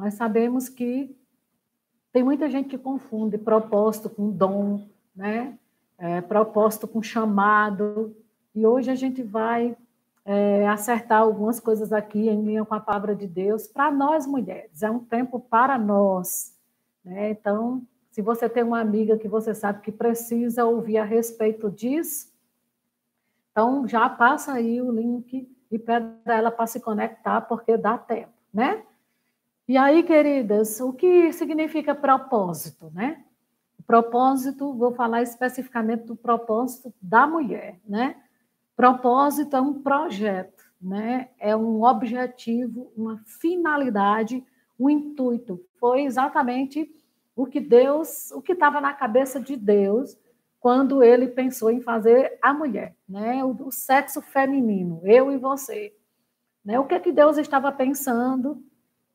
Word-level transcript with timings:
nós 0.00 0.14
sabemos 0.14 0.66
que 0.66 1.14
tem 2.10 2.24
muita 2.24 2.48
gente 2.48 2.70
que 2.70 2.78
confunde 2.78 3.36
propósito 3.36 4.08
com 4.08 4.30
dom, 4.30 4.88
né? 5.14 5.58
É, 5.98 6.22
propósito 6.22 6.88
com 6.88 7.02
chamado. 7.02 8.16
E 8.54 8.66
hoje 8.66 8.90
a 8.90 8.94
gente 8.94 9.22
vai 9.22 9.76
é, 10.24 10.66
acertar 10.66 11.20
algumas 11.20 11.60
coisas 11.60 11.92
aqui 11.92 12.30
em 12.30 12.42
linha 12.42 12.64
com 12.64 12.74
a 12.74 12.80
palavra 12.80 13.14
de 13.14 13.26
Deus 13.26 13.66
para 13.66 13.90
nós 13.90 14.26
mulheres. 14.26 14.82
É 14.82 14.90
um 14.90 15.00
tempo 15.00 15.38
para 15.38 15.76
nós. 15.78 16.56
Né? 17.04 17.30
Então, 17.32 17.82
se 18.10 18.22
você 18.22 18.48
tem 18.48 18.62
uma 18.62 18.80
amiga 18.80 19.18
que 19.18 19.28
você 19.28 19.54
sabe 19.54 19.82
que 19.82 19.92
precisa 19.92 20.64
ouvir 20.64 20.96
a 20.96 21.04
respeito 21.04 21.70
disso, 21.70 22.32
então 23.52 23.86
já 23.86 24.08
passa 24.08 24.54
aí 24.54 24.80
o 24.80 24.90
link 24.90 25.46
e 25.70 25.78
pede 25.78 26.06
ela 26.24 26.50
para 26.50 26.66
se 26.66 26.80
conectar, 26.80 27.42
porque 27.42 27.76
dá 27.76 27.98
tempo, 27.98 28.32
né? 28.52 28.82
E 29.70 29.76
aí, 29.76 30.02
queridas, 30.02 30.80
o 30.80 30.92
que 30.92 31.32
significa 31.32 31.94
propósito, 31.94 32.90
né? 32.92 33.22
Propósito, 33.86 34.74
vou 34.74 34.92
falar 34.92 35.22
especificamente 35.22 36.06
do 36.06 36.16
propósito 36.16 36.92
da 37.00 37.24
mulher, 37.24 37.78
né? 37.86 38.16
Propósito 38.74 39.54
é 39.54 39.60
um 39.60 39.80
projeto, 39.80 40.64
né? 40.82 41.28
É 41.38 41.54
um 41.54 41.84
objetivo, 41.84 42.92
uma 42.96 43.22
finalidade, 43.24 44.44
um 44.76 44.90
intuito. 44.90 45.64
Foi 45.78 46.02
exatamente 46.02 46.92
o 47.36 47.46
que 47.46 47.60
Deus, 47.60 48.32
o 48.32 48.42
que 48.42 48.54
estava 48.54 48.80
na 48.80 48.92
cabeça 48.92 49.38
de 49.38 49.54
Deus 49.54 50.18
quando 50.58 51.00
ele 51.00 51.28
pensou 51.28 51.70
em 51.70 51.80
fazer 51.80 52.36
a 52.42 52.52
mulher, 52.52 52.96
né? 53.08 53.44
O, 53.44 53.68
o 53.68 53.70
sexo 53.70 54.20
feminino, 54.20 55.00
eu 55.04 55.30
e 55.30 55.36
você, 55.36 55.94
né? 56.64 56.76
O 56.80 56.86
que 56.86 56.98
que 56.98 57.12
Deus 57.12 57.38
estava 57.38 57.70
pensando 57.70 58.60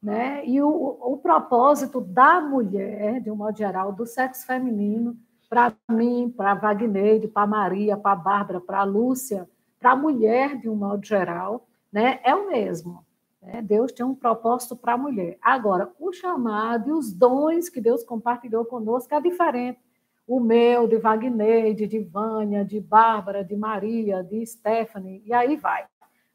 né? 0.06 0.46
E 0.46 0.62
o, 0.62 0.70
o 0.70 1.18
propósito 1.18 2.00
da 2.00 2.40
mulher, 2.40 3.20
de 3.20 3.32
um 3.32 3.36
modo 3.36 3.58
geral, 3.58 3.92
do 3.92 4.06
sexo 4.06 4.46
feminino, 4.46 5.18
para 5.50 5.74
mim, 5.90 6.32
para 6.38 6.54
Wagner, 6.54 7.28
para 7.28 7.48
Maria, 7.48 7.98
para 7.98 8.16
Bárbara, 8.16 8.62
para 8.62 8.84
Lúcia, 8.84 9.50
para 9.80 9.94
a 9.94 9.96
mulher, 9.96 10.60
de 10.60 10.70
um 10.70 10.76
modo 10.76 11.04
geral, 11.04 11.66
né? 11.92 12.20
é 12.24 12.36
o 12.36 12.48
mesmo. 12.48 13.04
Né? 13.42 13.64
Deus 13.64 13.92
tem 13.92 14.06
um 14.06 14.14
propósito 14.14 14.76
para 14.76 14.94
a 14.94 14.98
mulher. 14.98 15.40
Agora, 15.42 15.92
o 16.00 16.14
chamado 16.14 16.90
e 16.90 16.94
os 16.94 17.12
dons 17.12 17.68
que 17.68 17.82
Deus 17.82 18.04
compartilhou 18.04 18.64
conosco 18.64 19.12
é 19.12 19.20
diferente. 19.20 19.80
O 20.28 20.40
meu, 20.40 20.88
de 20.88 20.98
Wagner, 20.98 21.74
de 21.74 22.00
Vânia, 22.00 22.64
de 22.64 22.80
Bárbara, 22.80 23.44
de 23.44 23.56
Maria, 23.56 24.24
de 24.24 24.46
Stephanie, 24.46 25.24
e 25.26 25.34
aí 25.34 25.56
vai. 25.56 25.86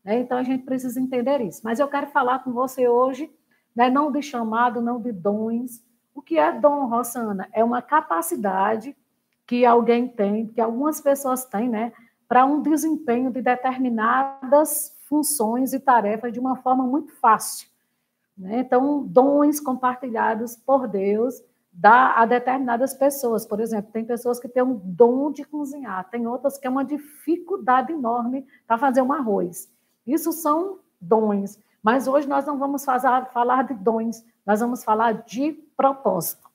Né? 0.04 0.18
Então, 0.18 0.38
a 0.38 0.42
gente 0.42 0.64
precisa 0.64 0.98
entender 0.98 1.40
isso. 1.40 1.60
Mas 1.62 1.78
eu 1.78 1.86
quero 1.86 2.08
falar 2.08 2.42
com 2.42 2.50
você 2.52 2.88
hoje 2.88 3.30
né? 3.74 3.90
não 3.90 4.10
de 4.10 4.22
chamado, 4.22 4.80
não 4.80 5.00
de 5.00 5.12
dons. 5.12 5.82
O 6.14 6.22
que 6.22 6.38
é 6.38 6.52
dom, 6.52 6.86
Rosana? 6.86 7.48
É 7.52 7.64
uma 7.64 7.80
capacidade 7.80 8.96
que 9.46 9.64
alguém 9.64 10.06
tem, 10.06 10.46
que 10.46 10.60
algumas 10.60 11.00
pessoas 11.00 11.44
têm, 11.44 11.68
né, 11.68 11.92
para 12.28 12.44
um 12.44 12.62
desempenho 12.62 13.32
de 13.32 13.42
determinadas 13.42 14.96
funções 15.08 15.72
e 15.72 15.80
tarefas 15.80 16.32
de 16.32 16.38
uma 16.38 16.54
forma 16.54 16.84
muito 16.84 17.12
fácil. 17.16 17.68
Né? 18.38 18.60
Então, 18.60 19.02
dons 19.04 19.58
compartilhados 19.58 20.54
por 20.54 20.86
Deus 20.86 21.42
dá 21.72 22.14
a 22.16 22.26
determinadas 22.26 22.94
pessoas. 22.94 23.46
Por 23.46 23.60
exemplo, 23.60 23.92
tem 23.92 24.04
pessoas 24.04 24.38
que 24.38 24.48
têm 24.48 24.62
um 24.62 24.80
dom 24.82 25.30
de 25.30 25.44
cozinhar, 25.44 26.08
tem 26.10 26.26
outras 26.26 26.58
que 26.58 26.66
é 26.66 26.70
uma 26.70 26.84
dificuldade 26.84 27.92
enorme 27.92 28.46
para 28.66 28.78
fazer 28.78 29.02
um 29.02 29.12
arroz. 29.12 29.68
Isso 30.06 30.32
são 30.32 30.78
dons. 31.00 31.58
Mas 31.82 32.06
hoje 32.06 32.28
nós 32.28 32.44
não 32.44 32.58
vamos 32.58 32.84
fazer, 32.84 33.08
falar 33.32 33.64
de 33.64 33.74
dons, 33.74 34.24
nós 34.44 34.60
vamos 34.60 34.84
falar 34.84 35.12
de 35.24 35.52
propósito. 35.76 36.48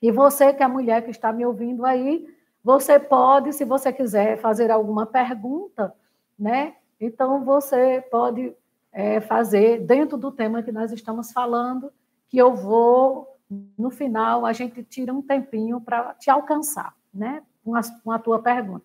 E 0.00 0.10
você, 0.10 0.52
que 0.52 0.62
é 0.62 0.68
mulher 0.68 1.02
que 1.02 1.10
está 1.10 1.32
me 1.32 1.44
ouvindo 1.44 1.84
aí, 1.84 2.26
você 2.62 2.98
pode, 2.98 3.52
se 3.52 3.64
você 3.64 3.92
quiser 3.92 4.38
fazer 4.38 4.70
alguma 4.70 5.06
pergunta, 5.06 5.94
né? 6.38 6.74
Então 7.00 7.44
você 7.44 8.04
pode 8.10 8.54
é, 8.92 9.20
fazer 9.20 9.80
dentro 9.80 10.16
do 10.16 10.32
tema 10.32 10.62
que 10.62 10.72
nós 10.72 10.90
estamos 10.90 11.32
falando, 11.32 11.92
que 12.28 12.38
eu 12.38 12.54
vou, 12.54 13.36
no 13.78 13.90
final, 13.90 14.44
a 14.44 14.52
gente 14.52 14.82
tira 14.82 15.12
um 15.12 15.22
tempinho 15.22 15.80
para 15.80 16.14
te 16.14 16.30
alcançar, 16.30 16.94
né? 17.12 17.42
Com 17.64 17.74
a, 17.74 17.80
com 18.02 18.10
a 18.10 18.18
tua 18.18 18.40
pergunta. 18.40 18.84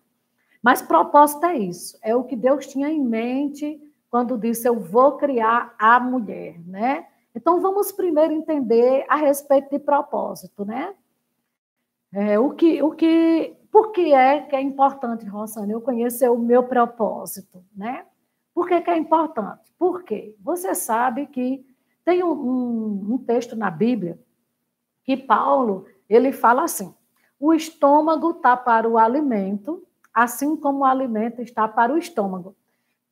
Mas 0.62 0.80
propósito 0.80 1.44
é 1.46 1.56
isso, 1.56 1.98
é 2.02 2.14
o 2.14 2.22
que 2.22 2.36
Deus 2.36 2.66
tinha 2.66 2.88
em 2.88 3.00
mente 3.00 3.80
quando 4.12 4.36
disse 4.36 4.68
eu 4.68 4.78
vou 4.78 5.16
criar 5.16 5.74
a 5.78 5.98
mulher, 5.98 6.60
né? 6.66 7.06
Então 7.34 7.62
vamos 7.62 7.90
primeiro 7.90 8.34
entender 8.34 9.06
a 9.08 9.16
respeito 9.16 9.70
de 9.70 9.78
propósito, 9.78 10.66
né? 10.66 10.94
É, 12.12 12.38
o 12.38 12.50
que, 12.50 12.82
o 12.82 12.90
que, 12.90 13.56
por 13.70 13.90
que 13.90 14.12
é 14.12 14.42
que 14.42 14.54
é 14.54 14.60
importante, 14.60 15.24
Rosane, 15.24 15.72
eu 15.72 15.80
conhecer 15.80 16.30
o 16.30 16.38
meu 16.38 16.64
propósito, 16.64 17.64
né? 17.74 18.04
Por 18.52 18.68
que, 18.68 18.82
que 18.82 18.90
é 18.90 18.98
importante? 18.98 19.72
Porque 19.78 20.36
você 20.40 20.74
sabe 20.74 21.26
que 21.28 21.64
tem 22.04 22.22
um, 22.22 22.32
um, 22.32 23.14
um 23.14 23.18
texto 23.18 23.56
na 23.56 23.70
Bíblia 23.70 24.20
que 25.04 25.16
Paulo 25.16 25.86
ele 26.06 26.32
fala 26.32 26.64
assim: 26.64 26.94
o 27.40 27.54
estômago 27.54 28.32
está 28.32 28.58
para 28.58 28.86
o 28.86 28.98
alimento, 28.98 29.82
assim 30.12 30.54
como 30.54 30.80
o 30.80 30.84
alimento 30.84 31.40
está 31.40 31.66
para 31.66 31.94
o 31.94 31.96
estômago. 31.96 32.54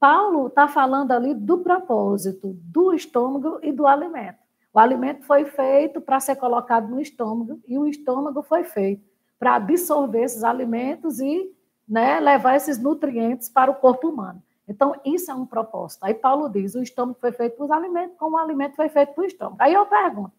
Paulo 0.00 0.46
está 0.46 0.66
falando 0.66 1.12
ali 1.12 1.34
do 1.34 1.58
propósito 1.58 2.56
do 2.64 2.94
estômago 2.94 3.58
e 3.62 3.70
do 3.70 3.86
alimento. 3.86 4.38
O 4.72 4.78
alimento 4.78 5.24
foi 5.26 5.44
feito 5.44 6.00
para 6.00 6.18
ser 6.18 6.36
colocado 6.36 6.88
no 6.88 6.98
estômago 6.98 7.60
e 7.68 7.78
o 7.78 7.86
estômago 7.86 8.42
foi 8.42 8.64
feito 8.64 9.06
para 9.38 9.56
absorver 9.56 10.22
esses 10.22 10.42
alimentos 10.42 11.20
e 11.20 11.54
né, 11.86 12.18
levar 12.18 12.56
esses 12.56 12.78
nutrientes 12.78 13.50
para 13.50 13.70
o 13.70 13.74
corpo 13.74 14.08
humano. 14.08 14.42
Então, 14.66 14.94
isso 15.04 15.30
é 15.30 15.34
um 15.34 15.44
propósito. 15.44 16.04
Aí 16.04 16.14
Paulo 16.14 16.48
diz: 16.48 16.74
o 16.74 16.82
estômago 16.82 17.18
foi 17.20 17.32
feito 17.32 17.56
para 17.56 17.64
os 17.64 17.70
alimentos, 17.70 18.16
como 18.16 18.36
o 18.36 18.38
alimento 18.38 18.76
foi 18.76 18.88
feito 18.88 19.12
para 19.12 19.22
o 19.22 19.26
estômago. 19.26 19.56
Aí 19.58 19.74
eu 19.74 19.84
pergunto 19.84 20.32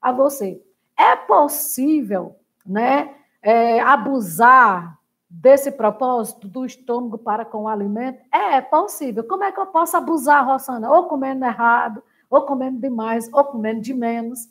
a 0.00 0.12
você: 0.12 0.60
é 0.98 1.14
possível 1.14 2.36
né, 2.66 3.14
é, 3.40 3.80
abusar 3.80 4.98
desse 5.32 5.72
propósito 5.72 6.46
do 6.46 6.66
estômago 6.66 7.16
para 7.16 7.44
com 7.44 7.62
o 7.62 7.68
alimento? 7.68 8.22
É, 8.30 8.56
é 8.56 8.60
possível. 8.60 9.24
Como 9.24 9.44
é 9.44 9.50
que 9.50 9.58
eu 9.58 9.66
posso 9.66 9.96
abusar, 9.96 10.46
Rosana? 10.46 10.90
Ou 10.90 11.04
comendo 11.04 11.44
errado, 11.44 12.02
ou 12.28 12.42
comendo 12.42 12.78
demais, 12.78 13.32
ou 13.32 13.42
comendo 13.44 13.80
de 13.80 13.94
menos. 13.94 14.48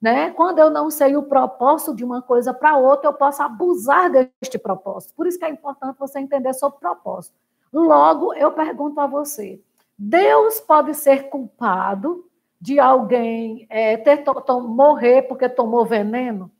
Né? 0.00 0.30
Quando 0.30 0.60
eu 0.60 0.70
não 0.70 0.90
sei 0.90 1.16
o 1.16 1.24
propósito 1.24 1.94
de 1.94 2.04
uma 2.04 2.22
coisa 2.22 2.54
para 2.54 2.76
outra, 2.76 3.08
eu 3.08 3.12
posso 3.12 3.42
abusar 3.42 4.10
deste 4.10 4.58
propósito. 4.58 5.14
Por 5.14 5.26
isso 5.26 5.38
que 5.38 5.44
é 5.44 5.50
importante 5.50 5.98
você 5.98 6.20
entender 6.20 6.54
sobre 6.54 6.78
propósito. 6.78 7.34
Logo, 7.72 8.32
eu 8.34 8.52
pergunto 8.52 9.00
a 9.00 9.06
você: 9.06 9.60
Deus 9.98 10.60
pode 10.60 10.94
ser 10.94 11.28
culpado 11.28 12.24
de 12.58 12.78
alguém 12.78 13.66
é, 13.68 13.96
ter 13.96 14.24
morrer 14.48 15.22
porque 15.22 15.48
tomou 15.48 15.84
veneno? 15.84 16.50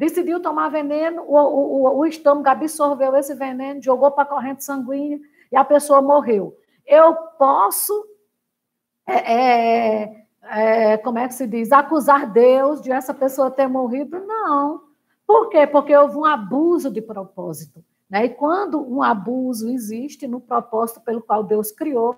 Decidiu 0.00 0.40
tomar 0.40 0.70
veneno, 0.70 1.26
o, 1.28 1.36
o, 1.36 1.98
o 1.98 2.06
estômago 2.06 2.48
absorveu 2.48 3.14
esse 3.16 3.34
veneno, 3.34 3.82
jogou 3.82 4.10
para 4.10 4.22
a 4.22 4.26
corrente 4.26 4.64
sanguínea 4.64 5.20
e 5.52 5.56
a 5.58 5.62
pessoa 5.62 6.00
morreu. 6.00 6.56
Eu 6.86 7.14
posso, 7.38 7.92
é, 9.06 9.34
é, 9.34 10.24
é, 10.42 10.96
como 10.96 11.18
é 11.18 11.28
que 11.28 11.34
se 11.34 11.46
diz, 11.46 11.70
acusar 11.70 12.32
Deus 12.32 12.80
de 12.80 12.90
essa 12.90 13.12
pessoa 13.12 13.50
ter 13.50 13.68
morrido? 13.68 14.18
Não. 14.20 14.80
Por 15.26 15.50
quê? 15.50 15.66
Porque 15.66 15.94
houve 15.94 16.16
um 16.16 16.24
abuso 16.24 16.90
de 16.90 17.02
propósito. 17.02 17.84
Né? 18.08 18.24
E 18.24 18.28
quando 18.30 18.80
um 18.80 19.02
abuso 19.02 19.68
existe 19.68 20.26
no 20.26 20.40
propósito 20.40 21.02
pelo 21.02 21.20
qual 21.20 21.44
Deus 21.44 21.70
criou, 21.70 22.16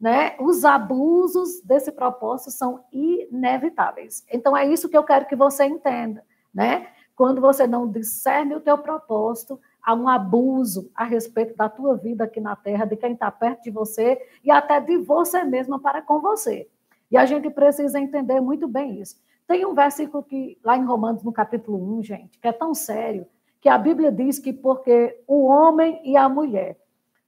né, 0.00 0.34
os 0.40 0.64
abusos 0.64 1.60
desse 1.62 1.92
propósito 1.92 2.52
são 2.52 2.82
inevitáveis. 2.90 4.24
Então, 4.32 4.56
é 4.56 4.66
isso 4.66 4.88
que 4.88 4.96
eu 4.96 5.04
quero 5.04 5.26
que 5.26 5.36
você 5.36 5.66
entenda. 5.66 6.24
Né? 6.54 6.88
Quando 7.14 7.40
você 7.40 7.66
não 7.66 7.88
discerne 7.88 8.54
o 8.54 8.60
teu 8.60 8.78
propósito, 8.78 9.60
há 9.82 9.94
um 9.94 10.08
abuso 10.08 10.90
a 10.94 11.04
respeito 11.04 11.56
da 11.56 11.68
tua 11.68 11.96
vida 11.96 12.24
aqui 12.24 12.40
na 12.40 12.56
Terra, 12.56 12.84
de 12.84 12.96
quem 12.96 13.12
está 13.12 13.30
perto 13.30 13.64
de 13.64 13.70
você 13.70 14.20
e 14.42 14.50
até 14.50 14.80
de 14.80 14.96
você 14.98 15.44
mesma 15.44 15.78
para 15.78 16.00
com 16.00 16.20
você. 16.20 16.68
E 17.10 17.16
a 17.16 17.26
gente 17.26 17.50
precisa 17.50 18.00
entender 18.00 18.40
muito 18.40 18.66
bem 18.66 19.00
isso. 19.00 19.20
Tem 19.46 19.66
um 19.66 19.74
versículo 19.74 20.22
que, 20.22 20.58
lá 20.64 20.76
em 20.76 20.84
Romanos, 20.84 21.22
no 21.22 21.32
capítulo 21.32 21.98
1, 21.98 22.02
gente, 22.02 22.38
que 22.38 22.48
é 22.48 22.52
tão 22.52 22.74
sério, 22.74 23.26
que 23.60 23.68
a 23.68 23.76
Bíblia 23.76 24.10
diz 24.10 24.38
que 24.38 24.52
porque 24.52 25.22
o 25.26 25.44
homem 25.44 26.00
e 26.04 26.16
a 26.16 26.28
mulher 26.28 26.78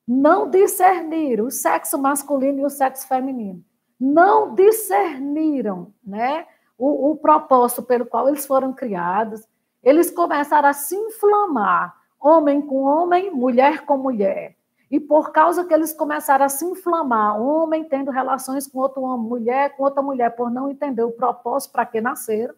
não 0.06 0.48
discerniram 0.50 1.46
o 1.46 1.50
sexo 1.50 1.98
masculino 1.98 2.60
e 2.60 2.64
o 2.64 2.70
sexo 2.70 3.06
feminino, 3.06 3.64
não 3.98 4.54
discerniram 4.54 5.92
né, 6.04 6.46
o, 6.76 7.10
o 7.10 7.16
propósito 7.16 7.82
pelo 7.82 8.04
qual 8.06 8.28
eles 8.28 8.46
foram 8.46 8.72
criados, 8.72 9.46
eles 9.84 10.10
começaram 10.10 10.68
a 10.68 10.72
se 10.72 10.96
inflamar, 10.96 11.94
homem 12.20 12.60
com 12.60 12.82
homem, 12.82 13.30
mulher 13.30 13.84
com 13.84 13.96
mulher. 13.98 14.56
E 14.90 14.98
por 14.98 15.32
causa 15.32 15.64
que 15.64 15.74
eles 15.74 15.92
começaram 15.92 16.44
a 16.44 16.48
se 16.48 16.64
inflamar, 16.64 17.40
homem 17.40 17.84
tendo 17.84 18.10
relações 18.10 18.66
com 18.66 18.78
outra 18.78 19.00
mulher, 19.00 19.76
com 19.76 19.82
outra 19.82 20.02
mulher, 20.02 20.30
por 20.30 20.50
não 20.50 20.70
entender 20.70 21.02
o 21.02 21.12
propósito 21.12 21.72
para 21.72 21.86
que 21.86 22.00
nasceram, 22.00 22.54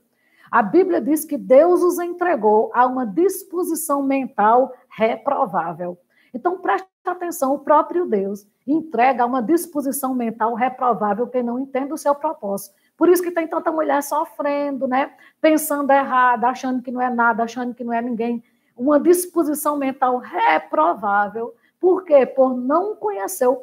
a 0.50 0.62
Bíblia 0.62 1.00
diz 1.00 1.24
que 1.24 1.36
Deus 1.36 1.82
os 1.82 1.98
entregou 1.98 2.70
a 2.72 2.86
uma 2.86 3.04
disposição 3.04 4.02
mental 4.02 4.72
reprovável. 4.88 5.98
Então, 6.32 6.58
preste 6.58 6.86
atenção, 7.04 7.54
o 7.54 7.58
próprio 7.58 8.06
Deus 8.06 8.46
entrega 8.66 9.22
a 9.22 9.26
uma 9.26 9.42
disposição 9.42 10.14
mental 10.14 10.54
reprovável 10.54 11.26
quem 11.26 11.42
não 11.42 11.58
entende 11.58 11.92
o 11.92 11.98
seu 11.98 12.14
propósito. 12.14 12.74
Por 12.96 13.08
isso 13.08 13.22
que 13.22 13.30
tem 13.30 13.46
tanta 13.46 13.70
mulher 13.70 14.02
sofrendo, 14.02 14.86
né? 14.88 15.12
Pensando 15.40 15.90
errado, 15.90 16.44
achando 16.44 16.82
que 16.82 16.90
não 16.90 17.00
é 17.00 17.10
nada, 17.10 17.42
achando 17.42 17.74
que 17.74 17.84
não 17.84 17.92
é 17.92 18.00
ninguém. 18.00 18.42
Uma 18.76 18.98
disposição 18.98 19.76
mental 19.76 20.18
reprovável. 20.18 21.54
Por 21.78 22.04
quê? 22.04 22.24
Por 22.24 22.56
não 22.56 22.96
conhecer 22.96 23.46
o, 23.46 23.62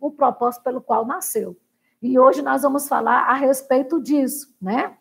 o 0.00 0.10
propósito 0.10 0.62
pelo 0.62 0.80
qual 0.80 1.04
nasceu. 1.04 1.56
E 2.02 2.18
hoje 2.18 2.40
nós 2.40 2.62
vamos 2.62 2.88
falar 2.88 3.24
a 3.24 3.34
respeito 3.34 4.00
disso, 4.00 4.54
né? 4.60 4.96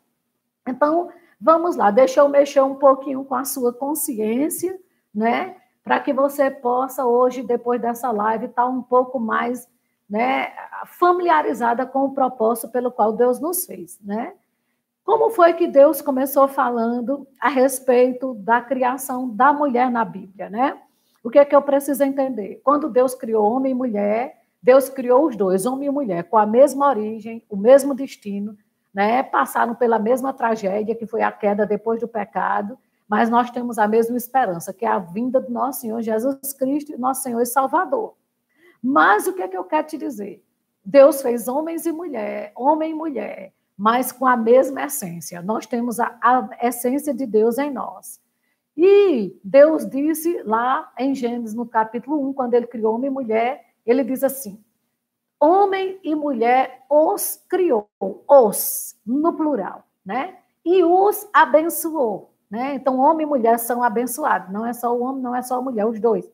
Então, 0.68 1.10
vamos 1.40 1.78
lá, 1.78 1.90
deixa 1.90 2.20
eu 2.20 2.28
mexer 2.28 2.62
um 2.62 2.76
pouquinho 2.76 3.24
com 3.24 3.36
a 3.36 3.46
sua 3.46 3.72
consciência, 3.72 4.78
né? 5.16 5.56
Para 5.82 6.02
que 6.02 6.12
você 6.12 6.52
possa 6.52 7.06
hoje, 7.06 7.42
depois 7.42 7.80
dessa 7.80 8.12
live, 8.12 8.48
estar 8.48 8.64
tá 8.64 8.68
um 8.68 8.82
pouco 8.82 9.18
mais 9.18 9.68
né, 10.10 10.52
familiarizada 10.98 11.86
com 11.86 12.06
o 12.06 12.14
propósito 12.14 12.70
pelo 12.70 12.92
qual 12.92 13.14
Deus 13.14 13.40
nos 13.40 13.66
fez, 13.66 14.00
né? 14.02 14.34
Como 15.04 15.30
foi 15.32 15.54
que 15.54 15.68
Deus 15.68 16.02
começou 16.02 16.48
falando 16.48 17.28
a 17.40 17.50
respeito 17.50 18.34
da 18.36 18.62
criação 18.62 19.28
da 19.30 19.52
mulher 19.52 19.90
na 19.90 20.06
Bíblia, 20.06 20.50
né? 20.50 20.78
O 21.24 21.30
que 21.30 21.40
é 21.40 21.46
que 21.46 21.56
eu 21.56 21.62
preciso 21.62 22.04
entender? 22.04 22.62
Quando 22.64 22.90
Deus 22.90 23.14
criou 23.14 23.52
homem 23.52 23.72
e 23.72 23.76
mulher, 23.76 24.40
Deus 24.62 24.90
criou 24.90 25.28
os 25.28 25.36
dois, 25.36 25.66
homem 25.66 25.88
e 25.88 25.92
mulher, 25.92 26.24
com 26.24 26.38
a 26.38 26.46
mesma 26.46 26.88
origem, 26.88 27.44
o 27.50 27.58
mesmo 27.58 27.94
destino, 27.94 28.58
né? 28.94 29.24
Passaram 29.24 29.76
pela 29.76 29.98
mesma 29.98 30.34
tragédia, 30.34 30.96
que 30.96 31.08
foi 31.08 31.22
a 31.22 31.32
queda 31.32 31.66
depois 31.66 32.00
do 32.00 32.08
pecado, 32.08 32.78
mas 33.08 33.30
nós 33.30 33.50
temos 33.50 33.80
a 33.80 33.88
mesma 33.88 34.18
esperança, 34.18 34.74
que 34.74 34.86
é 34.86 34.90
a 34.90 35.00
vinda 35.00 35.40
do 35.40 35.52
nosso 35.52 35.82
Senhor 35.82 36.02
Jesus 36.02 36.54
Cristo, 36.54 36.98
nosso 37.00 37.24
Senhor 37.24 37.42
e 37.42 37.46
Salvador. 37.46 38.19
Mas 38.82 39.28
o 39.28 39.34
que 39.34 39.42
é 39.42 39.48
que 39.48 39.58
eu 39.58 39.64
quero 39.64 39.88
te 39.88 39.98
dizer? 39.98 40.44
Deus 40.84 41.22
fez 41.22 41.48
homens 41.48 41.86
e 41.86 41.92
mulher, 41.92 42.52
homem 42.56 42.92
e 42.92 42.96
mulher, 42.96 43.54
mas 43.78 44.12
com 44.12 44.26
a 44.26 44.36
mesma 44.36 44.84
essência. 44.84 45.42
Nós 45.42 45.66
temos 45.66 46.00
a, 46.00 46.18
a 46.22 46.50
essência 46.68 47.14
de 47.14 47.26
Deus 47.26 47.58
em 47.58 47.72
nós. 47.72 48.20
E 48.76 49.38
Deus 49.44 49.88
disse 49.88 50.42
lá 50.44 50.92
em 50.98 51.14
Gênesis, 51.14 51.54
no 51.54 51.66
capítulo 51.66 52.30
1, 52.30 52.34
quando 52.34 52.54
ele 52.54 52.66
criou 52.66 52.96
homem 52.96 53.10
e 53.10 53.14
mulher, 53.14 53.66
ele 53.86 54.04
diz 54.04 54.24
assim: 54.24 54.64
homem 55.40 56.00
e 56.04 56.16
mulher 56.16 56.86
os 56.90 57.44
criou, 57.50 57.90
os, 58.28 58.98
no 59.06 59.34
plural, 59.34 59.84
né? 60.06 60.38
E 60.66 60.84
os 60.84 61.28
abençoou, 61.34 62.34
né? 62.50 62.76
Então, 62.76 63.00
homem 63.00 63.26
e 63.26 63.30
mulher 63.30 63.60
são 63.60 63.84
abençoados, 63.84 64.52
não 64.52 64.66
é 64.66 64.74
só 64.74 64.96
o 64.96 65.02
homem, 65.02 65.22
não 65.22 65.36
é 65.36 65.42
só 65.42 65.58
a 65.58 65.62
mulher, 65.62 65.86
os 65.86 66.00
dois. 66.00 66.30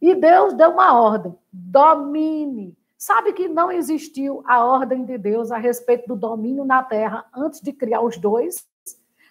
E 0.00 0.14
Deus 0.14 0.54
deu 0.54 0.70
uma 0.70 1.00
ordem: 1.00 1.36
domine. 1.52 2.76
Sabe 2.96 3.32
que 3.32 3.48
não 3.48 3.70
existiu 3.70 4.42
a 4.46 4.64
ordem 4.64 5.04
de 5.04 5.18
Deus 5.18 5.52
a 5.52 5.58
respeito 5.58 6.08
do 6.08 6.16
domínio 6.16 6.64
na 6.64 6.82
terra 6.82 7.26
antes 7.34 7.60
de 7.60 7.72
criar 7.72 8.00
os 8.00 8.16
dois? 8.16 8.66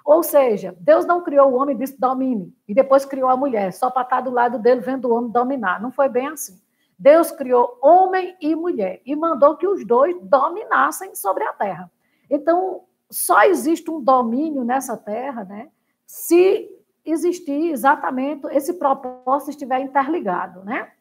Ou 0.05 0.21
seja, 0.21 0.75
Deus 0.79 1.05
não 1.05 1.23
criou 1.23 1.51
o 1.51 1.55
homem 1.55 1.75
e 1.75 1.79
disse 1.79 1.99
domine, 1.99 2.53
e 2.67 2.73
depois 2.73 3.05
criou 3.05 3.29
a 3.29 3.37
mulher, 3.37 3.71
só 3.71 3.89
para 3.89 4.03
estar 4.03 4.21
do 4.21 4.31
lado 4.31 4.59
dele 4.59 4.81
vendo 4.81 5.05
o 5.05 5.13
homem 5.15 5.31
dominar. 5.31 5.81
Não 5.81 5.91
foi 5.91 6.09
bem 6.09 6.27
assim. 6.27 6.61
Deus 6.99 7.31
criou 7.31 7.77
homem 7.81 8.35
e 8.39 8.55
mulher 8.55 9.01
e 9.05 9.15
mandou 9.15 9.55
que 9.55 9.67
os 9.67 9.85
dois 9.85 10.15
dominassem 10.21 11.15
sobre 11.15 11.43
a 11.43 11.53
terra. 11.53 11.91
Então, 12.29 12.83
só 13.09 13.43
existe 13.43 13.89
um 13.89 14.01
domínio 14.01 14.63
nessa 14.63 14.97
terra, 14.97 15.43
né? 15.45 15.69
Se 16.05 16.69
existir 17.05 17.71
exatamente 17.71 18.47
esse 18.51 18.73
propósito 18.73 19.51
estiver 19.51 19.79
interligado, 19.79 20.63
né? 20.63 20.91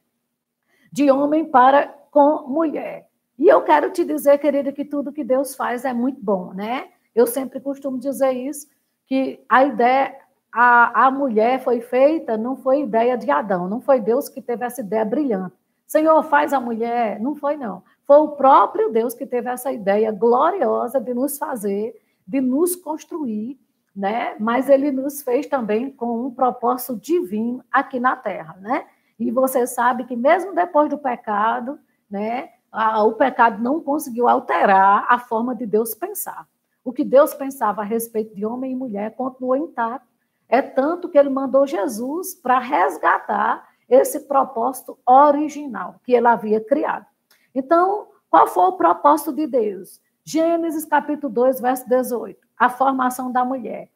De 0.90 1.10
homem 1.10 1.44
para 1.44 1.88
com 2.10 2.46
mulher. 2.49 3.08
E 3.38 3.49
eu 3.49 3.62
quero 3.62 3.90
te 3.90 4.04
dizer, 4.04 4.38
querida, 4.38 4.72
que 4.72 4.84
tudo 4.84 5.12
que 5.12 5.25
Deus 5.25 5.54
faz 5.54 5.84
é 5.84 5.93
muito 5.93 6.20
bom, 6.22 6.52
né? 6.52 6.88
Eu 7.14 7.26
sempre 7.26 7.60
costumo 7.60 7.99
dizer 7.99 8.32
isso, 8.32 8.69
que 9.06 9.43
a 9.49 9.64
ideia, 9.64 10.14
a, 10.52 11.06
a 11.06 11.10
mulher 11.10 11.62
foi 11.62 11.81
feita, 11.81 12.37
não 12.37 12.56
foi 12.56 12.82
ideia 12.82 13.16
de 13.16 13.31
Adão, 13.31 13.69
não 13.69 13.81
foi 13.81 14.00
Deus 14.00 14.28
que 14.28 14.43
teve 14.43 14.64
essa 14.64 14.81
ideia 14.81 15.05
brilhante. 15.05 15.55
Senhor, 15.93 16.22
faz 16.22 16.55
a 16.55 16.60
mulher. 16.60 17.20
Não 17.20 17.34
foi, 17.34 17.55
não. 17.55 17.82
Foi 18.06 18.16
o 18.16 18.28
próprio 18.28 18.90
Deus 18.90 19.12
que 19.12 19.26
teve 19.26 19.50
essa 19.50 19.70
ideia 19.70 20.10
gloriosa 20.10 20.98
de 20.98 21.12
nos 21.12 21.37
fazer, 21.37 21.94
de 22.26 22.40
nos 22.40 22.75
construir 22.75 23.58
né? 23.94 24.35
Mas 24.41 24.69
ele 24.69 24.91
nos 24.91 25.23
fez 25.23 25.47
também 25.47 25.91
com 25.91 26.27
um 26.27 26.31
propósito 26.31 26.97
divino 26.97 27.62
aqui 27.71 28.00
na 28.00 28.17
Terra, 28.17 28.56
né? 28.61 28.87
E 29.19 29.31
você 29.31 29.67
sabe 29.67 30.05
que 30.05 30.17
mesmo 30.17 30.55
depois 30.55 30.89
do 30.89 30.99
pecado, 30.99 31.79
né, 32.11 32.50
a, 32.71 33.05
o 33.05 33.12
pecado 33.12 33.62
não 33.62 33.81
conseguiu 33.81 34.27
alterar 34.27 35.06
a 35.09 35.19
forma 35.19 35.55
de 35.55 35.67
Deus 35.67 35.94
pensar. 35.94 36.47
O 36.85 36.93
que 36.93 37.05
Deus 37.05 37.33
pensava 37.35 37.83
a 37.83 37.85
respeito 37.85 38.35
de 38.35 38.44
homem 38.44 38.73
e 38.73 38.77
mulher 38.77 39.15
continuou 39.15 39.55
intacto. 39.55 40.09
É 40.49 40.61
tanto 40.61 41.09
que 41.09 41.17
ele 41.17 41.29
mandou 41.29 41.67
Jesus 41.67 42.35
para 42.35 42.59
resgatar 42.59 43.69
esse 43.89 44.21
propósito 44.21 44.99
original 45.06 45.97
que 46.05 46.12
ele 46.12 46.27
havia 46.27 46.61
criado. 46.61 47.06
Então, 47.55 48.09
qual 48.29 48.47
foi 48.47 48.65
o 48.65 48.73
propósito 48.73 49.33
de 49.33 49.47
Deus? 49.47 50.00
Gênesis 50.25 50.85
capítulo 50.85 51.33
2, 51.33 51.61
verso 51.61 51.89
18 51.89 52.42
a 52.58 52.69
formação 52.69 53.31
da 53.31 53.44
mulher. 53.44 53.90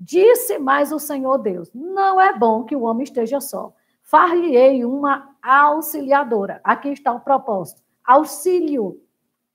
Disse 0.00 0.58
mais 0.58 0.92
o 0.92 0.98
Senhor 0.98 1.38
Deus: 1.38 1.70
Não 1.74 2.20
é 2.20 2.36
bom 2.36 2.64
que 2.64 2.76
o 2.76 2.82
homem 2.82 3.04
esteja 3.04 3.40
só. 3.40 3.74
Far-lhe-ei 4.02 4.84
uma 4.84 5.36
auxiliadora. 5.42 6.60
Aqui 6.62 6.90
está 6.90 7.12
o 7.12 7.20
propósito: 7.20 7.82
auxílio, 8.04 9.00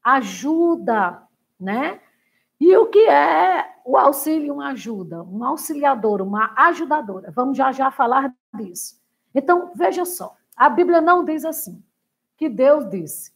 ajuda, 0.03 1.23
né? 1.59 1.99
E 2.59 2.75
o 2.77 2.85
que 2.85 3.07
é 3.09 3.73
o 3.83 3.97
auxílio, 3.97 4.53
uma 4.53 4.69
ajuda? 4.69 5.23
Uma 5.23 5.49
auxiliadora, 5.49 6.23
uma 6.23 6.53
ajudadora. 6.55 7.31
Vamos 7.31 7.57
já 7.57 7.71
já 7.71 7.91
falar 7.91 8.33
disso. 8.53 9.01
Então, 9.33 9.71
veja 9.75 10.05
só: 10.05 10.35
a 10.55 10.69
Bíblia 10.69 11.01
não 11.01 11.25
diz 11.25 11.43
assim, 11.45 11.83
que 12.37 12.47
Deus 12.47 12.89
disse. 12.89 13.32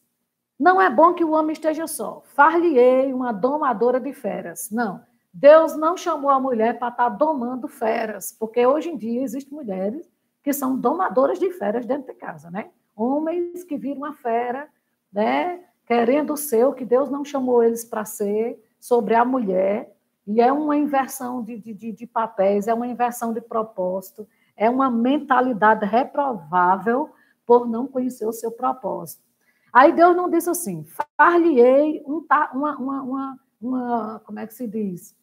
Não 0.59 0.81
é 0.81 0.89
bom 0.89 1.13
que 1.13 1.24
o 1.24 1.31
homem 1.31 1.54
esteja 1.54 1.86
só. 1.86 2.24
Far-lhe-ei 2.33 3.13
uma 3.13 3.31
domadora 3.31 4.00
de 4.00 4.12
feras. 4.13 4.69
Não. 4.71 5.01
Deus 5.31 5.77
não 5.77 5.95
chamou 5.95 6.31
a 6.31 6.39
mulher 6.39 6.80
para 6.80 6.88
estar 6.88 7.09
domando 7.09 7.68
feras, 7.68 8.31
porque 8.31 8.66
hoje 8.66 8.90
em 8.90 8.97
dia 8.97 9.21
existem 9.21 9.54
mulheres 9.54 10.09
que 10.42 10.52
são 10.52 10.76
domadoras 10.76 11.37
de 11.37 11.52
feras 11.52 11.85
dentro 11.85 12.11
de 12.11 12.19
casa, 12.19 12.49
né? 12.49 12.71
Homens 12.95 13.64
que 13.64 13.78
viram 13.78 14.04
a 14.06 14.14
fera, 14.14 14.68
né? 15.14 15.64
Querendo 15.85 16.33
o 16.33 16.37
seu, 16.37 16.73
que 16.73 16.83
Deus 16.83 17.09
não 17.11 17.23
chamou 17.23 17.61
eles 17.61 17.85
para 17.85 18.04
ser, 18.04 18.59
sobre 18.80 19.14
a 19.14 19.23
mulher. 19.23 19.95
E 20.26 20.42
é 20.42 20.52
uma 20.52 20.76
inversão 20.76 21.44
de, 21.44 21.57
de, 21.57 21.92
de 21.92 22.07
papéis, 22.07 22.68
é 22.68 22.73
uma 22.73 22.87
inversão 22.87 23.31
de 23.31 23.42
propósito, 23.42 24.28
é 24.56 24.69
uma 24.69 24.90
mentalidade 24.90 25.85
reprovável 25.85 27.11
por 27.45 27.68
não 27.68 27.85
conhecer 27.85 28.26
o 28.26 28.33
seu 28.33 28.52
propósito. 28.52 29.26
Aí 29.71 29.92
Deus 29.94 30.16
não 30.16 30.30
disse 30.30 30.50
assim, 30.50 30.86
far-lhe-ei 31.16 32.04
um, 32.06 32.26
uma, 32.54 32.78
uma, 32.78 33.02
uma, 33.02 33.40
uma, 33.62 34.21
como 34.26 34.40
é 34.40 34.47
que 34.47 34.54
se 34.54 34.68
diz? 34.68 35.16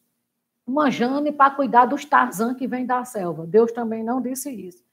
uma 0.65 0.89
Jane 0.89 1.31
para 1.31 1.53
cuidar 1.53 1.85
dos 1.85 2.05
Tarzan 2.05 2.55
que 2.55 2.67
vem 2.67 2.85
da 2.85 3.05
selva. 3.05 3.45
Deus 3.45 3.71
também 3.71 4.03
não 4.03 4.19
disse 4.19 4.49
isso. 4.49 4.83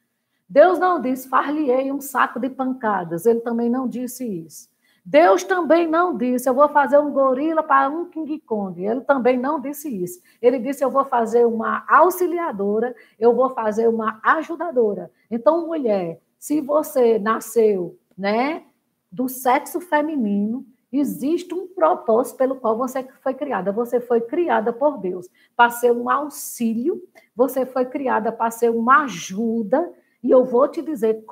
Deus 0.49 0.79
não 0.79 1.01
disse, 1.01 1.29
far-lhe-ei 1.29 1.91
um 1.91 2.01
saco 2.01 2.39
de 2.39 2.51
pancadas. 2.51 3.25
Ele 3.25 3.41
também 3.41 3.71
não 3.71 3.89
disse 3.89 4.25
isso. 4.27 4.71
Deus 5.05 5.43
também 5.43 5.89
não 5.89 6.17
disse, 6.17 6.49
eu 6.49 6.55
vou 6.55 6.69
fazer 6.69 6.99
um 6.99 7.11
gorila 7.11 7.63
para 7.63 7.89
um 7.89 8.05
King 8.05 8.39
Kong. 8.41 8.85
Ele 8.85 9.01
também 9.01 9.37
não 9.39 9.61
disse 9.61 9.89
isso. 9.89 10.21
Ele 10.41 10.59
disse, 10.59 10.85
eu 10.85 10.91
vou 10.91 11.05
fazer 11.05 11.45
uma 11.47 11.85
auxiliadora, 11.89 12.95
eu 13.19 13.35
vou 13.35 13.51
fazer 13.51 13.89
uma 13.89 14.21
ajudadora. 14.23 15.11
Então, 15.31 15.67
mulher, 15.67 16.21
se 16.39 16.61
você 16.61 17.19
nasceu, 17.19 17.99
né, 18.17 18.63
do 19.13 19.29
sexo 19.29 19.81
feminino, 19.81 20.67
Existe 20.93 21.55
um 21.55 21.67
propósito 21.67 22.37
pelo 22.37 22.57
qual 22.57 22.77
você 22.77 23.03
foi 23.23 23.33
criada. 23.33 23.73
Você 23.73 23.99
foi 23.99 24.21
criada 24.21 24.75
por 24.75 24.99
Deus 24.99 25.27
para 25.57 25.71
ser 25.71 25.91
um 25.91 26.11
auxílio, 26.11 27.03
você 27.35 27.65
foi 27.65 27.87
criada 27.87 28.31
para 28.31 28.51
ser 28.51 28.71
uma 28.71 29.05
ajuda, 29.05 29.91
e 30.23 30.31
eu 30.31 30.45
vou 30.45 30.69
te 30.69 30.83
dizer: 30.83 31.25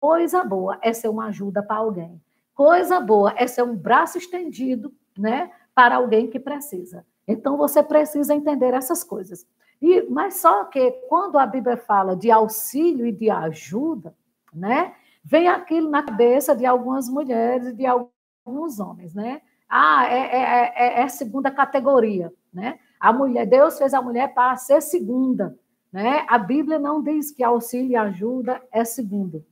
coisa 0.00 0.42
boa 0.42 0.76
é 0.82 0.92
ser 0.92 1.06
uma 1.06 1.26
ajuda 1.26 1.62
para 1.62 1.76
alguém. 1.76 2.20
Coisa 2.52 2.98
boa 2.98 3.32
é 3.36 3.46
ser 3.46 3.62
um 3.62 3.76
braço 3.76 4.18
estendido 4.18 4.92
né, 5.16 5.52
para 5.72 5.94
alguém 5.94 6.28
que 6.28 6.40
precisa. 6.40 7.06
Então 7.28 7.56
você 7.56 7.84
precisa 7.84 8.34
entender 8.34 8.74
essas 8.74 9.04
coisas. 9.04 9.46
E, 9.80 10.02
mas 10.10 10.40
só 10.40 10.64
que 10.64 10.90
quando 11.08 11.38
a 11.38 11.46
Bíblia 11.46 11.76
fala 11.76 12.16
de 12.16 12.28
auxílio 12.28 13.06
e 13.06 13.12
de 13.12 13.30
ajuda, 13.30 14.14
né? 14.52 14.94
Vem 15.22 15.48
aquilo 15.48 15.90
na 15.90 16.02
cabeça 16.02 16.54
de 16.54 16.66
algumas 16.66 17.08
mulheres 17.08 17.68
e 17.68 17.72
de 17.74 17.86
alguns 17.86 18.80
homens, 18.80 19.14
né? 19.14 19.42
Ah, 19.68 20.06
é, 20.06 20.18
é, 20.18 20.72
é, 20.74 21.02
é 21.02 21.08
segunda 21.08 21.50
categoria, 21.50 22.32
né? 22.52 22.78
A 22.98 23.12
mulher, 23.12 23.46
Deus 23.46 23.78
fez 23.78 23.94
a 23.94 24.02
mulher 24.02 24.34
para 24.34 24.56
ser 24.56 24.80
segunda, 24.82 25.56
né? 25.92 26.26
A 26.28 26.38
Bíblia 26.38 26.78
não 26.78 27.02
diz 27.02 27.30
que 27.30 27.42
auxílio 27.42 27.92
e 27.92 27.96
ajuda 27.96 28.60
é 28.72 28.84
segundo, 28.84 29.44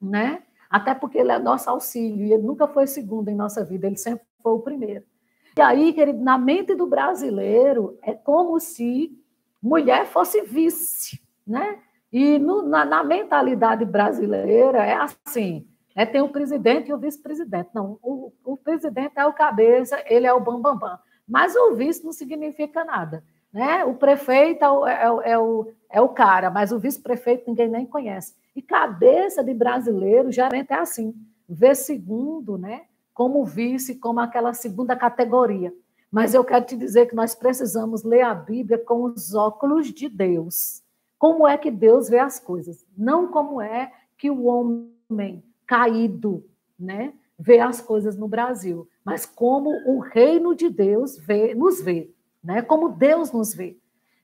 né? 0.00 0.42
Até 0.70 0.94
porque 0.94 1.18
ele 1.18 1.32
é 1.32 1.38
nosso 1.38 1.68
auxílio 1.68 2.26
e 2.26 2.32
ele 2.32 2.42
nunca 2.42 2.66
foi 2.66 2.86
segundo 2.86 3.28
em 3.28 3.34
nossa 3.34 3.64
vida, 3.64 3.86
ele 3.86 3.96
sempre 3.96 4.24
foi 4.42 4.52
o 4.52 4.60
primeiro. 4.60 5.04
E 5.56 5.60
aí, 5.60 5.92
querido, 5.92 6.22
na 6.22 6.36
mente 6.36 6.74
do 6.74 6.86
brasileiro, 6.86 7.96
é 8.02 8.12
como 8.12 8.58
se 8.58 9.16
mulher 9.62 10.04
fosse 10.06 10.42
vice, 10.42 11.20
né? 11.46 11.78
E 12.14 12.38
no, 12.38 12.62
na, 12.62 12.84
na, 12.84 13.02
mentalidade 13.02 13.84
brasileira 13.84 14.78
é 14.78 14.94
assim: 14.94 15.66
né? 15.96 16.06
tem 16.06 16.20
o 16.20 16.28
presidente 16.28 16.88
e 16.88 16.94
o 16.94 16.96
vice-presidente. 16.96 17.70
Não, 17.74 17.98
o, 18.00 18.32
o, 18.44 18.56
presidente 18.56 19.14
é 19.16 19.26
o 19.26 19.32
cabeça, 19.32 20.00
ele 20.06 20.24
é 20.24 20.32
o 20.32 20.38
bambambam. 20.38 20.78
Bam, 20.78 20.90
bam. 20.90 20.98
Mas 21.26 21.56
o 21.56 21.74
vice 21.74 22.04
não 22.04 22.12
significa 22.12 22.84
nada. 22.84 23.24
Né? 23.52 23.84
O 23.84 23.94
prefeito 23.94 24.64
é 24.64 24.70
o, 24.70 24.86
é, 24.86 25.32
é 25.32 25.38
o, 25.38 25.72
é 25.90 26.00
o 26.00 26.08
cara, 26.08 26.50
mas 26.50 26.70
o 26.70 26.78
vice-prefeito 26.78 27.48
ninguém 27.48 27.68
nem 27.68 27.84
conhece. 27.84 28.36
E 28.54 28.62
cabeça 28.62 29.42
de 29.42 29.52
brasileiro 29.52 30.30
geralmente 30.30 30.72
é 30.72 30.78
assim: 30.78 31.12
vê 31.48 31.74
segundo, 31.74 32.56
né? 32.56 32.82
como 33.12 33.44
vice, 33.44 33.96
como 33.96 34.20
aquela 34.20 34.54
segunda 34.54 34.94
categoria. 34.94 35.74
Mas 36.12 36.32
eu 36.32 36.44
quero 36.44 36.64
te 36.64 36.76
dizer 36.76 37.06
que 37.06 37.16
nós 37.16 37.34
precisamos 37.34 38.04
ler 38.04 38.22
a 38.22 38.36
Bíblia 38.36 38.78
com 38.78 39.02
os 39.02 39.34
óculos 39.34 39.92
de 39.92 40.08
Deus. 40.08 40.83
Como 41.24 41.48
é 41.48 41.56
que 41.56 41.70
Deus 41.70 42.10
vê 42.10 42.18
as 42.18 42.38
coisas? 42.38 42.84
Não 42.94 43.28
como 43.28 43.58
é 43.58 43.90
que 44.18 44.30
o 44.30 44.44
homem 44.44 45.42
caído, 45.66 46.44
né, 46.78 47.14
vê 47.38 47.60
as 47.60 47.80
coisas 47.80 48.14
no 48.14 48.28
Brasil, 48.28 48.86
mas 49.02 49.24
como 49.24 49.70
o 49.86 50.00
reino 50.00 50.54
de 50.54 50.68
Deus 50.68 51.16
vê, 51.16 51.54
nos 51.54 51.80
vê, 51.80 52.12
né? 52.42 52.60
Como 52.60 52.90
Deus 52.90 53.32
nos 53.32 53.54
vê. 53.54 53.78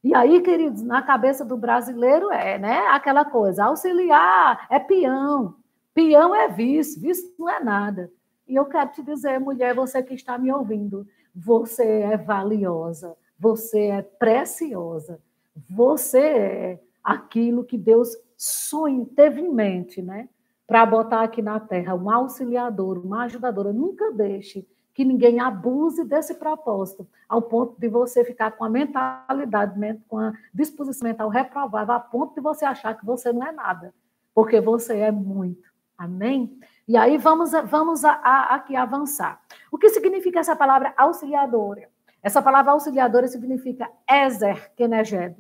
E 0.05 0.15
aí, 0.15 0.43
queridos, 0.43 0.83
na 0.83 1.01
cabeça 1.01 1.43
do 1.43 1.57
brasileiro 1.57 2.31
é, 2.31 2.59
né, 2.59 2.81
aquela 2.89 3.25
coisa, 3.25 3.65
auxiliar 3.65 4.67
é 4.69 4.79
peão, 4.79 5.55
peão 5.95 6.35
é 6.35 6.49
vice, 6.49 7.01
vice 7.01 7.35
não 7.39 7.49
é 7.49 7.65
nada. 7.65 8.13
E 8.47 8.57
eu 8.57 8.67
quero 8.67 8.93
te 8.93 9.03
dizer, 9.03 9.41
mulher, 9.41 9.75
você 9.75 10.03
que 10.03 10.13
está 10.13 10.37
me 10.37 10.53
ouvindo, 10.53 11.07
você 11.35 11.83
é 11.83 12.19
valiosa, 12.19 13.17
você 13.39 13.87
é 13.87 14.03
preciosa, 14.03 15.19
você 15.67 16.19
é 16.19 16.81
aquilo 17.03 17.65
que 17.65 17.79
Deus 17.79 18.17
sonha, 18.37 19.07
teve 19.15 19.41
em 19.41 19.53
mente, 19.53 20.01
né? 20.01 20.29
Para 20.67 20.87
botar 20.87 21.23
aqui 21.23 21.43
na 21.43 21.59
terra 21.59 21.95
um 21.95 22.11
auxiliador, 22.11 22.99
uma 22.99 23.25
ajudadora. 23.25 23.73
Nunca 23.73 24.13
deixe 24.13 24.67
que 24.95 25.05
ninguém 25.05 25.41
abuse 25.41 26.05
desse 26.05 26.35
propósito, 26.35 27.09
ao 27.29 27.43
ponto 27.43 27.79
de 27.79 27.89
você 27.89 28.25
ficar 28.25 28.53
com 28.53 28.65
a 28.65 28.69
mentalidade, 28.69 29.75
com 30.09 30.19
a 30.19 30.33
disposição 30.53 31.09
mental 31.09 31.29
reprovável, 31.29 31.95
a 31.95 32.01
ponto 32.01 32.35
de 32.35 32.41
você 32.41 32.65
achar 32.65 32.99
que 32.99 33.07
você 33.07 33.33
não 33.33 33.47
é 33.47 33.53
nada, 33.53 33.95
porque 34.35 34.61
você 34.61 34.99
é 34.99 35.11
muito. 35.11 35.71
Amém? 35.97 36.59
E 36.89 36.97
aí 36.97 37.19
vamos, 37.19 37.53
vamos 37.67 38.05
a, 38.05 38.13
a, 38.13 38.55
aqui 38.55 38.75
avançar. 38.75 39.41
O 39.71 39.79
que 39.79 39.89
significa 39.91 40.41
essa 40.41 40.57
palavra 40.57 40.93
auxiliadora? 40.97 41.89
Essa 42.23 42.43
palavra 42.43 42.73
auxiliadora 42.73 43.29
significa 43.29 43.91
Ezer 44.11 44.73
Keneged. 44.75 45.37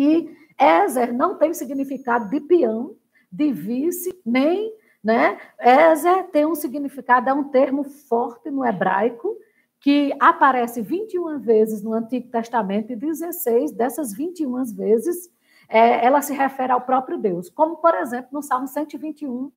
Que 0.00 0.34
Ezer 0.58 1.12
não 1.12 1.36
tem 1.36 1.52
significado 1.52 2.30
de 2.30 2.40
peão, 2.40 2.96
de 3.30 3.52
vice, 3.52 4.18
nem, 4.24 4.74
né? 5.04 5.38
Ezer 5.60 6.24
tem 6.28 6.46
um 6.46 6.54
significado, 6.54 7.28
é 7.28 7.34
um 7.34 7.44
termo 7.44 7.84
forte 7.84 8.50
no 8.50 8.64
hebraico, 8.64 9.36
que 9.78 10.10
aparece 10.18 10.80
21 10.80 11.38
vezes 11.40 11.82
no 11.82 11.92
Antigo 11.92 12.30
Testamento 12.30 12.90
e 12.90 12.96
16 12.96 13.72
dessas 13.72 14.14
21 14.14 14.64
vezes 14.74 15.30
é, 15.68 16.02
ela 16.02 16.22
se 16.22 16.32
refere 16.32 16.72
ao 16.72 16.80
próprio 16.80 17.18
Deus, 17.18 17.50
como, 17.50 17.76
por 17.76 17.94
exemplo, 17.94 18.30
no 18.32 18.42
Salmo 18.42 18.68
121, 18.68 19.52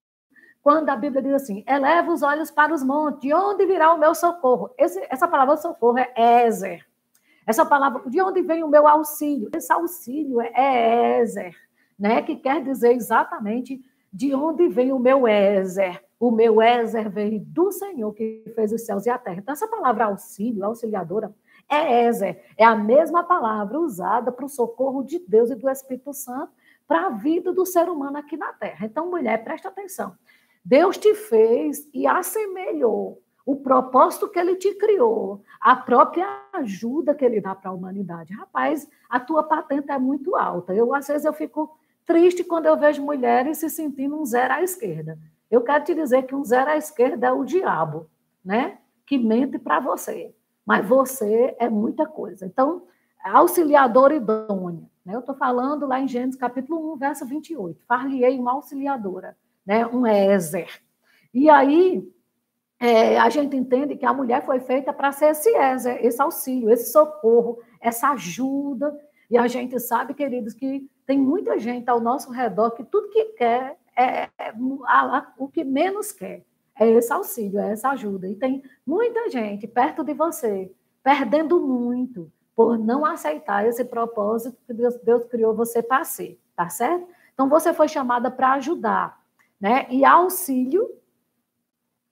quando 0.62 0.90
a 0.90 0.96
Bíblia 0.98 1.22
diz 1.22 1.36
assim: 1.36 1.64
eleva 1.66 2.12
os 2.12 2.22
olhos 2.22 2.52
para 2.52 2.74
os 2.74 2.84
montes, 2.84 3.22
de 3.22 3.34
onde 3.34 3.66
virá 3.66 3.94
o 3.94 3.98
meu 3.98 4.14
socorro? 4.14 4.74
Esse, 4.78 5.02
essa 5.10 5.26
palavra 5.26 5.56
socorro 5.56 6.00
é 6.00 6.46
Ezer. 6.46 6.86
Essa 7.46 7.66
palavra, 7.66 8.10
de 8.10 8.22
onde 8.22 8.42
vem 8.42 8.64
o 8.64 8.68
meu 8.68 8.88
auxílio? 8.88 9.50
Esse 9.56 9.72
auxílio 9.72 10.40
é 10.42 11.20
Ezer, 11.20 11.56
né? 11.98 12.22
que 12.22 12.36
quer 12.36 12.64
dizer 12.64 12.94
exatamente 12.94 13.84
de 14.12 14.34
onde 14.34 14.68
vem 14.68 14.92
o 14.92 15.00
meu 15.00 15.28
Ezer. 15.28 16.04
O 16.20 16.32
meu 16.32 16.62
Ezer 16.62 17.10
vem 17.10 17.40
do 17.40 17.72
Senhor 17.72 18.14
que 18.14 18.44
fez 18.56 18.72
os 18.72 18.86
céus 18.86 19.06
e 19.06 19.10
a 19.10 19.18
terra. 19.18 19.40
Então, 19.40 19.52
essa 19.52 19.68
palavra 19.68 20.06
auxílio, 20.06 20.64
auxiliadora, 20.64 21.34
é 21.70 22.06
Ezer. 22.06 22.42
É 22.58 22.64
a 22.64 22.76
mesma 22.76 23.24
palavra 23.24 23.80
usada 23.80 24.32
para 24.32 24.46
o 24.46 24.50
socorro 24.50 25.04
de 25.04 25.20
Deus 25.20 25.50
e 25.50 25.56
do 25.56 25.70
Espírito 25.70 26.14
Santo 26.14 26.54
para 26.88 27.08
a 27.08 27.10
vida 27.10 27.52
do 27.52 27.66
ser 27.66 27.90
humano 27.90 28.18
aqui 28.18 28.38
na 28.38 28.54
terra. 28.54 28.86
Então, 28.86 29.10
mulher, 29.10 29.44
presta 29.44 29.70
atenção. 29.70 30.16
Deus 30.64 30.98
te 30.98 31.14
fez 31.16 31.90
e 31.94 32.06
assemelhou 32.06 33.23
o 33.46 33.58
propósito 33.58 34.30
que 34.30 34.40
ele 34.40 34.56
te 34.56 34.74
criou, 34.76 35.42
a 35.60 35.76
própria 35.76 36.26
ajuda 36.54 37.14
que 37.14 37.26
ele 37.26 37.42
dá 37.42 37.54
para 37.54 37.70
a 37.70 37.74
humanidade. 37.74 38.34
Rapaz, 38.34 38.90
a 39.10 39.20
tua 39.20 39.44
patente 39.44 39.92
é 39.92 39.98
muito 39.98 40.36
alta. 40.36 40.74
Eu, 40.74 40.94
às 40.96 41.08
vezes, 41.08 41.26
eu 41.26 41.34
fico 41.34 41.78
triste 42.06 42.44
quando 42.44 42.66
eu 42.66 42.78
vejo 42.78 43.04
mulheres 43.04 43.58
se 43.58 43.70
sentindo 43.70 44.20
um 44.20 44.26
zero 44.26 44.54
à 44.54 44.62
esquerda. 44.62 45.18
Eu 45.52 45.62
quero 45.62 45.84
te 45.84 45.94
dizer 45.94 46.24
que 46.24 46.34
um 46.34 46.44
zero 46.44 46.72
à 46.72 46.78
esquerda 46.78 47.28
é 47.28 47.32
o 47.32 47.44
diabo, 47.44 48.10
né? 48.44 48.78
Que 49.06 49.18
mente 49.18 49.60
para 49.60 49.80
você. 49.80 50.34
Mas 50.66 50.88
você 50.88 51.56
é 51.60 51.70
muita 51.70 52.06
coisa. 52.06 52.46
Então, 52.46 52.84
auxiliadora 53.24 54.16
idônea. 54.16 54.90
Né? 55.06 55.16
Eu 55.16 55.20
estou 55.20 55.36
falando 55.36 55.86
lá 55.86 56.00
em 56.00 56.08
Gênesis 56.08 56.40
capítulo 56.40 56.94
1, 56.94 56.98
verso 56.98 57.26
28. 57.26 57.84
Far-lhe-ei 57.86 58.40
uma 58.40 58.54
auxiliadora 58.54 59.36
né? 59.66 59.86
um 59.88 60.06
Ézer. 60.06 60.82
E 61.34 61.50
aí 61.50 62.08
é, 62.86 63.18
a 63.18 63.30
gente 63.30 63.56
entende 63.56 63.96
que 63.96 64.06
a 64.06 64.12
mulher 64.12 64.46
foi 64.46 64.60
feita 64.60 64.92
para 64.92 65.10
ser 65.14 65.28
esse 65.28 65.50
esse 66.02 66.22
auxílio, 66.22 66.70
esse 66.70 66.92
socorro, 66.92 67.62
essa 67.80 68.10
ajuda. 68.10 69.00
E 69.32 69.38
a 69.38 69.48
gente 69.48 69.80
sabe, 69.80 70.14
queridos, 70.14 70.54
que 70.54 70.86
tem 71.06 71.18
muita 71.18 71.58
gente 71.58 71.90
ao 71.90 72.02
nosso 72.02 72.30
redor 72.30 72.72
que 72.72 72.84
tudo 72.84 73.08
que 73.08 73.24
quer 73.38 73.78
é, 73.96 74.24
é 74.38 74.54
o 75.38 75.48
que 75.48 75.64
menos 75.64 76.12
quer 76.12 76.44
é 76.78 76.90
esse 76.90 77.14
auxílio, 77.14 77.58
é 77.58 77.72
essa 77.72 77.92
ajuda. 77.92 78.28
E 78.28 78.36
tem 78.36 78.62
muita 78.86 79.30
gente 79.30 79.66
perto 79.66 80.04
de 80.04 80.14
você 80.14 80.70
perdendo 81.02 81.62
muito 81.62 82.30
por 82.54 82.78
não 82.78 83.06
aceitar 83.06 83.66
esse 83.66 83.86
propósito 83.86 84.58
que 84.68 84.74
Deus, 84.74 84.96
Deus 84.98 85.24
criou 85.24 85.56
você 85.56 85.82
para 85.82 86.04
ser, 86.04 86.38
tá 86.54 86.68
certo? 86.68 87.08
Então 87.34 87.48
você 87.48 87.74
foi 87.74 87.88
chamada 87.88 88.30
para 88.30 88.52
ajudar, 88.54 89.18
né? 89.58 89.88
E 89.90 90.04
auxílio, 90.04 90.86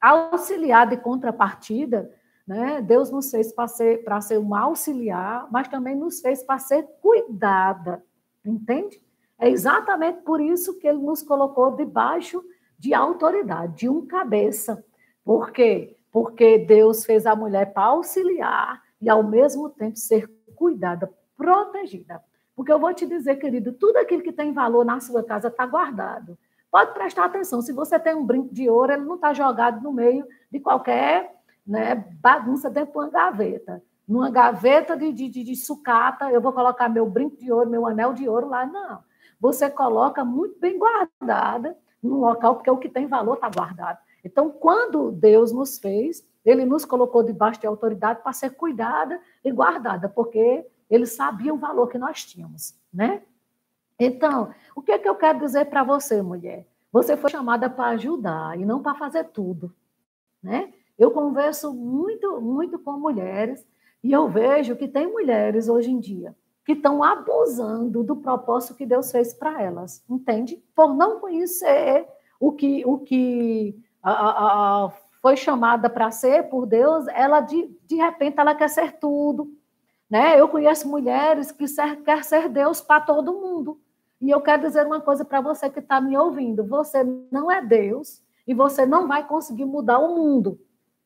auxiliar 0.01 0.89
de 0.89 0.98
contrapartida, 0.98 2.12
né? 2.48 2.81
Deus 2.81 3.12
nos 3.12 3.29
fez 3.29 3.53
para 3.53 3.67
ser, 3.67 4.03
para 4.03 4.20
ser 4.20 4.39
um 4.39 4.55
auxiliar, 4.55 5.48
mas 5.51 5.67
também 5.67 5.96
nos 5.96 6.20
fez 6.20 6.43
para 6.43 6.60
ser 6.60 6.84
cuidada, 7.01 8.03
entende? 8.43 9.01
É 9.38 9.50
exatamente 9.50 10.22
por 10.22 10.41
isso 10.41 10.77
que 10.77 10.88
ele 10.88 11.00
nos 11.00 11.22
colocou 11.22 11.75
debaixo 11.75 12.43
de 12.77 12.93
autoridade, 12.93 13.77
de 13.77 13.89
um 13.89 14.05
cabeça. 14.05 14.84
Por 15.24 15.51
quê? 15.51 15.96
Porque 16.12 16.58
Deus 16.58 17.05
fez 17.05 17.25
a 17.25 17.36
mulher 17.36 17.74
para 17.74 17.86
auxiliar 17.86 18.81
e, 19.00 19.10
ao 19.10 19.24
mesmo 19.24 19.70
tempo, 19.70 19.98
ser 19.98 20.29
cuidada, 20.55 21.12
protegida. 21.38 22.22
Porque 22.55 22.72
eu 22.72 22.79
vou 22.79 22.93
te 22.93 23.05
dizer, 23.05 23.38
querido, 23.38 23.74
tudo 23.74 23.98
aquilo 23.98 24.22
que 24.22 24.31
tem 24.31 24.51
valor 24.51 24.86
na 24.86 25.00
sua 25.00 25.24
casa 25.24 25.48
está 25.48 25.65
guardado. 25.65 26.38
Pode 26.72 26.94
prestar 26.94 27.25
atenção, 27.25 27.62
se 27.62 27.74
você 27.74 28.00
tem 28.00 28.16
um 28.16 28.25
brinco 28.25 28.54
de 28.54 28.70
ouro, 28.70 28.94
ele 28.94 29.04
não 29.04 29.16
está 29.16 29.34
jogado 29.34 29.84
no 29.84 29.92
meio 29.92 30.25
de 30.50 30.58
qualquer 30.58 31.36
né, 31.68 31.96
bagunça 32.22 32.70
dentro 32.70 32.94
de 32.94 32.98
uma 32.98 33.10
gaveta. 33.10 33.84
Numa 34.08 34.30
gaveta 34.30 34.96
de, 34.96 35.12
de, 35.12 35.30
de, 35.30 35.56
sucata, 35.56 36.32
eu 36.32 36.42
vou 36.42 36.54
colocar 36.54 36.88
meu 36.90 37.10
brinco 37.10 37.38
de 37.38 37.51
ouro, 37.51 37.70
meu 37.70 37.86
anel 37.86 38.13
de 38.13 38.28
ouro 38.28 38.48
lá, 38.48 38.66
não. 38.66 39.04
Você 39.40 39.70
coloca 39.70 40.24
muito 40.24 40.60
bem 40.60 40.80
guardada 40.80 41.78
num 42.01 42.20
local, 42.20 42.56
porque 42.56 42.72
o 42.72 42.78
que 42.78 42.90
tem 42.90 43.06
valor 43.06 43.36
está 43.36 43.50
guardado. 43.50 44.00
Então, 44.24 44.50
quando 44.50 45.12
Deus 45.12 45.51
nos 45.51 45.78
fez, 45.78 46.25
ele 46.44 46.66
nos 46.66 46.86
colocou 46.86 47.22
debaixo 47.22 47.60
de 47.60 47.68
autoridade 47.68 48.22
para 48.24 48.34
ser 48.34 48.51
cuidada 48.51 49.20
e 49.44 49.51
guardada, 49.51 50.08
porque 50.08 50.66
ele 50.90 51.06
sabia 51.06 51.54
o 51.54 51.58
valor 51.58 51.88
que 51.88 51.98
nós 51.98 52.24
tínhamos, 52.24 52.75
né? 52.94 53.24
Então, 54.03 54.51
o 54.75 54.81
que 54.81 54.91
é 54.91 54.98
que 54.98 55.08
eu 55.08 55.13
quero 55.13 55.38
dizer 55.38 55.65
para 55.65 55.84
você, 55.84 56.24
mulher? 56.24 56.65
Você 56.91 57.15
foi 57.15 57.29
chamada 57.29 57.70
para 57.70 57.89
ajudar 57.89 58.60
e 58.60 58.65
não 58.65 58.81
para 58.81 58.96
fazer 58.96 59.25
tudo, 59.25 59.72
né? 60.41 60.74
Eu 60.98 61.12
converso 61.12 61.72
muito, 61.72 62.41
muito 62.41 62.79
com 62.79 62.93
mulheres 62.93 63.63
e 64.03 64.12
eu 64.12 64.27
vejo 64.27 64.75
que 64.75 64.88
tem 64.88 65.05
mulheres 65.05 65.70
hoje 65.70 65.91
em 65.91 66.00
dia 66.00 66.36
que 66.65 66.74
estão 66.74 67.03
abusando 67.03 68.03
do 68.03 68.15
propósito 68.15 68.75
que 68.75 68.88
Deus 68.88 69.12
fez 69.12 69.36
para 69.36 69.62
elas, 69.62 70.03
entende? 70.10 70.63
Por 70.75 70.96
não 70.96 71.20
conhecer 71.20 72.08
o 72.39 72.51
que, 72.51 72.84
o 72.86 72.98
que 72.98 73.79
a, 74.01 74.12
a, 74.12 74.86
a, 74.86 74.91
foi 75.22 75.38
chamada 75.38 75.89
para 75.91 76.10
ser 76.10 76.50
por 76.50 76.65
Deus, 76.65 77.08
ela 77.10 77.39
de, 77.39 77.70
de 77.88 77.96
repente 77.98 78.39
ela 78.39 78.55
quer 78.55 78.70
ser 78.70 78.93
tudo. 78.93 79.51
Né? 80.10 80.39
Eu 80.39 80.50
conheço 80.50 80.89
mulheres 80.89 81.51
que 81.51 81.67
ser, 81.67 82.01
quer 82.03 82.24
ser 82.24 82.50
Deus 82.50 82.81
para 82.81 83.00
todo 83.00 83.39
mundo. 83.39 83.79
E 84.22 84.30
eu 84.30 84.40
quero 84.40 84.62
dizer 84.62 84.86
uma 84.86 85.01
coisa 85.01 85.25
para 85.25 85.42
você 85.42 85.70
que 85.70 85.80
está 85.80 86.00
me 86.00 86.18
ouvindo: 86.18 86.63
você 86.63 87.04
não 87.32 87.51
é 87.51 87.62
Deus 87.62 88.22
e 88.48 88.54
você 88.54 88.86
não 88.86 89.08
vai 89.08 89.28
conseguir 89.28 89.66
mudar 89.66 90.00
o 90.00 90.16
mundo 90.16 90.60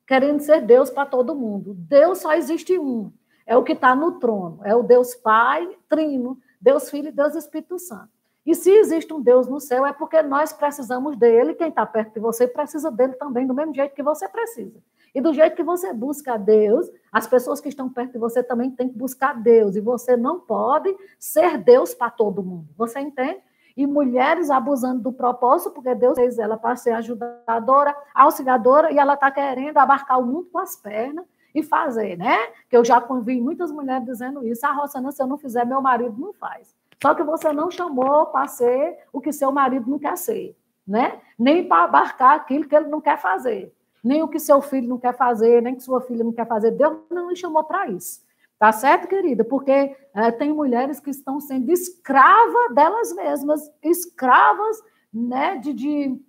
querendo 0.08 0.40
ser 0.40 0.62
Deus 0.62 0.90
para 0.90 1.06
todo 1.06 1.36
mundo. 1.36 1.74
Deus 1.74 2.20
só 2.20 2.34
existe 2.34 2.78
um. 2.78 3.12
É 3.46 3.56
o 3.58 3.64
que 3.64 3.74
está 3.74 3.96
no 3.96 4.14
trono. 4.14 4.60
É 4.64 4.76
o 4.76 4.84
Deus 4.84 5.16
Pai, 5.16 5.68
Trino, 5.90 6.38
Deus 6.60 6.90
Filho 6.90 7.10
e 7.10 7.12
Deus 7.12 7.36
Espírito 7.36 7.78
Santo. 7.80 8.10
E 8.46 8.54
se 8.54 8.72
existe 8.72 9.12
um 9.12 9.22
Deus 9.22 9.48
no 9.48 9.60
céu, 9.60 9.86
é 9.86 9.92
porque 9.92 10.22
nós 10.22 10.54
precisamos 10.54 11.18
dele. 11.18 11.56
Quem 11.56 11.70
está 11.70 11.86
perto 11.86 12.14
de 12.14 12.20
você 12.20 12.48
precisa 12.48 12.92
dele 12.92 13.14
também, 13.14 13.48
do 13.48 13.54
mesmo 13.56 13.74
jeito 13.74 13.96
que 13.96 14.04
você 14.04 14.28
precisa. 14.30 14.80
E 15.16 15.22
do 15.22 15.34
jeito 15.34 15.56
que 15.56 15.64
você 15.64 15.94
busca 15.94 16.38
Deus, 16.38 16.92
as 17.10 17.26
pessoas 17.26 17.62
que 17.62 17.70
estão 17.70 17.90
perto 17.90 18.12
de 18.12 18.18
você 18.20 18.44
também 18.44 18.70
têm 18.70 18.90
que 18.90 18.98
buscar 18.98 19.34
Deus. 19.34 19.78
E 19.78 19.80
você 19.80 20.18
não 20.18 20.42
pode 20.42 20.94
ser 21.18 21.58
Deus 21.58 21.94
para 21.94 22.12
todo 22.12 22.44
mundo. 22.44 22.68
Você 22.78 23.00
entende? 23.00 23.40
E 23.78 23.88
mulheres 23.88 24.50
abusando 24.50 25.02
do 25.02 25.14
propósito, 25.14 25.72
porque 25.72 25.96
Deus 25.96 26.16
fez 26.16 26.38
ela 26.38 26.58
para 26.58 26.76
ser 26.76 26.92
ajudadora, 26.92 27.96
auxiliadora, 28.14 28.92
e 28.92 29.00
ela 29.00 29.14
está 29.14 29.32
querendo 29.32 29.78
abarcar 29.78 30.20
o 30.20 30.26
mundo 30.26 30.50
com 30.52 30.60
as 30.60 30.76
pernas 30.76 31.26
e 31.54 31.64
fazer, 31.64 32.18
né? 32.18 32.38
Que 32.70 32.76
eu 32.76 32.84
já 32.84 33.00
vi 33.24 33.40
muitas 33.40 33.72
mulheres 33.72 34.06
dizendo 34.06 34.46
isso. 34.46 34.66
Ah, 34.66 34.74
Rossana, 34.74 35.14
se 35.14 35.24
eu 35.24 35.28
não 35.28 35.38
fizer, 35.38 35.66
meu 35.66 35.82
marido 35.82 36.20
não 36.20 36.34
faz. 36.34 36.76
Só 37.02 37.16
que 37.16 37.24
você 37.24 37.54
não 37.54 37.72
chamou 37.72 38.26
para 38.28 38.48
ser 38.48 38.98
o 39.14 39.22
que 39.22 39.32
seu 39.32 39.52
marido 39.52 39.90
não 39.90 39.98
quer 39.98 40.18
ser, 40.18 40.58
né? 40.86 41.22
Nem 41.40 41.66
para 41.66 41.86
abarcar 41.86 42.36
aquilo 42.36 42.68
que 42.68 42.76
ele 42.76 42.88
não 42.88 43.00
quer 43.00 43.18
fazer, 43.18 43.74
nem 44.06 44.22
o 44.22 44.28
que 44.28 44.40
seu 44.40 44.62
filho 44.62 44.88
não 44.88 45.00
quer 45.00 45.18
fazer, 45.18 45.62
nem 45.62 45.76
que 45.76 45.84
sua 45.84 46.00
filha 46.02 46.24
não 46.24 46.32
quer 46.32 46.48
fazer. 46.48 46.72
Deus 46.72 47.00
não 47.10 47.28
me 47.28 47.36
chamou 47.36 47.64
para 47.64 47.88
isso. 47.90 48.24
Tá 48.60 48.72
certo, 48.72 49.08
querida? 49.08 49.44
Porque 49.44 49.98
é, 50.14 50.32
tem 50.32 50.54
mulheres 50.54 51.00
que 51.00 51.10
estão 51.10 51.40
sendo 51.40 51.72
escravas 51.72 52.74
delas 52.74 53.14
mesmas, 53.14 53.62
escravas 53.84 54.82
né, 55.14 55.58
de, 55.58 55.74
de, 55.74 56.22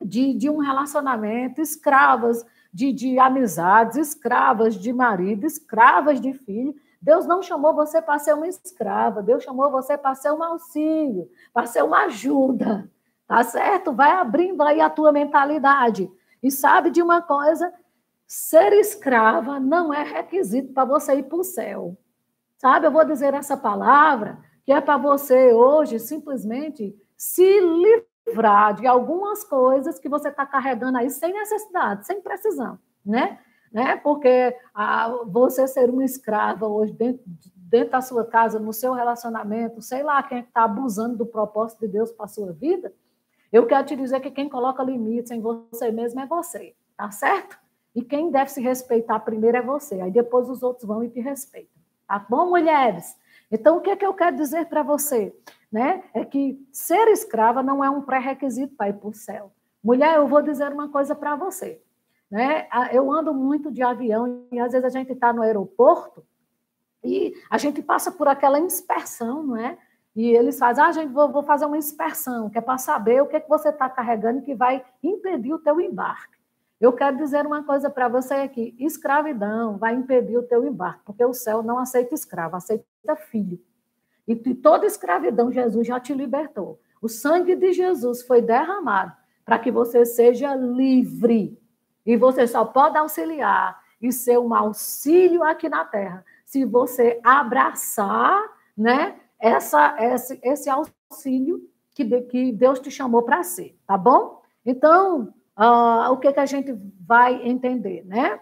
de, 0.00 0.34
de 0.34 0.50
um 0.50 0.58
relacionamento, 0.58 1.60
escravas 1.60 2.44
de, 2.72 2.92
de 2.92 3.18
amizades, 3.18 3.96
escravas 3.96 4.74
de 4.76 4.92
marido, 4.92 5.46
escravas 5.46 6.20
de 6.20 6.32
filho, 6.34 6.74
Deus 7.00 7.26
não 7.26 7.42
chamou 7.42 7.74
você 7.74 8.02
para 8.02 8.18
ser 8.18 8.34
uma 8.34 8.48
escrava, 8.48 9.22
Deus 9.22 9.44
chamou 9.44 9.70
você 9.70 9.96
para 9.96 10.14
ser 10.14 10.32
um 10.32 10.42
auxílio, 10.42 11.28
para 11.52 11.66
ser 11.66 11.82
uma 11.82 12.04
ajuda, 12.04 12.90
tá 13.26 13.42
certo? 13.44 13.92
Vai 13.92 14.12
abrindo 14.12 14.62
aí 14.62 14.80
a 14.80 14.90
tua 14.90 15.12
mentalidade. 15.12 16.10
E 16.42 16.50
sabe 16.50 16.90
de 16.90 17.02
uma 17.02 17.22
coisa? 17.22 17.72
Ser 18.26 18.72
escrava 18.74 19.58
não 19.58 19.92
é 19.92 20.02
requisito 20.02 20.72
para 20.72 20.84
você 20.84 21.16
ir 21.16 21.24
para 21.24 21.38
o 21.38 21.44
céu. 21.44 21.96
Sabe, 22.58 22.86
eu 22.86 22.90
vou 22.90 23.04
dizer 23.04 23.34
essa 23.34 23.56
palavra 23.56 24.38
que 24.64 24.72
é 24.72 24.80
para 24.80 24.98
você 24.98 25.52
hoje 25.52 25.98
simplesmente 25.98 26.94
se 27.16 27.60
livrar 28.26 28.74
de 28.74 28.86
algumas 28.86 29.42
coisas 29.44 29.98
que 29.98 30.08
você 30.08 30.28
está 30.28 30.44
carregando 30.44 30.98
aí 30.98 31.08
sem 31.08 31.32
necessidade, 31.32 32.06
sem 32.06 32.20
precisão, 32.20 32.78
né? 33.04 33.38
né? 33.72 33.96
Porque 33.96 34.54
a, 34.74 35.08
você 35.26 35.66
ser 35.66 35.88
uma 35.88 36.04
escrava 36.04 36.66
hoje 36.66 36.92
dentro, 36.92 37.22
dentro 37.56 37.92
da 37.92 38.00
sua 38.00 38.24
casa, 38.24 38.58
no 38.58 38.72
seu 38.72 38.92
relacionamento, 38.92 39.80
sei 39.80 40.02
lá 40.02 40.22
quem 40.22 40.40
está 40.40 40.64
abusando 40.64 41.16
do 41.16 41.26
propósito 41.26 41.80
de 41.80 41.88
Deus 41.88 42.12
para 42.12 42.26
a 42.26 42.28
sua 42.28 42.52
vida, 42.52 42.92
eu 43.52 43.66
quero 43.66 43.86
te 43.86 43.96
dizer 43.96 44.20
que 44.20 44.30
quem 44.30 44.48
coloca 44.48 44.82
limites 44.82 45.30
em 45.30 45.40
você 45.40 45.90
mesmo 45.90 46.20
é 46.20 46.26
você, 46.26 46.74
tá 46.96 47.10
certo? 47.10 47.58
E 47.94 48.02
quem 48.02 48.30
deve 48.30 48.50
se 48.50 48.60
respeitar 48.60 49.18
primeiro 49.20 49.56
é 49.56 49.62
você, 49.62 50.00
aí 50.00 50.10
depois 50.10 50.48
os 50.48 50.62
outros 50.62 50.86
vão 50.86 51.02
e 51.02 51.08
te 51.08 51.20
respeitam. 51.20 51.78
Tá 52.06 52.18
bom, 52.18 52.50
mulheres? 52.50 53.16
Então, 53.50 53.78
o 53.78 53.80
que, 53.80 53.90
é 53.90 53.96
que 53.96 54.04
eu 54.04 54.14
quero 54.14 54.36
dizer 54.36 54.66
para 54.66 54.82
você? 54.82 55.34
Né? 55.70 56.04
É 56.14 56.24
que 56.24 56.58
ser 56.72 57.08
escrava 57.08 57.62
não 57.62 57.82
é 57.82 57.90
um 57.90 58.02
pré-requisito 58.02 58.74
para 58.76 58.90
ir 58.90 58.94
para 58.94 59.08
o 59.08 59.14
céu. 59.14 59.52
Mulher, 59.82 60.16
eu 60.16 60.26
vou 60.26 60.42
dizer 60.42 60.72
uma 60.72 60.88
coisa 60.88 61.14
para 61.14 61.36
você. 61.36 61.80
Né? 62.30 62.68
Eu 62.92 63.10
ando 63.10 63.32
muito 63.32 63.70
de 63.70 63.82
avião 63.82 64.46
e 64.52 64.58
às 64.58 64.72
vezes 64.72 64.84
a 64.84 64.90
gente 64.90 65.12
está 65.12 65.32
no 65.32 65.42
aeroporto 65.42 66.24
e 67.02 67.32
a 67.50 67.56
gente 67.56 67.82
passa 67.82 68.10
por 68.10 68.28
aquela 68.28 68.58
inspeção, 68.58 69.42
não 69.42 69.56
é? 69.56 69.78
E 70.18 70.34
eles 70.34 70.58
fazem, 70.58 70.82
ah, 70.82 70.90
gente, 70.90 71.12
vou, 71.12 71.30
vou 71.30 71.44
fazer 71.44 71.64
uma 71.64 71.78
inspeção, 71.78 72.50
que 72.50 72.58
é 72.58 72.60
para 72.60 72.76
saber 72.76 73.22
o 73.22 73.26
que, 73.28 73.36
é 73.36 73.40
que 73.40 73.48
você 73.48 73.68
está 73.68 73.88
carregando 73.88 74.42
que 74.42 74.52
vai 74.52 74.84
impedir 75.00 75.54
o 75.54 75.60
teu 75.60 75.80
embarque. 75.80 76.36
Eu 76.80 76.92
quero 76.92 77.16
dizer 77.16 77.46
uma 77.46 77.62
coisa 77.62 77.88
para 77.88 78.08
você 78.08 78.34
aqui: 78.34 78.74
escravidão 78.80 79.78
vai 79.78 79.94
impedir 79.94 80.36
o 80.36 80.42
teu 80.42 80.66
embarque, 80.66 81.02
porque 81.04 81.24
o 81.24 81.32
céu 81.32 81.62
não 81.62 81.78
aceita 81.78 82.16
escravo, 82.16 82.56
aceita 82.56 83.14
filho. 83.30 83.60
E 84.26 84.34
de 84.34 84.56
toda 84.56 84.86
escravidão, 84.86 85.52
Jesus 85.52 85.86
já 85.86 86.00
te 86.00 86.12
libertou. 86.12 86.80
O 87.00 87.08
sangue 87.08 87.54
de 87.54 87.72
Jesus 87.72 88.20
foi 88.24 88.42
derramado 88.42 89.12
para 89.44 89.56
que 89.56 89.70
você 89.70 90.04
seja 90.04 90.52
livre. 90.56 91.56
E 92.04 92.16
você 92.16 92.44
só 92.44 92.64
pode 92.64 92.98
auxiliar 92.98 93.80
e 94.02 94.10
ser 94.10 94.40
um 94.40 94.52
auxílio 94.52 95.44
aqui 95.44 95.68
na 95.68 95.84
Terra 95.84 96.24
se 96.44 96.64
você 96.64 97.20
abraçar 97.22 98.42
né, 98.76 99.14
essa, 99.38 99.96
esse, 99.98 100.38
esse 100.42 100.68
auxílio 100.68 101.62
que, 101.94 102.22
que 102.22 102.52
Deus 102.52 102.80
te 102.80 102.90
chamou 102.90 103.22
para 103.22 103.42
ser, 103.42 103.78
tá 103.86 103.96
bom? 103.96 104.42
Então, 104.64 105.32
uh, 105.58 106.12
o 106.12 106.16
que, 106.18 106.32
que 106.32 106.40
a 106.40 106.46
gente 106.46 106.72
vai 107.00 107.46
entender, 107.46 108.04
né? 108.04 108.40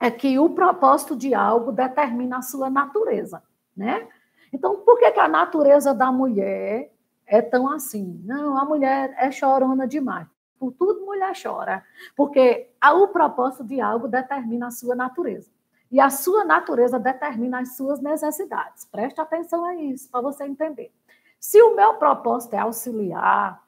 É 0.00 0.10
que 0.10 0.38
o 0.38 0.50
propósito 0.50 1.14
de 1.14 1.34
algo 1.34 1.70
determina 1.70 2.38
a 2.38 2.42
sua 2.42 2.68
natureza, 2.68 3.42
né? 3.76 4.08
Então, 4.52 4.76
por 4.80 4.98
que, 4.98 5.10
que 5.10 5.20
a 5.20 5.28
natureza 5.28 5.94
da 5.94 6.10
mulher 6.10 6.92
é 7.26 7.40
tão 7.40 7.70
assim? 7.70 8.20
Não, 8.24 8.58
a 8.58 8.64
mulher 8.64 9.14
é 9.16 9.30
chorona 9.30 9.86
demais. 9.86 10.26
Por 10.58 10.72
tudo 10.72 11.06
mulher 11.06 11.32
chora, 11.40 11.84
porque 12.14 12.70
o 12.84 13.08
propósito 13.08 13.64
de 13.64 13.80
algo 13.80 14.06
determina 14.06 14.68
a 14.68 14.70
sua 14.70 14.94
natureza. 14.94 15.50
E 15.92 16.00
a 16.00 16.08
sua 16.08 16.42
natureza 16.42 16.98
determina 16.98 17.60
as 17.60 17.76
suas 17.76 18.00
necessidades. 18.00 18.86
Preste 18.86 19.20
atenção 19.20 19.62
a 19.66 19.74
isso, 19.74 20.10
para 20.10 20.22
você 20.22 20.44
entender. 20.44 20.90
Se 21.38 21.60
o 21.60 21.76
meu 21.76 21.94
propósito 21.94 22.54
é 22.54 22.60
auxiliar, 22.60 23.62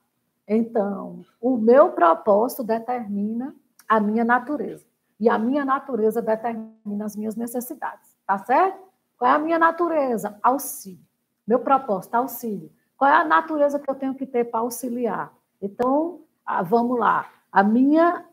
então 0.49 1.23
o 1.39 1.59
meu 1.59 1.93
propósito 1.93 2.65
determina 2.65 3.55
a 3.87 4.01
minha 4.01 4.25
natureza. 4.25 4.87
E 5.21 5.29
a 5.29 5.39
minha 5.39 5.67
natureza 5.67 6.23
determina 6.23 7.05
as 7.05 7.15
minhas 7.15 7.37
necessidades. 7.37 8.17
Tá 8.27 8.39
certo? 8.39 8.79
Qual 9.19 9.31
é 9.31 9.35
a 9.35 9.39
minha 9.39 9.59
natureza? 9.59 10.39
Auxílio. 10.43 11.05
Meu 11.47 11.59
propósito, 11.59 12.15
auxílio. 12.15 12.73
Qual 12.97 13.11
é 13.11 13.15
a 13.15 13.25
natureza 13.25 13.79
que 13.79 13.91
eu 13.91 13.95
tenho 13.95 14.15
que 14.15 14.25
ter 14.25 14.45
para 14.45 14.61
auxiliar? 14.61 15.31
Então, 15.61 16.23
ah, 16.47 16.63
vamos 16.63 16.99
lá, 16.99 17.31
a 17.55 17.63
minha 17.63 18.25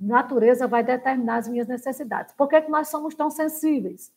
natureza 0.00 0.68
vai 0.68 0.84
determinar 0.84 1.38
as 1.38 1.48
minhas 1.48 1.66
necessidades. 1.66 2.32
Por 2.34 2.46
que, 2.46 2.60
que 2.60 2.70
nós 2.70 2.86
somos 2.86 3.12
tão 3.12 3.28
sensíveis? 3.28 4.14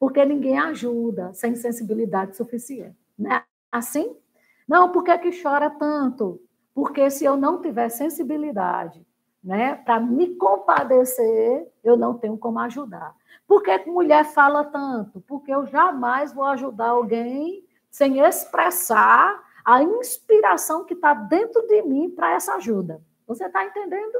Porque 0.00 0.24
ninguém 0.24 0.58
ajuda 0.58 1.32
sem 1.32 1.54
sensibilidade 1.54 2.36
suficiente. 2.36 2.98
Né? 3.16 3.44
Assim? 3.70 4.16
Não, 4.66 4.90
por 4.90 5.04
que, 5.04 5.16
que 5.18 5.40
chora 5.40 5.70
tanto? 5.70 6.42
Porque 6.74 7.08
se 7.08 7.24
eu 7.24 7.36
não 7.36 7.62
tiver 7.62 7.88
sensibilidade 7.88 9.06
né, 9.44 9.76
para 9.76 10.00
me 10.00 10.34
compadecer, 10.34 11.68
eu 11.84 11.96
não 11.96 12.18
tenho 12.18 12.36
como 12.36 12.58
ajudar. 12.58 13.14
Por 13.46 13.62
que, 13.62 13.78
que 13.78 13.90
mulher 13.92 14.24
fala 14.24 14.64
tanto? 14.64 15.20
Porque 15.20 15.54
eu 15.54 15.68
jamais 15.68 16.32
vou 16.32 16.46
ajudar 16.46 16.88
alguém 16.88 17.64
sem 17.88 18.18
expressar 18.18 19.40
a 19.64 19.84
inspiração 19.84 20.84
que 20.84 20.94
está 20.94 21.14
dentro 21.14 21.64
de 21.68 21.82
mim 21.82 22.10
para 22.10 22.32
essa 22.32 22.54
ajuda. 22.54 23.00
Você 23.30 23.44
está 23.44 23.64
entendendo? 23.64 24.18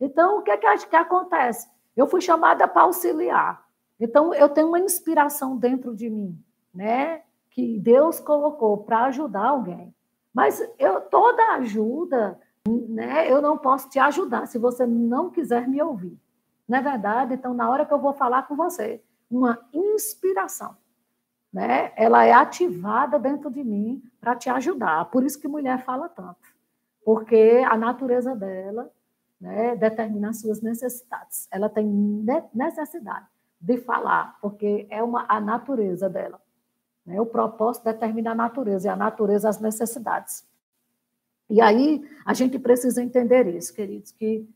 Então, 0.00 0.38
o 0.38 0.42
que, 0.42 0.50
é 0.50 0.56
que, 0.56 0.88
que 0.88 0.96
acontece? 0.96 1.68
Eu 1.96 2.08
fui 2.08 2.20
chamada 2.20 2.66
para 2.66 2.82
auxiliar. 2.82 3.64
Então, 4.00 4.34
eu 4.34 4.48
tenho 4.48 4.66
uma 4.66 4.80
inspiração 4.80 5.56
dentro 5.56 5.94
de 5.94 6.10
mim, 6.10 6.36
né? 6.74 7.22
Que 7.50 7.78
Deus 7.78 8.18
colocou 8.18 8.78
para 8.78 9.04
ajudar 9.04 9.46
alguém. 9.46 9.94
Mas 10.34 10.60
eu, 10.76 11.00
toda 11.02 11.54
ajuda, 11.54 12.40
né? 12.66 13.30
Eu 13.30 13.40
não 13.40 13.56
posso 13.56 13.88
te 13.88 14.00
ajudar 14.00 14.46
se 14.46 14.58
você 14.58 14.84
não 14.84 15.30
quiser 15.30 15.68
me 15.68 15.80
ouvir. 15.80 16.18
Não 16.66 16.78
é 16.78 16.82
verdade? 16.82 17.34
Então, 17.34 17.54
na 17.54 17.70
hora 17.70 17.86
que 17.86 17.94
eu 17.94 18.00
vou 18.00 18.12
falar 18.12 18.42
com 18.48 18.56
você, 18.56 19.00
uma 19.30 19.60
inspiração 19.72 20.76
né, 21.52 21.92
ela 21.96 22.24
é 22.24 22.32
ativada 22.32 23.20
dentro 23.20 23.50
de 23.50 23.62
mim 23.62 24.02
para 24.20 24.34
te 24.34 24.50
ajudar. 24.50 25.04
Por 25.06 25.24
isso 25.24 25.40
que 25.40 25.46
mulher 25.46 25.84
fala 25.84 26.08
tanto, 26.08 26.48
porque 27.08 27.64
a 27.66 27.74
natureza 27.74 28.36
dela 28.36 28.92
né, 29.40 29.74
determina 29.74 30.28
as 30.28 30.42
suas 30.42 30.60
necessidades. 30.60 31.48
Ela 31.50 31.70
tem 31.70 31.86
necessidade 32.52 33.24
de 33.58 33.78
falar, 33.78 34.38
porque 34.42 34.86
é 34.90 35.02
uma, 35.02 35.24
a 35.26 35.40
natureza 35.40 36.06
dela. 36.06 36.38
Né? 37.06 37.18
O 37.18 37.24
propósito 37.24 37.84
determina 37.84 38.32
a 38.32 38.34
natureza, 38.34 38.88
e 38.88 38.90
a 38.90 38.94
natureza 38.94 39.48
as 39.48 39.58
necessidades. 39.58 40.46
E 41.48 41.62
aí 41.62 42.06
a 42.26 42.34
gente 42.34 42.58
precisa 42.58 43.02
entender 43.02 43.46
isso, 43.56 43.72
queridos, 43.72 44.12
que, 44.12 44.46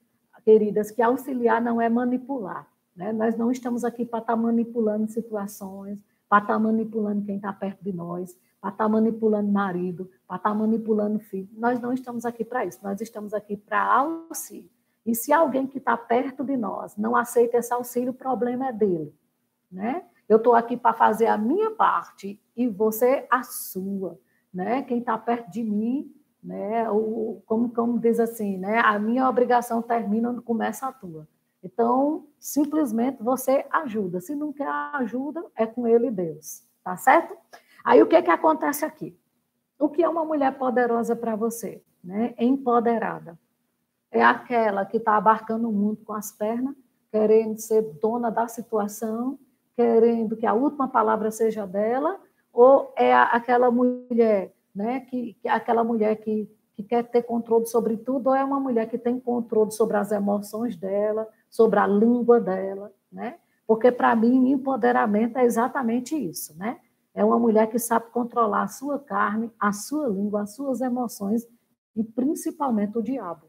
queridas, 0.44 0.90
que 0.90 1.00
auxiliar 1.00 1.58
não 1.58 1.80
é 1.80 1.88
manipular. 1.88 2.68
Né? 2.94 3.14
Nós 3.14 3.34
não 3.34 3.50
estamos 3.50 3.82
aqui 3.82 4.04
para 4.04 4.18
estar 4.18 4.34
tá 4.34 4.38
manipulando 4.38 5.08
situações, 5.08 5.98
para 6.28 6.42
estar 6.42 6.52
tá 6.52 6.58
manipulando 6.58 7.24
quem 7.24 7.36
está 7.36 7.50
perto 7.50 7.82
de 7.82 7.94
nós, 7.94 8.36
para 8.62 8.70
estar 8.70 8.84
tá 8.84 8.88
manipulando 8.88 9.50
marido, 9.50 10.08
para 10.24 10.36
estar 10.36 10.54
manipulando 10.54 11.18
filho. 11.18 11.48
Nós 11.54 11.80
não 11.80 11.92
estamos 11.92 12.24
aqui 12.24 12.44
para 12.44 12.64
isso, 12.64 12.78
nós 12.80 13.00
estamos 13.00 13.34
aqui 13.34 13.56
para 13.56 13.82
auxílio. 13.82 14.70
E 15.04 15.16
se 15.16 15.32
alguém 15.32 15.66
que 15.66 15.78
está 15.78 15.96
perto 15.96 16.44
de 16.44 16.56
nós 16.56 16.96
não 16.96 17.16
aceita 17.16 17.56
esse 17.56 17.74
auxílio, 17.74 18.12
o 18.12 18.14
problema 18.14 18.68
é 18.68 18.72
dele. 18.72 19.12
Né? 19.70 20.04
Eu 20.28 20.36
estou 20.36 20.54
aqui 20.54 20.76
para 20.76 20.94
fazer 20.94 21.26
a 21.26 21.36
minha 21.36 21.72
parte 21.72 22.40
e 22.56 22.68
você 22.68 23.26
a 23.28 23.42
sua. 23.42 24.16
Né? 24.54 24.82
Quem 24.82 25.00
está 25.00 25.18
perto 25.18 25.50
de 25.50 25.64
mim, 25.64 26.14
né? 26.40 26.88
O, 26.88 27.42
como, 27.44 27.68
como 27.70 27.98
diz 27.98 28.20
assim, 28.20 28.58
né? 28.58 28.78
a 28.78 28.96
minha 28.96 29.28
obrigação 29.28 29.82
termina 29.82 30.28
quando 30.28 30.42
começa 30.42 30.86
a 30.86 30.92
tua. 30.92 31.26
Então, 31.64 32.26
simplesmente 32.38 33.22
você 33.22 33.66
ajuda. 33.70 34.20
Se 34.20 34.36
não 34.36 34.52
quer 34.52 34.68
ajuda, 34.68 35.44
é 35.56 35.66
com 35.66 35.86
ele 35.86 36.08
e 36.08 36.10
Deus. 36.12 36.64
Tá 36.84 36.96
certo? 36.96 37.36
Aí 37.84 38.02
o 38.02 38.06
que, 38.06 38.20
que 38.22 38.30
acontece 38.30 38.84
aqui? 38.84 39.16
O 39.78 39.88
que 39.88 40.02
é 40.02 40.08
uma 40.08 40.24
mulher 40.24 40.56
poderosa 40.56 41.16
para 41.16 41.34
você? 41.34 41.82
Né? 42.02 42.34
Empoderada. 42.38 43.38
É 44.10 44.22
aquela 44.22 44.84
que 44.84 44.98
está 44.98 45.16
abarcando 45.16 45.68
o 45.68 45.72
mundo 45.72 46.02
com 46.04 46.12
as 46.12 46.30
pernas, 46.30 46.74
querendo 47.10 47.58
ser 47.58 47.82
dona 48.00 48.30
da 48.30 48.46
situação, 48.46 49.38
querendo 49.74 50.36
que 50.36 50.46
a 50.46 50.52
última 50.52 50.86
palavra 50.86 51.30
seja 51.30 51.66
dela, 51.66 52.20
ou 52.52 52.92
é 52.96 53.14
aquela 53.14 53.70
mulher, 53.70 54.52
né, 54.74 55.00
que, 55.00 55.34
que 55.40 55.48
aquela 55.48 55.82
mulher 55.82 56.16
que, 56.16 56.48
que 56.74 56.82
quer 56.82 57.04
ter 57.04 57.22
controle 57.22 57.66
sobre 57.66 57.96
tudo, 57.96 58.28
ou 58.28 58.34
é 58.34 58.44
uma 58.44 58.60
mulher 58.60 58.88
que 58.88 58.98
tem 58.98 59.18
controle 59.18 59.70
sobre 59.70 59.96
as 59.96 60.12
emoções 60.12 60.76
dela, 60.76 61.26
sobre 61.48 61.78
a 61.78 61.86
língua 61.86 62.40
dela, 62.40 62.92
né? 63.10 63.36
Porque 63.66 63.90
para 63.90 64.14
mim 64.14 64.50
empoderamento 64.50 65.38
é 65.38 65.44
exatamente 65.44 66.14
isso, 66.16 66.56
né? 66.58 66.78
É 67.14 67.24
uma 67.24 67.38
mulher 67.38 67.68
que 67.68 67.78
sabe 67.78 68.06
controlar 68.10 68.62
a 68.62 68.68
sua 68.68 68.98
carne, 68.98 69.50
a 69.58 69.72
sua 69.72 70.08
língua, 70.08 70.42
as 70.42 70.54
suas 70.54 70.80
emoções 70.80 71.46
e 71.94 72.02
principalmente 72.02 72.96
o 72.96 73.02
diabo. 73.02 73.46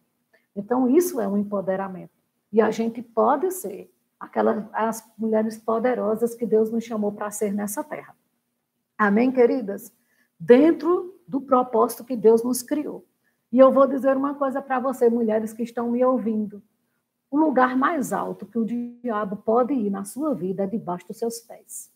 Então 0.55 0.89
isso 0.89 1.19
é 1.21 1.27
um 1.27 1.37
empoderamento. 1.37 2.11
E 2.51 2.61
a 2.61 2.69
gente 2.69 3.01
pode 3.01 3.49
ser 3.51 3.91
aquelas 4.19 4.65
as 4.73 5.03
mulheres 5.17 5.57
poderosas 5.57 6.35
que 6.35 6.45
Deus 6.45 6.71
nos 6.71 6.83
chamou 6.83 7.11
para 7.11 7.31
ser 7.31 7.53
nessa 7.53 7.83
terra. 7.83 8.15
Amém, 8.97 9.31
queridas? 9.31 9.91
Dentro 10.39 11.19
do 11.27 11.41
propósito 11.41 12.03
que 12.03 12.15
Deus 12.15 12.43
nos 12.43 12.61
criou. 12.61 13.05
E 13.51 13.59
eu 13.59 13.71
vou 13.71 13.87
dizer 13.87 14.17
uma 14.17 14.33
coisa 14.33 14.61
para 14.61 14.79
você, 14.79 15.09
mulheres 15.09 15.53
que 15.53 15.63
estão 15.63 15.91
me 15.91 16.03
ouvindo. 16.03 16.61
O 17.29 17.37
lugar 17.37 17.77
mais 17.77 18.11
alto 18.11 18.45
que 18.45 18.57
o 18.57 18.65
diabo 18.65 19.37
pode 19.37 19.73
ir 19.73 19.89
na 19.89 20.03
sua 20.03 20.33
vida 20.33 20.63
é 20.63 20.67
debaixo 20.67 21.07
dos 21.07 21.17
seus 21.17 21.39
pés. 21.39 21.92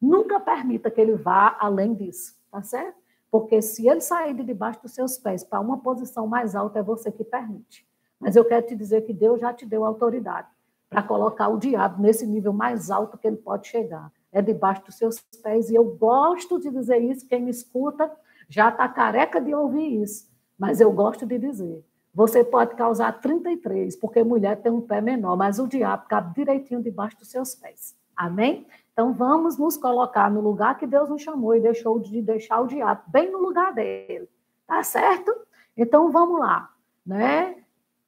Nunca 0.00 0.40
permita 0.40 0.90
que 0.90 1.00
ele 1.00 1.14
vá 1.14 1.56
além 1.60 1.94
disso, 1.94 2.34
tá 2.50 2.62
certo? 2.62 2.98
Porque 3.30 3.62
se 3.62 3.88
ele 3.88 4.00
sair 4.00 4.34
de 4.34 4.42
debaixo 4.42 4.82
dos 4.82 4.92
seus 4.92 5.18
pés 5.18 5.44
para 5.44 5.60
uma 5.60 5.78
posição 5.78 6.26
mais 6.26 6.54
alta, 6.54 6.80
é 6.80 6.82
você 6.82 7.12
que 7.12 7.22
permite. 7.22 7.86
Mas 8.18 8.34
eu 8.36 8.44
quero 8.44 8.66
te 8.66 8.74
dizer 8.74 9.02
que 9.02 9.12
Deus 9.12 9.40
já 9.40 9.52
te 9.52 9.64
deu 9.64 9.84
autoridade 9.84 10.48
para 10.88 11.02
colocar 11.02 11.48
o 11.48 11.58
diabo 11.58 12.02
nesse 12.02 12.26
nível 12.26 12.52
mais 12.52 12.90
alto 12.90 13.16
que 13.16 13.26
ele 13.26 13.36
pode 13.36 13.68
chegar. 13.68 14.10
É 14.32 14.42
debaixo 14.42 14.84
dos 14.84 14.96
seus 14.96 15.20
pés. 15.42 15.70
E 15.70 15.74
eu 15.74 15.84
gosto 15.84 16.58
de 16.58 16.70
dizer 16.70 16.98
isso. 16.98 17.26
Quem 17.26 17.42
me 17.42 17.50
escuta 17.50 18.10
já 18.48 18.68
está 18.68 18.88
careca 18.88 19.40
de 19.40 19.54
ouvir 19.54 20.02
isso. 20.02 20.28
Mas 20.58 20.80
eu 20.80 20.92
gosto 20.92 21.24
de 21.24 21.38
dizer. 21.38 21.84
Você 22.12 22.42
pode 22.42 22.74
causar 22.74 23.20
33, 23.20 23.94
porque 23.96 24.22
mulher 24.24 24.60
tem 24.60 24.72
um 24.72 24.80
pé 24.80 25.00
menor, 25.00 25.36
mas 25.36 25.60
o 25.60 25.68
diabo 25.68 26.06
cabe 26.08 26.34
direitinho 26.34 26.82
debaixo 26.82 27.16
dos 27.16 27.30
seus 27.30 27.54
pés. 27.54 27.96
Amém? 28.16 28.66
Então 29.00 29.14
vamos 29.14 29.56
nos 29.56 29.78
colocar 29.78 30.30
no 30.30 30.42
lugar 30.42 30.76
que 30.76 30.86
Deus 30.86 31.08
nos 31.08 31.22
chamou 31.22 31.56
e 31.56 31.60
deixou 31.60 31.98
de 31.98 32.20
deixar 32.20 32.60
o 32.60 32.66
diabo 32.66 33.00
bem 33.06 33.32
no 33.32 33.38
lugar 33.38 33.72
dele. 33.72 34.28
Tá 34.66 34.82
certo? 34.82 35.34
Então 35.74 36.12
vamos 36.12 36.38
lá, 36.38 36.70
né? 37.06 37.56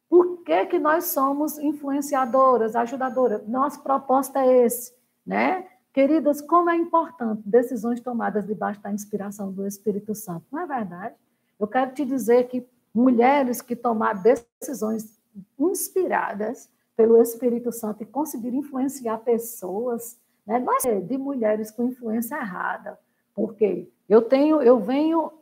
Por 0.07 0.42
que, 0.42 0.66
que 0.66 0.78
nós 0.78 1.07
somos 1.07 1.57
influenciadoras, 1.57 2.76
ajudadoras? 2.76 3.48
Nosso 3.48 3.83
propósito 3.83 4.37
é 4.37 4.64
esse, 4.66 4.94
né? 5.24 5.66
Queridas, 5.94 6.42
como 6.42 6.68
é 6.68 6.76
importante 6.76 7.40
decisões 7.42 7.98
tomadas 7.98 8.46
debaixo 8.46 8.83
da 8.83 8.92
inspiração 8.92 9.50
do 9.50 9.66
Espírito 9.66 10.14
Santo, 10.14 10.44
não 10.52 10.61
é 10.61 10.66
verdade? 10.66 11.14
Eu 11.59 11.66
quero 11.66 11.94
te 11.94 12.05
dizer 12.05 12.48
que 12.48 12.68
mulheres 12.94 13.62
que 13.62 13.74
tomaram 13.74 14.20
decisões 14.20 15.18
inspiradas 15.59 16.68
pelo 16.94 17.16
Espírito 17.16 17.72
Santo 17.72 18.02
e 18.02 18.07
conseguiram 18.07 18.59
influenciar 18.59 19.16
pessoas, 19.20 20.20
né? 20.46 20.59
Não 20.59 20.74
é 20.74 21.00
de 21.00 21.18
mulheres 21.18 21.70
com 21.70 21.85
influência 21.85 22.37
errada, 22.37 22.98
porque 23.35 23.90
eu 24.09 24.22
tenho, 24.22 24.61
eu 24.61 24.81
venho 24.81 25.33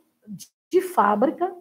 de 0.69 0.81
fábrica 0.81 1.53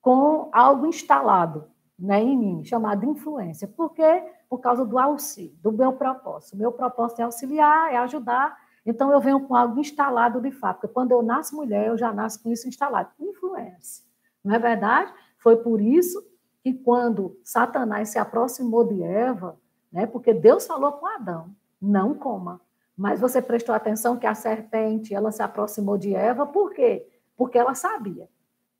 com 0.00 0.48
algo 0.52 0.86
instalado 0.86 1.72
né, 2.02 2.20
em 2.20 2.36
mim, 2.36 2.64
chamado 2.64 3.04
influência. 3.04 3.68
Por 3.68 3.92
quê? 3.92 4.24
Por 4.48 4.58
causa 4.58 4.84
do 4.84 4.98
auxílio, 4.98 5.56
do 5.62 5.70
meu 5.70 5.92
propósito. 5.92 6.54
O 6.54 6.58
meu 6.58 6.72
propósito 6.72 7.20
é 7.20 7.22
auxiliar, 7.22 7.92
é 7.92 7.96
ajudar. 7.98 8.58
Então, 8.84 9.12
eu 9.12 9.20
venho 9.20 9.40
com 9.46 9.54
algo 9.54 9.78
instalado 9.78 10.40
de 10.40 10.50
fábrica. 10.50 10.88
Quando 10.88 11.12
eu 11.12 11.22
nasço 11.22 11.54
mulher, 11.54 11.86
eu 11.86 11.96
já 11.96 12.12
nasço 12.12 12.42
com 12.42 12.50
isso 12.50 12.68
instalado. 12.68 13.10
Influência. 13.20 14.04
Não 14.44 14.54
é 14.54 14.58
verdade? 14.58 15.12
Foi 15.38 15.56
por 15.56 15.80
isso 15.80 16.20
que 16.60 16.72
quando 16.72 17.38
Satanás 17.44 18.08
se 18.08 18.18
aproximou 18.18 18.84
de 18.84 19.00
Eva, 19.02 19.56
né, 19.92 20.04
porque 20.06 20.34
Deus 20.34 20.66
falou 20.66 20.92
com 20.92 21.06
Adão, 21.06 21.54
não 21.80 22.14
coma. 22.14 22.60
Mas 22.96 23.20
você 23.20 23.40
prestou 23.40 23.74
atenção 23.74 24.16
que 24.16 24.26
a 24.26 24.34
serpente, 24.34 25.14
ela 25.14 25.32
se 25.32 25.42
aproximou 25.42 25.96
de 25.96 26.14
Eva, 26.14 26.46
por 26.46 26.72
quê? 26.72 27.06
Porque 27.36 27.58
ela 27.58 27.74
sabia. 27.74 28.28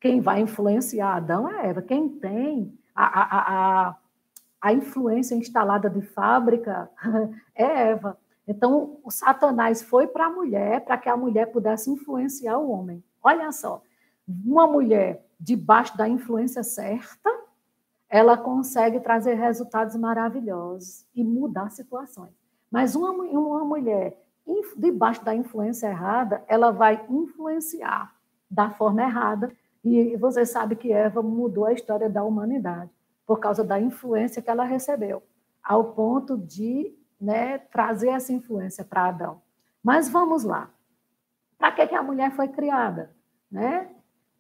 Quem 0.01 0.20
vai 0.20 0.40
influenciar 0.40 1.16
Adão 1.16 1.48
é 1.48 1.68
Eva. 1.68 1.81
Quem 1.81 2.09
tem 2.09 2.77
a, 2.94 3.05
a, 3.05 3.88
a, 3.88 3.96
a 4.61 4.72
influência 4.72 5.35
instalada 5.35 5.88
de 5.88 6.03
fábrica 6.03 6.90
é 7.55 7.90
Eva. 7.90 8.18
Então, 8.46 8.98
o 9.05 9.11
Satanás 9.11 9.83
foi 9.83 10.07
para 10.07 10.27
a 10.27 10.31
mulher, 10.31 10.85
para 10.85 10.98
que 10.98 11.09
a 11.09 11.16
mulher 11.16 11.46
pudesse 11.46 11.90
influenciar 11.90 12.59
o 12.59 12.70
homem. 12.70 13.03
Olha 13.22 13.51
só, 13.53 13.83
uma 14.27 14.66
mulher 14.66 15.25
debaixo 15.38 15.96
da 15.96 16.09
influência 16.09 16.62
certa, 16.62 17.31
ela 18.09 18.37
consegue 18.37 19.01
trazer 19.01 19.35
resultados 19.35 19.96
maravilhosos 19.96 21.07
e 21.14 21.25
mudar 21.25 21.70
situações. 21.70 22.41
Mas 22.72 22.96
uma, 22.96 23.11
uma 23.11 23.64
mulher 23.66 24.18
debaixo 24.76 25.22
da 25.22 25.35
influência 25.35 25.88
errada, 25.88 26.42
ela 26.48 26.70
vai 26.70 27.04
influenciar 27.11 28.14
da 28.50 28.70
forma 28.70 29.02
errada. 29.02 29.52
E 29.85 30.16
você 30.16 30.46
sabe 30.46 30.74
que 30.74 30.90
Eva 30.90 31.22
mudou 31.22 31.66
a 31.66 31.72
história 31.72 32.08
da 32.08 32.24
humanidade 32.24 32.90
por 33.26 33.38
causa 33.38 33.62
da 33.62 33.78
influência 33.78 34.40
que 34.40 34.50
ela 34.50 34.64
recebeu, 34.64 35.22
ao 35.62 35.92
ponto 35.92 36.37
de 36.37 36.94
né, 37.20 37.58
trazer 37.58 38.08
essa 38.08 38.32
influência 38.32 38.85
para 38.85 39.08
Adão. 39.08 39.42
Mas 39.82 40.08
vamos 40.08 40.42
lá. 40.42 40.70
Para 41.58 41.72
que, 41.72 41.87
que 41.87 41.94
a 41.94 42.02
mulher 42.02 42.32
foi 42.32 42.48
criada? 42.48 43.14
Né? 43.50 43.88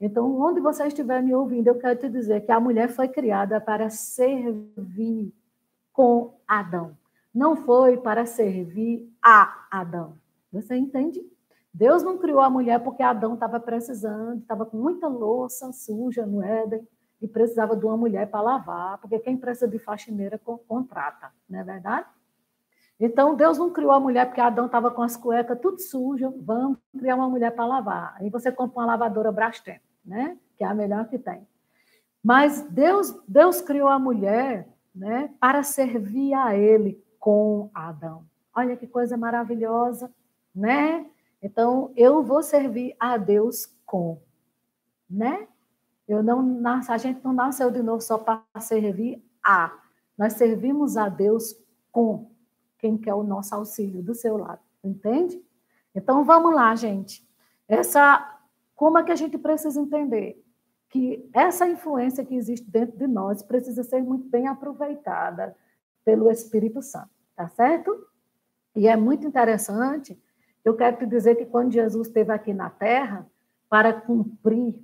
Então, 0.00 0.40
onde 0.40 0.60
você 0.60 0.86
estiver 0.86 1.22
me 1.22 1.34
ouvindo, 1.34 1.68
eu 1.68 1.78
quero 1.78 1.98
te 1.98 2.08
dizer 2.08 2.44
que 2.44 2.50
a 2.50 2.58
mulher 2.58 2.88
foi 2.88 3.08
criada 3.08 3.60
para 3.60 3.88
servir 3.90 5.32
com 5.92 6.34
Adão. 6.46 6.96
Não 7.34 7.56
foi 7.56 7.96
para 7.96 8.26
servir 8.26 9.10
a 9.22 9.66
Adão. 9.70 10.18
Você 10.52 10.76
entende? 10.76 11.20
Deus 11.72 12.02
não 12.02 12.18
criou 12.18 12.40
a 12.40 12.50
mulher 12.50 12.82
porque 12.82 13.02
Adão 13.02 13.34
estava 13.34 13.58
precisando, 13.58 14.40
estava 14.40 14.66
com 14.66 14.76
muita 14.76 15.08
louça 15.08 15.72
suja 15.72 16.26
no 16.26 16.42
Éden 16.42 16.86
e 17.20 17.26
precisava 17.26 17.74
de 17.74 17.86
uma 17.86 17.96
mulher 17.96 18.30
para 18.30 18.42
lavar, 18.42 18.98
porque 18.98 19.18
quem 19.20 19.36
precisa 19.36 19.68
de 19.68 19.78
faxineira 19.78 20.38
contrata, 20.38 21.30
não 21.48 21.60
é 21.60 21.64
verdade? 21.64 22.06
Então, 23.00 23.34
Deus 23.34 23.58
não 23.58 23.70
criou 23.70 23.92
a 23.92 24.00
mulher 24.00 24.26
porque 24.26 24.40
Adão 24.40 24.66
estava 24.66 24.90
com 24.90 25.02
as 25.02 25.16
cuecas 25.16 25.58
tudo 25.60 25.80
sujas, 25.80 26.32
vamos 26.36 26.78
criar 26.98 27.16
uma 27.16 27.28
mulher 27.28 27.52
para 27.52 27.64
lavar. 27.64 28.16
Aí 28.18 28.28
você 28.28 28.52
compra 28.52 28.80
uma 28.80 28.86
lavadora 28.86 29.32
Brastemp 29.32 29.80
né? 30.04 30.36
Que 30.56 30.64
é 30.64 30.66
a 30.66 30.74
melhor 30.74 31.08
que 31.08 31.18
tem. 31.18 31.46
Mas 32.22 32.62
Deus, 32.70 33.14
Deus 33.26 33.60
criou 33.60 33.88
a 33.88 33.98
mulher, 33.98 34.68
né, 34.94 35.30
para 35.40 35.62
servir 35.62 36.34
a 36.34 36.54
ele 36.56 37.02
com 37.22 37.70
Adão. 37.72 38.24
Olha 38.52 38.76
que 38.76 38.84
coisa 38.84 39.16
maravilhosa, 39.16 40.12
né? 40.52 41.06
Então, 41.40 41.92
eu 41.94 42.20
vou 42.20 42.42
servir 42.42 42.96
a 42.98 43.16
Deus 43.16 43.72
com, 43.86 44.20
né? 45.08 45.46
Eu 46.08 46.20
não 46.20 46.42
nasce, 46.42 46.90
a 46.90 46.98
gente 46.98 47.22
não 47.22 47.32
nasceu 47.32 47.70
de 47.70 47.80
novo 47.80 48.00
só 48.02 48.18
para 48.18 48.42
servir 48.60 49.24
a. 49.40 49.72
Nós 50.18 50.32
servimos 50.32 50.96
a 50.96 51.08
Deus 51.08 51.56
com 51.92 52.28
quem 52.76 52.98
quer 52.98 53.14
o 53.14 53.22
nosso 53.22 53.54
auxílio 53.54 54.02
do 54.02 54.16
seu 54.16 54.36
lado, 54.36 54.60
entende? 54.82 55.40
Então 55.94 56.24
vamos 56.24 56.52
lá, 56.52 56.74
gente. 56.74 57.24
essa 57.68 58.40
como 58.74 58.98
é 58.98 59.04
que 59.04 59.12
a 59.12 59.16
gente 59.16 59.38
precisa 59.38 59.80
entender 59.80 60.44
que 60.88 61.24
essa 61.32 61.68
influência 61.68 62.24
que 62.24 62.34
existe 62.34 62.68
dentro 62.68 62.98
de 62.98 63.06
nós 63.06 63.44
precisa 63.44 63.84
ser 63.84 64.02
muito 64.02 64.28
bem 64.28 64.48
aproveitada 64.48 65.56
pelo 66.04 66.30
Espírito 66.30 66.82
Santo, 66.82 67.11
tá 67.36 67.48
certo? 67.48 68.06
E 68.74 68.88
é 68.88 68.96
muito 68.96 69.26
interessante, 69.26 70.18
eu 70.64 70.74
quero 70.76 70.96
te 70.98 71.06
dizer 71.06 71.34
que 71.34 71.44
quando 71.44 71.72
Jesus 71.72 72.06
esteve 72.06 72.32
aqui 72.32 72.54
na 72.54 72.70
Terra, 72.70 73.26
para 73.68 73.92
cumprir 73.92 74.74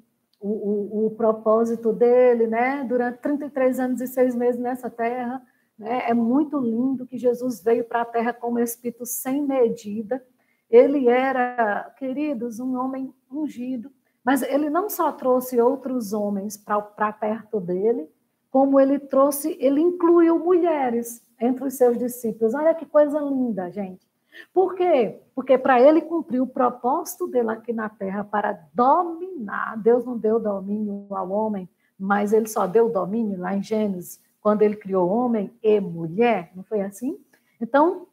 o, 0.41 0.49
o, 0.49 1.07
o 1.07 1.11
propósito 1.11 1.93
dele, 1.93 2.47
né, 2.47 2.85
durante 2.89 3.19
33 3.19 3.81
anos 3.81 4.01
e 4.01 4.07
seis 4.07 4.35
meses 4.35 4.61
nessa 4.61 4.89
Terra, 4.89 5.43
né, 5.79 6.09
é 6.09 6.15
muito 6.15 6.59
lindo 6.59 7.07
que 7.07 7.19
Jesus 7.19 7.63
veio 7.63 7.85
para 7.85 8.03
a 8.03 8.07
Terra 8.07 8.33
como 8.33 8.59
Espírito 8.59 9.05
sem 9.07 9.43
medida, 9.43 10.25
ele 10.71 11.09
era, 11.09 11.93
queridos, 11.99 12.61
um 12.61 12.79
homem 12.79 13.13
ungido, 13.31 13.91
mas 14.25 14.43
ele 14.43 14.69
não 14.69 14.91
só 14.91 15.13
trouxe 15.13 15.61
outros 15.61 16.13
homens 16.13 16.57
para 16.57 17.13
perto 17.13 17.61
dele, 17.61 18.09
como 18.51 18.81
ele 18.81 18.99
trouxe, 18.99 19.57
ele 19.61 19.81
incluiu 19.81 20.39
mulheres 20.39 21.23
entre 21.41 21.65
os 21.65 21.75
seus 21.75 21.99
discípulos. 21.99 22.55
Olha 22.55 22.75
que 22.75 22.87
coisa 22.87 23.19
linda, 23.21 23.71
gente. 23.71 24.07
Por 24.53 24.75
quê? 24.75 25.21
Porque 25.35 25.59
para 25.59 25.81
ele 25.81 26.03
cumprir 26.03 26.41
o 26.41 26.47
propósito 26.47 27.27
dele 27.27 27.51
aqui 27.51 27.73
na 27.73 27.89
terra 27.89 28.25
para 28.25 28.61
dominar, 28.73 29.77
Deus 29.79 30.05
não 30.05 30.17
deu 30.17 30.39
domínio 30.39 31.07
ao 31.11 31.31
homem, 31.31 31.69
mas 31.99 32.33
ele 32.33 32.47
só 32.47 32.67
deu 32.67 32.89
domínio 32.91 33.39
lá 33.39 33.55
em 33.55 33.63
Gênesis, 33.63 34.21
quando 34.41 34.63
ele 34.63 34.77
criou 34.77 35.09
homem 35.09 35.53
e 35.63 35.81
mulher, 35.81 36.53
não 36.55 36.63
foi 36.63 36.81
assim? 36.81 37.19
Então, 37.61 38.07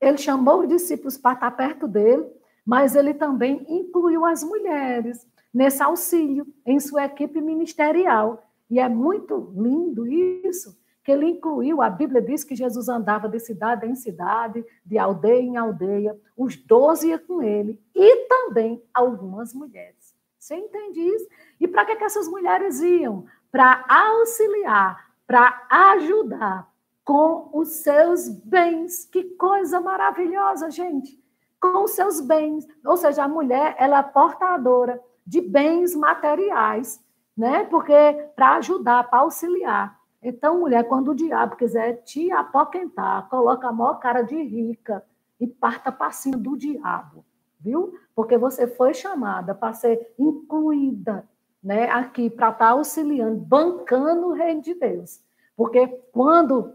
ele 0.00 0.18
chamou 0.18 0.60
os 0.60 0.68
discípulos 0.68 1.16
para 1.16 1.32
estar 1.32 1.50
perto 1.52 1.88
dele, 1.88 2.26
mas 2.64 2.94
ele 2.94 3.14
também 3.14 3.64
incluiu 3.68 4.24
as 4.24 4.44
mulheres 4.44 5.26
nesse 5.52 5.82
auxílio 5.82 6.46
em 6.66 6.78
sua 6.78 7.06
equipe 7.06 7.40
ministerial. 7.40 8.42
E 8.68 8.78
é 8.78 8.88
muito 8.88 9.52
lindo 9.56 10.06
isso, 10.06 10.76
que 11.06 11.12
ele 11.12 11.26
incluiu, 11.26 11.80
a 11.80 11.88
Bíblia 11.88 12.20
diz 12.20 12.42
que 12.42 12.56
Jesus 12.56 12.88
andava 12.88 13.28
de 13.28 13.38
cidade 13.38 13.86
em 13.86 13.94
cidade, 13.94 14.66
de 14.84 14.98
aldeia 14.98 15.40
em 15.40 15.56
aldeia, 15.56 16.20
os 16.36 16.56
doze 16.56 17.10
iam 17.10 17.18
com 17.20 17.40
ele, 17.40 17.80
e 17.94 18.26
também 18.26 18.82
algumas 18.92 19.54
mulheres. 19.54 20.16
Você 20.36 20.56
entende 20.56 20.98
isso? 20.98 21.28
E 21.60 21.68
para 21.68 21.84
que, 21.84 21.94
que 21.94 22.02
essas 22.02 22.26
mulheres 22.26 22.80
iam? 22.80 23.24
Para 23.52 23.84
auxiliar, 23.88 25.12
para 25.28 25.64
ajudar 25.70 26.68
com 27.04 27.50
os 27.52 27.68
seus 27.68 28.28
bens. 28.28 29.04
Que 29.04 29.22
coisa 29.36 29.80
maravilhosa, 29.80 30.72
gente! 30.72 31.22
Com 31.60 31.84
os 31.84 31.92
seus 31.92 32.20
bens. 32.20 32.66
Ou 32.84 32.96
seja, 32.96 33.22
a 33.22 33.28
mulher, 33.28 33.76
ela 33.78 34.00
é 34.00 34.02
portadora 34.02 35.00
de 35.24 35.40
bens 35.40 35.94
materiais, 35.94 37.00
né? 37.36 37.62
Porque 37.62 37.94
para 38.34 38.56
ajudar, 38.56 39.08
para 39.08 39.20
auxiliar. 39.20 39.95
Então, 40.28 40.58
mulher, 40.58 40.82
quando 40.88 41.12
o 41.12 41.14
diabo 41.14 41.54
quiser 41.54 42.02
te 42.02 42.32
apoquentar, 42.32 43.28
coloca 43.28 43.68
a 43.68 43.72
maior 43.72 44.00
cara 44.00 44.22
de 44.22 44.34
rica 44.34 45.04
e 45.38 45.46
parta 45.46 45.92
passinho 45.92 46.36
do 46.36 46.56
diabo, 46.56 47.24
viu? 47.60 47.94
Porque 48.12 48.36
você 48.36 48.66
foi 48.66 48.92
chamada 48.92 49.54
para 49.54 49.72
ser 49.72 50.12
incluída 50.18 51.24
né, 51.62 51.88
aqui, 51.90 52.28
para 52.28 52.48
estar 52.48 52.66
tá 52.66 52.70
auxiliando, 52.72 53.36
bancando 53.36 54.26
o 54.26 54.32
reino 54.32 54.60
de 54.60 54.74
Deus. 54.74 55.20
Porque 55.56 55.86
quando 56.10 56.74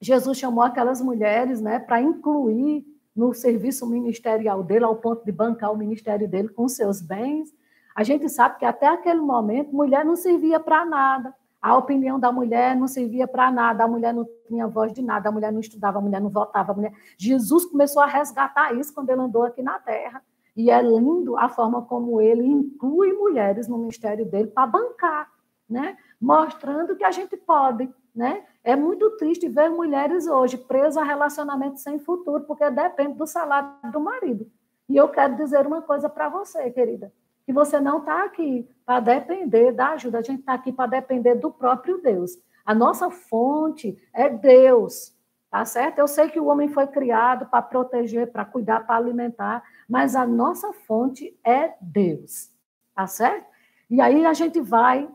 Jesus 0.00 0.36
chamou 0.36 0.64
aquelas 0.64 1.00
mulheres 1.00 1.60
né, 1.60 1.78
para 1.78 2.02
incluir 2.02 2.84
no 3.14 3.32
serviço 3.32 3.86
ministerial 3.86 4.64
dele, 4.64 4.84
ao 4.84 4.96
ponto 4.96 5.24
de 5.24 5.30
bancar 5.30 5.72
o 5.72 5.78
ministério 5.78 6.26
dele 6.28 6.48
com 6.48 6.66
seus 6.66 7.00
bens, 7.00 7.54
a 7.94 8.02
gente 8.02 8.28
sabe 8.28 8.58
que 8.58 8.64
até 8.64 8.88
aquele 8.88 9.20
momento 9.20 9.72
mulher 9.72 10.04
não 10.04 10.16
servia 10.16 10.58
para 10.58 10.84
nada. 10.84 11.32
A 11.60 11.76
opinião 11.76 12.18
da 12.18 12.32
mulher 12.32 12.74
não 12.74 12.88
servia 12.88 13.28
para 13.28 13.50
nada, 13.50 13.84
a 13.84 13.88
mulher 13.88 14.14
não 14.14 14.26
tinha 14.46 14.66
voz 14.66 14.92
de 14.92 15.02
nada, 15.02 15.28
a 15.28 15.32
mulher 15.32 15.52
não 15.52 15.60
estudava, 15.60 15.98
a 15.98 16.00
mulher 16.00 16.20
não 16.20 16.30
votava. 16.30 16.72
Mulher... 16.72 16.92
Jesus 17.18 17.66
começou 17.66 18.02
a 18.02 18.06
resgatar 18.06 18.74
isso 18.74 18.94
quando 18.94 19.10
ele 19.10 19.20
andou 19.20 19.42
aqui 19.42 19.62
na 19.62 19.78
terra. 19.78 20.22
E 20.56 20.70
é 20.70 20.80
lindo 20.80 21.36
a 21.36 21.48
forma 21.48 21.82
como 21.82 22.20
ele 22.20 22.44
inclui 22.44 23.12
mulheres 23.12 23.68
no 23.68 23.78
ministério 23.78 24.24
dele 24.24 24.48
para 24.48 24.66
bancar, 24.66 25.30
né? 25.68 25.96
mostrando 26.20 26.96
que 26.96 27.04
a 27.04 27.10
gente 27.10 27.36
pode. 27.36 27.92
Né? 28.14 28.42
É 28.64 28.74
muito 28.74 29.10
triste 29.16 29.48
ver 29.48 29.68
mulheres 29.68 30.26
hoje 30.26 30.56
presas 30.56 30.96
a 30.96 31.04
relacionamentos 31.04 31.82
sem 31.82 31.98
futuro, 31.98 32.44
porque 32.44 32.68
depende 32.70 33.14
do 33.14 33.26
salário 33.26 33.70
do 33.92 34.00
marido. 34.00 34.50
E 34.88 34.96
eu 34.96 35.08
quero 35.08 35.36
dizer 35.36 35.66
uma 35.66 35.82
coisa 35.82 36.08
para 36.08 36.28
você, 36.28 36.70
querida 36.70 37.12
que 37.50 37.52
você 37.52 37.80
não 37.80 37.98
está 37.98 38.24
aqui 38.24 38.68
para 38.90 38.98
depender 38.98 39.70
da 39.70 39.90
ajuda, 39.90 40.18
a 40.18 40.22
gente 40.22 40.40
está 40.40 40.54
aqui 40.54 40.72
para 40.72 40.90
depender 40.90 41.36
do 41.36 41.48
próprio 41.48 41.98
Deus. 41.98 42.36
A 42.66 42.74
nossa 42.74 43.08
fonte 43.08 43.96
é 44.12 44.28
Deus, 44.28 45.16
tá 45.48 45.64
certo? 45.64 46.00
Eu 46.00 46.08
sei 46.08 46.28
que 46.28 46.40
o 46.40 46.46
homem 46.46 46.68
foi 46.68 46.88
criado 46.88 47.46
para 47.46 47.62
proteger, 47.62 48.32
para 48.32 48.44
cuidar, 48.44 48.84
para 48.84 48.96
alimentar, 48.96 49.62
mas 49.88 50.16
a 50.16 50.26
nossa 50.26 50.72
fonte 50.72 51.38
é 51.44 51.72
Deus, 51.80 52.50
tá 52.92 53.06
certo? 53.06 53.46
E 53.88 54.00
aí 54.00 54.26
a 54.26 54.32
gente 54.32 54.60
vai 54.60 55.08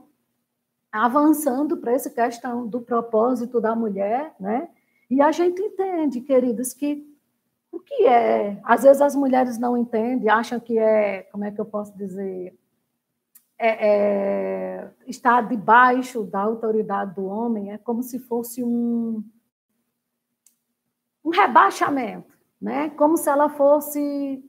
avançando 0.89 1.75
para 1.75 1.91
essa 1.91 2.09
questão 2.09 2.65
do 2.65 2.79
propósito 2.79 3.59
da 3.59 3.75
mulher, 3.75 4.33
né? 4.39 4.69
E 5.09 5.21
a 5.21 5.33
gente 5.33 5.61
entende, 5.61 6.21
queridos, 6.21 6.73
que 6.73 7.05
o 7.73 7.81
que 7.81 8.05
é? 8.05 8.57
Às 8.63 8.83
vezes 8.83 9.01
as 9.01 9.17
mulheres 9.17 9.57
não 9.57 9.75
entendem, 9.75 10.29
acham 10.29 10.61
que 10.61 10.79
é, 10.79 11.23
como 11.23 11.43
é 11.43 11.51
que 11.51 11.59
eu 11.59 11.65
posso 11.65 11.93
dizer, 11.97 12.57
é, 13.57 13.87
é, 13.87 14.91
estar 15.07 15.47
debaixo 15.47 16.23
da 16.23 16.41
autoridade 16.41 17.15
do 17.15 17.25
homem 17.25 17.71
é 17.71 17.77
como 17.77 18.03
se 18.03 18.19
fosse 18.19 18.63
um, 18.63 19.23
um 21.23 21.29
rebaixamento, 21.29 22.37
né? 22.61 22.89
Como 22.91 23.17
se 23.17 23.29
ela 23.29 23.49
fosse 23.49 24.43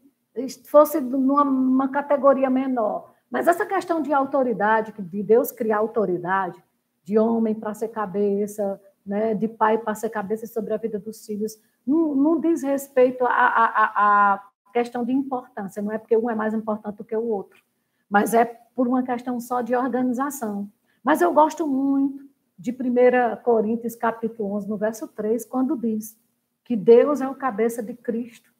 fosse 0.68 1.00
numa 1.00 1.88
categoria 1.88 2.50
menor. 2.50 3.14
Mas 3.30 3.48
essa 3.48 3.64
questão 3.64 4.02
de 4.02 4.12
autoridade, 4.12 4.92
de 4.98 5.22
Deus 5.22 5.50
criar 5.50 5.78
autoridade, 5.78 6.62
de 7.02 7.18
homem 7.18 7.54
para 7.54 7.72
ser 7.72 7.88
cabeça, 7.88 8.80
né, 9.04 9.34
de 9.34 9.48
pai 9.48 9.78
para 9.78 9.94
ser 9.94 10.10
cabeça 10.10 10.46
sobre 10.46 10.74
a 10.74 10.76
vida 10.76 10.98
dos 10.98 11.24
filhos, 11.24 11.58
não, 11.86 12.14
não 12.14 12.40
diz 12.40 12.62
respeito 12.62 13.24
à 13.24 14.42
questão 14.72 15.04
de 15.04 15.12
importância, 15.12 15.80
não 15.80 15.92
é 15.92 15.98
porque 15.98 16.16
um 16.16 16.28
é 16.28 16.34
mais 16.34 16.52
importante 16.52 16.96
do 16.96 17.04
que 17.04 17.16
o 17.16 17.28
outro, 17.28 17.62
mas 18.10 18.34
é 18.34 18.60
por 18.76 18.86
uma 18.86 19.02
questão 19.02 19.40
só 19.40 19.62
de 19.62 19.74
organização. 19.74 20.70
Mas 21.02 21.22
eu 21.22 21.32
gosto 21.32 21.66
muito 21.66 22.28
de 22.58 22.70
1 22.70 23.42
Coríntios, 23.42 23.96
capítulo 23.96 24.52
11, 24.52 24.68
no 24.68 24.76
verso 24.76 25.08
3, 25.08 25.46
quando 25.46 25.74
diz 25.76 26.16
que 26.62 26.76
Deus 26.76 27.22
é 27.22 27.28
o 27.28 27.34
cabeça 27.34 27.82
de 27.82 27.94
Cristo. 27.94 28.52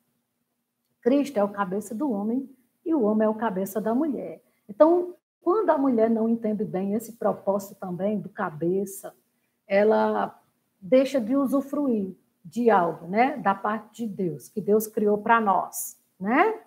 Cristo 1.03 1.37
é 1.37 1.45
o 1.45 1.51
cabeça 1.51 1.95
do 1.95 2.11
homem 2.11 2.49
e 2.85 2.95
o 2.95 3.03
homem 3.03 3.27
é 3.27 3.29
o 3.29 3.35
cabeça 3.35 3.79
da 3.79 3.95
mulher. 3.95 4.43
Então, 4.67 5.15
quando 5.43 5.69
a 5.69 5.77
mulher 5.77 6.09
não 6.09 6.29
entende 6.29 6.65
bem 6.65 6.95
esse 6.95 7.13
propósito 7.13 7.75
também 7.75 8.19
do 8.19 8.31
cabeça, 8.31 9.15
ela 9.67 10.41
deixa 10.81 11.21
de 11.21 11.37
usufruir 11.37 12.17
de 12.43 12.71
algo, 12.71 13.07
né, 13.07 13.37
da 13.37 13.55
parte 13.55 14.07
de 14.07 14.09
Deus, 14.09 14.49
que 14.49 14.61
Deus 14.61 14.87
criou 14.87 15.19
para 15.19 15.41
nós, 15.41 16.01
né? 16.19 16.61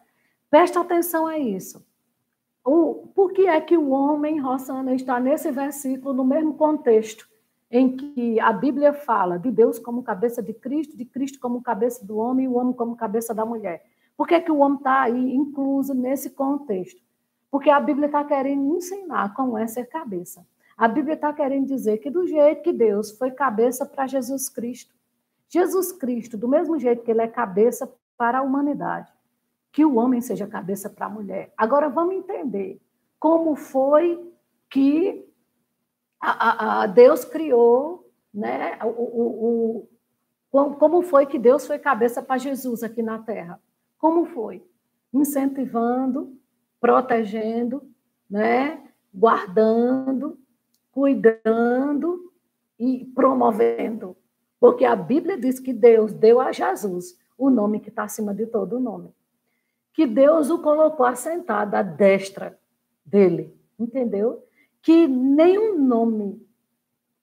Presta 0.49 0.81
atenção 0.81 1.25
a 1.25 1.37
isso. 1.37 1.88
O, 2.63 3.07
por 3.15 3.31
que 3.31 3.47
é 3.47 3.59
que 3.61 3.77
o 3.77 3.89
homem, 3.89 4.39
Rossana, 4.39 4.93
está 4.93 5.19
nesse 5.19 5.51
versículo 5.51 6.13
no 6.13 6.25
mesmo 6.25 6.53
contexto 6.53 7.27
em 7.71 7.95
que 7.95 8.39
a 8.39 8.51
Bíblia 8.51 8.93
fala 8.93 9.37
de 9.37 9.51
Deus 9.51 9.77
como 9.77 10.03
cabeça 10.03 10.41
de 10.41 10.53
Cristo, 10.53 10.97
de 10.97 11.05
Cristo 11.05 11.39
como 11.39 11.61
cabeça 11.61 12.05
do 12.05 12.17
homem 12.17 12.45
e 12.45 12.47
o 12.47 12.55
homem 12.55 12.73
como 12.73 12.95
cabeça 12.95 13.33
da 13.33 13.45
mulher? 13.45 13.85
Por 14.17 14.27
que, 14.27 14.35
é 14.35 14.41
que 14.41 14.51
o 14.51 14.57
homem 14.57 14.77
está 14.77 15.03
aí 15.03 15.33
incluso 15.33 15.93
nesse 15.93 16.31
contexto? 16.31 17.01
Porque 17.49 17.69
a 17.69 17.79
Bíblia 17.79 18.07
está 18.07 18.23
querendo 18.23 18.75
ensinar 18.75 19.33
como 19.33 19.57
é 19.57 19.65
ser 19.65 19.85
cabeça. 19.85 20.45
A 20.77 20.87
Bíblia 20.87 21.15
está 21.15 21.31
querendo 21.31 21.67
dizer 21.67 21.97
que 21.99 22.09
do 22.09 22.25
jeito 22.25 22.61
que 22.61 22.73
Deus 22.73 23.11
foi 23.11 23.31
cabeça 23.31 23.85
para 23.85 24.07
Jesus 24.07 24.49
Cristo, 24.49 24.93
Jesus 25.47 25.91
Cristo, 25.91 26.37
do 26.37 26.47
mesmo 26.47 26.77
jeito 26.77 27.03
que 27.03 27.11
ele 27.11 27.21
é 27.21 27.27
cabeça 27.27 27.91
para 28.17 28.39
a 28.39 28.41
humanidade, 28.41 29.11
que 29.71 29.85
o 29.85 29.95
homem 29.95 30.21
seja 30.21 30.47
cabeça 30.47 30.89
para 30.89 31.05
a 31.05 31.09
mulher. 31.09 31.53
Agora 31.57 31.89
vamos 31.89 32.15
entender 32.15 32.81
como 33.19 33.55
foi 33.55 34.19
que 34.69 35.25
a, 36.19 36.31
a, 36.31 36.83
a 36.83 36.87
Deus 36.87 37.23
criou, 37.23 38.09
né? 38.33 38.77
O, 38.83 38.87
o, 38.87 39.87
o, 40.51 40.75
como 40.75 41.01
foi 41.01 41.25
que 41.25 41.37
Deus 41.37 41.67
foi 41.67 41.77
cabeça 41.77 42.21
para 42.21 42.37
Jesus 42.37 42.83
aqui 42.83 43.01
na 43.01 43.19
Terra? 43.19 43.61
Como 43.97 44.25
foi? 44.25 44.65
Incentivando, 45.13 46.35
protegendo, 46.79 47.83
né? 48.29 48.83
guardando, 49.13 50.37
cuidando 50.91 52.31
e 52.79 53.05
promovendo. 53.13 54.15
Porque 54.59 54.85
a 54.85 54.95
Bíblia 54.95 55.37
diz 55.37 55.59
que 55.59 55.73
Deus 55.73 56.13
deu 56.13 56.39
a 56.39 56.51
Jesus 56.51 57.17
o 57.37 57.49
nome 57.49 57.79
que 57.79 57.89
está 57.89 58.03
acima 58.03 58.33
de 58.33 58.45
todo 58.45 58.79
nome. 58.79 59.13
Que 59.99 60.07
Deus 60.07 60.49
o 60.49 60.59
colocou 60.59 61.05
assentado 61.05 61.75
à 61.75 61.81
destra 61.81 62.57
dele, 63.05 63.53
entendeu? 63.77 64.41
Que 64.81 65.09
nenhum 65.09 65.77
nome, 65.77 66.41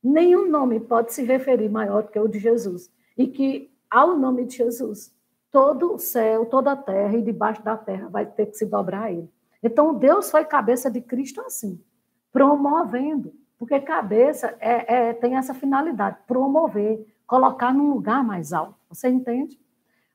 nenhum 0.04 0.46
nome 0.46 0.78
pode 0.80 1.14
se 1.14 1.24
referir 1.24 1.70
maior 1.70 2.02
do 2.02 2.10
que 2.10 2.18
o 2.18 2.28
de 2.28 2.38
Jesus. 2.38 2.92
E 3.16 3.28
que 3.28 3.72
ao 3.90 4.14
nome 4.14 4.44
de 4.44 4.58
Jesus, 4.58 5.10
todo 5.50 5.94
o 5.94 5.98
céu, 5.98 6.44
toda 6.44 6.72
a 6.72 6.76
terra 6.76 7.16
e 7.16 7.22
debaixo 7.22 7.64
da 7.64 7.78
terra 7.78 8.10
vai 8.10 8.26
ter 8.26 8.44
que 8.44 8.58
se 8.58 8.66
dobrar 8.66 9.04
a 9.04 9.10
ele. 9.10 9.30
Então, 9.62 9.94
Deus 9.94 10.30
foi 10.30 10.44
cabeça 10.44 10.90
de 10.90 11.00
Cristo 11.00 11.40
assim, 11.40 11.82
promovendo, 12.30 13.32
porque 13.58 13.80
cabeça 13.80 14.54
é, 14.60 14.96
é, 15.08 15.12
tem 15.14 15.36
essa 15.36 15.54
finalidade, 15.54 16.18
promover, 16.26 17.06
colocar 17.26 17.72
num 17.72 17.88
lugar 17.88 18.22
mais 18.22 18.52
alto. 18.52 18.76
Você 18.90 19.08
entende? 19.08 19.58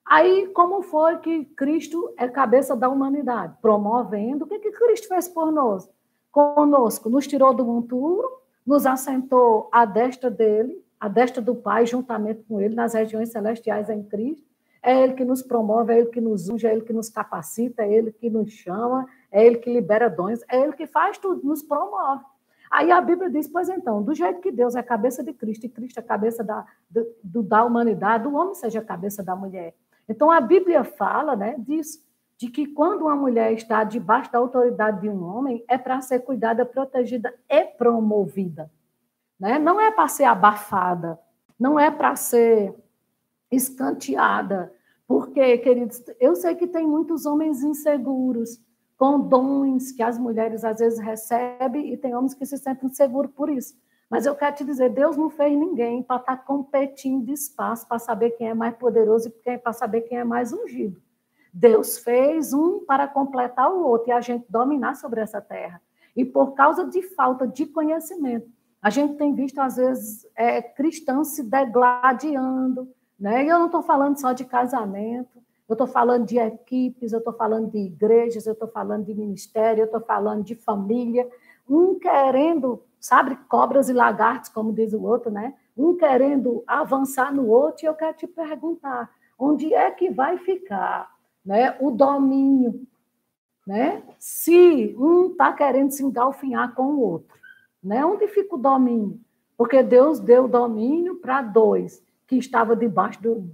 Aí, 0.06 0.48
como 0.48 0.82
foi 0.82 1.18
que 1.20 1.46
Cristo 1.46 2.14
é 2.18 2.28
cabeça 2.28 2.76
da 2.76 2.90
humanidade? 2.90 3.56
Promovendo. 3.62 4.46
O 4.46 4.48
que, 4.48 4.60
que 4.60 4.72
Cristo 4.72 5.08
fez 5.08 5.28
por 5.28 5.52
nós? 5.52 5.90
Conosco, 6.32 7.10
nos 7.10 7.28
tirou 7.28 7.54
do 7.54 7.66
monturo, 7.66 8.28
nos 8.66 8.86
assentou 8.86 9.70
à 9.72 9.86
destra 9.86 10.30
dele, 10.30 10.84
à 11.00 11.08
destra 11.08 11.42
do 11.42 11.56
Pai, 11.56 11.86
juntamente 11.86 12.44
com 12.44 12.62
ele, 12.62 12.76
nas 12.76 12.94
regiões 12.94 13.30
celestiais 13.30 13.90
em 13.90 14.04
Cristo. 14.04 14.52
É 14.84 15.04
Ele 15.04 15.14
que 15.14 15.24
nos 15.24 15.44
promove, 15.44 15.94
é 15.94 16.00
Ele 16.00 16.10
que 16.10 16.20
nos 16.20 16.50
unge, 16.50 16.66
é 16.66 16.72
Ele 16.72 16.82
que 16.82 16.94
nos 16.94 17.10
capacita, 17.10 17.84
é 17.84 17.94
Ele 17.94 18.12
que 18.12 18.30
nos 18.30 18.52
chama, 18.52 19.08
é 19.32 19.46
Ele 19.46 19.58
que 19.58 19.72
libera 19.72 20.10
dons, 20.10 20.42
é 20.50 20.60
Ele 20.60 20.74
que 20.74 20.88
faz 20.88 21.18
tudo, 21.18 21.46
nos 21.46 21.62
promove. 21.62 22.24
Aí 22.70 22.90
a 22.90 23.02
Bíblia 23.02 23.30
diz, 23.30 23.48
pois 23.48 23.70
então, 23.70 24.02
do 24.02 24.16
jeito 24.16 24.40
que 24.40 24.52
Deus 24.52 24.76
é 24.76 24.80
a 24.80 24.84
cabeça 24.84 25.22
de 25.24 25.34
Cristo 25.34 25.66
e 25.66 25.70
Cristo 25.70 25.98
é 25.98 26.00
a 26.00 26.06
cabeça 26.06 26.44
da, 26.44 26.66
do, 26.90 27.44
da 27.44 27.64
humanidade, 27.64 28.28
o 28.28 28.34
homem 28.34 28.56
seja 28.56 28.80
a 28.80 28.84
cabeça 28.84 29.22
da 29.22 29.36
mulher. 29.36 29.76
Então 30.12 30.30
a 30.30 30.42
Bíblia 30.42 30.84
fala 30.84 31.36
né, 31.36 31.56
disso, 31.58 32.00
de 32.38 32.50
que 32.50 32.68
quando 32.68 33.04
uma 33.04 33.16
mulher 33.16 33.54
está 33.54 33.84
debaixo 33.84 34.32
da 34.32 34.40
autoridade 34.40 35.02
de 35.02 35.10
um 35.10 35.24
homem, 35.24 35.64
é 35.70 35.78
para 35.78 36.02
ser 36.02 36.20
cuidada, 36.20 36.66
protegida 36.66 37.34
e 37.50 37.64
promovida. 37.64 38.70
Né? 39.40 39.58
Não 39.58 39.80
é 39.80 39.90
para 39.90 40.08
ser 40.08 40.26
abafada, 40.26 41.18
não 41.58 41.80
é 41.80 41.90
para 41.90 42.16
ser 42.16 42.76
escanteada. 43.50 44.74
Porque, 45.08 45.58
queridos, 45.60 46.04
eu 46.20 46.36
sei 46.36 46.56
que 46.56 46.68
tem 46.68 46.86
muitos 46.86 47.26
homens 47.26 47.64
inseguros, 47.64 48.60
com 48.98 49.20
dons 49.20 49.92
que 49.92 50.04
as 50.04 50.18
mulheres 50.18 50.64
às 50.64 50.80
vezes 50.80 51.00
recebem, 51.00 51.94
e 51.94 51.98
tem 51.98 52.16
homens 52.16 52.34
que 52.34 52.46
se 52.46 52.58
sentem 52.58 52.90
seguros 52.90 53.32
por 53.32 53.50
isso. 53.50 53.76
Mas 54.12 54.26
eu 54.26 54.36
quero 54.36 54.54
te 54.58 54.66
dizer, 54.66 54.90
Deus 54.90 55.16
não 55.16 55.30
fez 55.30 55.58
ninguém 55.58 56.04
para 56.04 56.18
estar 56.18 56.36
tá 56.36 56.44
competindo 56.44 57.24
de 57.24 57.32
espaço 57.32 57.88
para 57.88 57.98
saber 57.98 58.32
quem 58.32 58.50
é 58.50 58.54
mais 58.54 58.76
poderoso 58.76 59.30
e 59.30 59.58
para 59.58 59.72
saber 59.72 60.02
quem 60.02 60.18
é 60.18 60.24
mais 60.26 60.52
ungido. 60.52 61.02
Deus 61.54 61.98
fez 61.98 62.52
um 62.52 62.84
para 62.84 63.08
completar 63.08 63.72
o 63.72 63.86
outro 63.86 64.10
e 64.10 64.12
a 64.12 64.20
gente 64.20 64.46
dominar 64.50 64.96
sobre 64.96 65.22
essa 65.22 65.40
terra. 65.40 65.82
E 66.14 66.26
por 66.26 66.52
causa 66.56 66.86
de 66.86 67.02
falta 67.02 67.48
de 67.48 67.66
conhecimento, 67.66 68.50
a 68.82 68.90
gente 68.90 69.16
tem 69.16 69.34
visto, 69.34 69.60
às 69.60 69.78
vezes, 69.78 70.28
é, 70.36 70.62
cristãos 70.62 71.30
se 71.30 71.44
degladiando. 71.44 72.90
Né? 73.18 73.46
E 73.46 73.48
eu 73.48 73.60
não 73.60 73.68
estou 73.68 73.82
falando 73.82 74.20
só 74.20 74.34
de 74.34 74.44
casamento, 74.44 75.42
eu 75.70 75.74
estou 75.74 75.88
falando 75.88 76.26
de 76.26 76.38
equipes, 76.38 77.14
eu 77.14 77.20
estou 77.20 77.32
falando 77.32 77.72
de 77.72 77.78
igrejas, 77.78 78.46
eu 78.46 78.52
estou 78.52 78.68
falando 78.68 79.06
de 79.06 79.16
ministério, 79.16 79.84
eu 79.84 79.86
estou 79.86 80.02
falando 80.02 80.44
de 80.44 80.54
família, 80.54 81.26
um 81.70 81.98
querendo, 81.98 82.84
sabe, 83.02 83.36
cobras 83.50 83.90
e 83.90 83.94
lagartos, 83.94 84.50
como 84.50 84.72
diz 84.72 84.94
o 84.94 85.04
outro, 85.04 85.32
né? 85.32 85.56
Um 85.76 85.98
querendo 85.98 86.64
avançar 86.68 87.34
no 87.34 87.48
outro, 87.48 87.84
e 87.84 87.88
eu 87.88 87.96
quero 87.96 88.16
te 88.16 88.28
perguntar, 88.28 89.10
onde 89.38 89.74
é 89.74 89.90
que 89.90 90.12
vai 90.12 90.38
ficar 90.38 91.12
né, 91.44 91.76
o 91.80 91.90
domínio? 91.90 92.88
Né? 93.66 94.04
Se 94.20 94.96
um 94.98 95.32
está 95.32 95.52
querendo 95.52 95.92
se 95.92 96.04
engalfinhar 96.04 96.76
com 96.76 96.94
o 96.94 97.00
outro, 97.00 97.36
né? 97.84 98.06
onde 98.06 98.28
fica 98.28 98.56
o 98.56 98.60
domínio? 98.60 99.20
Porque 99.58 99.82
Deus 99.82 100.20
deu 100.20 100.48
domínio 100.48 101.16
para 101.16 101.42
dois 101.42 102.04
que 102.28 102.36
estavam 102.38 102.76
debaixo 102.76 103.22
do, 103.22 103.52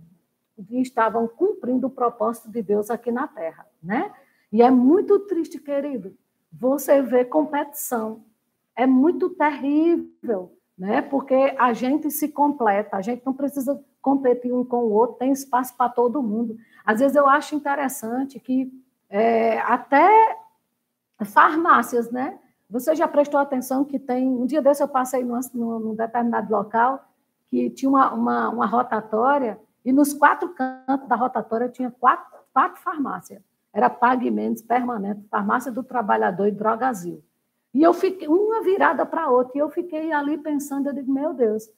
que 0.67 0.81
estavam 0.81 1.27
cumprindo 1.27 1.88
o 1.88 1.91
propósito 1.91 2.49
de 2.49 2.62
Deus 2.62 2.89
aqui 2.89 3.12
na 3.12 3.27
Terra, 3.27 3.65
né? 3.81 4.13
E 4.51 4.62
é 4.62 4.71
muito 4.71 5.19
triste, 5.19 5.60
querido, 5.60 6.15
você 6.51 7.01
ver 7.01 7.25
competição. 7.25 8.23
É 8.77 8.85
muito 8.85 9.31
terrível, 9.31 10.55
né? 10.77 11.01
Porque 11.01 11.55
a 11.57 11.73
gente 11.73 12.11
se 12.11 12.29
completa, 12.29 12.95
a 12.95 13.01
gente 13.01 13.25
não 13.25 13.33
precisa 13.33 13.83
competir 14.01 14.53
um 14.53 14.63
com 14.63 14.85
o 14.85 14.91
outro, 14.91 15.17
tem 15.17 15.31
espaço 15.31 15.75
para 15.75 15.89
todo 15.89 16.23
mundo. 16.23 16.55
Às 16.85 16.99
vezes 16.99 17.17
eu 17.17 17.27
acho 17.27 17.55
interessante 17.55 18.39
que 18.39 18.71
é, 19.09 19.59
até 19.59 20.37
farmácias, 21.25 22.11
né? 22.11 22.39
Você 22.69 22.95
já 22.95 23.07
prestou 23.07 23.39
atenção 23.39 23.83
que 23.83 23.97
tem. 23.97 24.27
Um 24.27 24.45
dia 24.45 24.61
desse 24.61 24.83
eu 24.83 24.87
passei 24.87 25.23
num, 25.23 25.39
num 25.53 25.95
determinado 25.95 26.51
local 26.51 27.03
que 27.47 27.69
tinha 27.69 27.89
uma, 27.89 28.13
uma, 28.13 28.49
uma 28.49 28.65
rotatória 28.65 29.59
e 29.83 29.91
nos 29.91 30.13
quatro 30.13 30.49
cantos 30.49 31.07
da 31.07 31.15
rotatória 31.15 31.69
tinha 31.69 31.89
quatro, 31.89 32.39
quatro 32.53 32.81
farmácias. 32.81 33.41
Era 33.73 33.95
Mendes, 34.31 34.61
Permanente, 34.61 35.27
Farmácia 35.29 35.71
do 35.71 35.83
Trabalhador 35.83 36.47
e 36.47 36.51
Drogazil. 36.51 37.23
E 37.77 37.83
eu 37.83 37.93
fiquei, 37.93 38.27
uma 38.27 38.63
virada 38.63 39.05
para 39.05 39.29
outra, 39.29 39.55
e 39.55 39.59
eu 39.59 39.69
fiquei 39.69 40.11
ali 40.11 40.35
pensando, 40.35 40.87
eu 40.87 40.93
digo, 40.93 41.13
meu 41.13 41.31
Deus, 41.31 41.69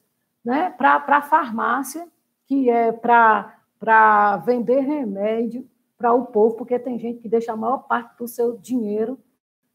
né? 0.41 0.69
para 0.69 1.03
a 1.05 1.21
farmácia, 1.21 2.07
que 2.45 2.69
é 2.69 2.93
para 2.93 4.38
vender 4.45 4.79
remédio 4.79 5.69
para 5.97 6.13
o 6.13 6.27
povo, 6.27 6.55
porque 6.55 6.79
tem 6.79 6.97
gente 6.97 7.19
que 7.19 7.27
deixa 7.27 7.51
a 7.51 7.57
maior 7.57 7.79
parte 7.79 8.17
do 8.17 8.29
seu 8.29 8.57
dinheiro 8.57 9.19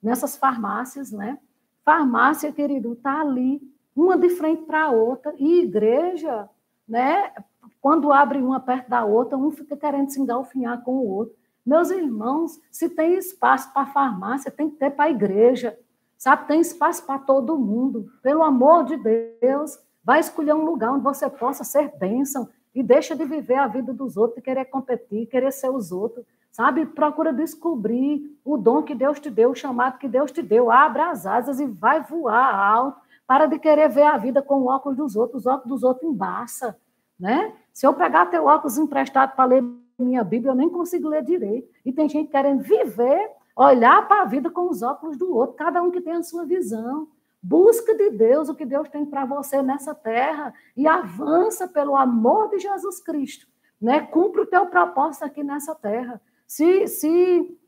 nessas 0.02 0.34
farmácias, 0.34 1.12
né? 1.12 1.38
Farmácia, 1.84 2.50
querido, 2.50 2.94
está 2.94 3.20
ali, 3.20 3.60
uma 3.94 4.16
de 4.16 4.30
frente 4.30 4.62
para 4.62 4.84
a 4.84 4.90
outra, 4.90 5.34
e 5.36 5.60
igreja, 5.60 6.48
né? 6.88 7.34
Quando 7.82 8.10
abre 8.10 8.38
uma 8.38 8.60
perto 8.60 8.88
da 8.88 9.04
outra, 9.04 9.36
um 9.36 9.50
fica 9.50 9.76
querendo 9.76 10.08
se 10.08 10.18
engalfinhar 10.18 10.82
com 10.84 10.92
o 10.92 11.06
outro. 11.06 11.36
Meus 11.66 11.90
irmãos, 11.90 12.58
se 12.70 12.88
tem 12.88 13.12
espaço 13.12 13.70
para 13.74 13.84
farmácia, 13.84 14.50
tem 14.50 14.70
que 14.70 14.76
ter 14.76 14.90
para 14.90 15.04
a 15.04 15.10
igreja. 15.10 15.78
Sabe, 16.24 16.46
tem 16.46 16.58
espaço 16.58 17.04
para 17.04 17.18
todo 17.18 17.58
mundo. 17.58 18.10
Pelo 18.22 18.42
amor 18.42 18.84
de 18.84 18.96
Deus, 18.96 19.78
vai 20.02 20.20
escolher 20.20 20.54
um 20.54 20.64
lugar 20.64 20.92
onde 20.92 21.04
você 21.04 21.28
possa 21.28 21.64
ser 21.64 21.92
bênção 21.98 22.48
e 22.74 22.82
deixa 22.82 23.14
de 23.14 23.26
viver 23.26 23.56
a 23.56 23.66
vida 23.66 23.92
dos 23.92 24.16
outros, 24.16 24.42
querer 24.42 24.64
competir, 24.64 25.26
querer 25.26 25.52
ser 25.52 25.68
os 25.68 25.92
outros. 25.92 26.24
Sabe, 26.50 26.86
procura 26.86 27.30
descobrir 27.30 28.38
o 28.42 28.56
dom 28.56 28.82
que 28.82 28.94
Deus 28.94 29.20
te 29.20 29.28
deu, 29.28 29.50
o 29.50 29.54
chamado 29.54 29.98
que 29.98 30.08
Deus 30.08 30.32
te 30.32 30.40
deu. 30.40 30.70
Abra 30.70 31.10
as 31.10 31.26
asas 31.26 31.60
e 31.60 31.66
vai 31.66 32.00
voar 32.00 32.54
alto. 32.54 32.98
Para 33.26 33.44
de 33.44 33.58
querer 33.58 33.90
ver 33.90 34.04
a 34.04 34.16
vida 34.16 34.40
com 34.40 34.62
o 34.62 34.68
óculos 34.68 34.96
dos 34.96 35.16
outros. 35.16 35.42
Os 35.42 35.46
óculos 35.46 35.68
dos 35.68 35.82
outros 35.82 36.10
embaça, 36.10 36.74
né? 37.20 37.52
Se 37.70 37.86
eu 37.86 37.92
pegar 37.92 38.30
teu 38.30 38.46
óculos 38.46 38.78
emprestado 38.78 39.36
para 39.36 39.44
ler 39.44 39.62
minha 39.98 40.24
Bíblia, 40.24 40.52
eu 40.52 40.56
nem 40.56 40.70
consigo 40.70 41.06
ler 41.06 41.22
direito. 41.22 41.68
E 41.84 41.92
tem 41.92 42.08
gente 42.08 42.30
querendo 42.30 42.62
viver, 42.62 43.30
olhar 43.56 44.06
para 44.08 44.22
a 44.22 44.24
vida 44.24 44.50
com 44.50 44.68
os 44.68 44.82
óculos 44.82 45.16
do 45.16 45.34
outro, 45.34 45.56
cada 45.56 45.82
um 45.82 45.90
que 45.90 46.00
tem 46.00 46.14
a 46.14 46.22
sua 46.22 46.44
visão. 46.44 47.08
Busca 47.42 47.94
de 47.94 48.10
Deus 48.10 48.48
o 48.48 48.54
que 48.54 48.64
Deus 48.64 48.88
tem 48.88 49.04
para 49.04 49.24
você 49.24 49.62
nessa 49.62 49.94
terra 49.94 50.54
e 50.76 50.86
avança 50.86 51.68
pelo 51.68 51.94
amor 51.94 52.48
de 52.50 52.58
Jesus 52.58 53.00
Cristo. 53.00 53.46
Né? 53.80 54.00
Cumpre 54.00 54.40
o 54.40 54.46
teu 54.46 54.66
propósito 54.66 55.24
aqui 55.24 55.44
nessa 55.44 55.74
terra. 55.74 56.20
Se, 56.46 56.86
se 56.88 57.58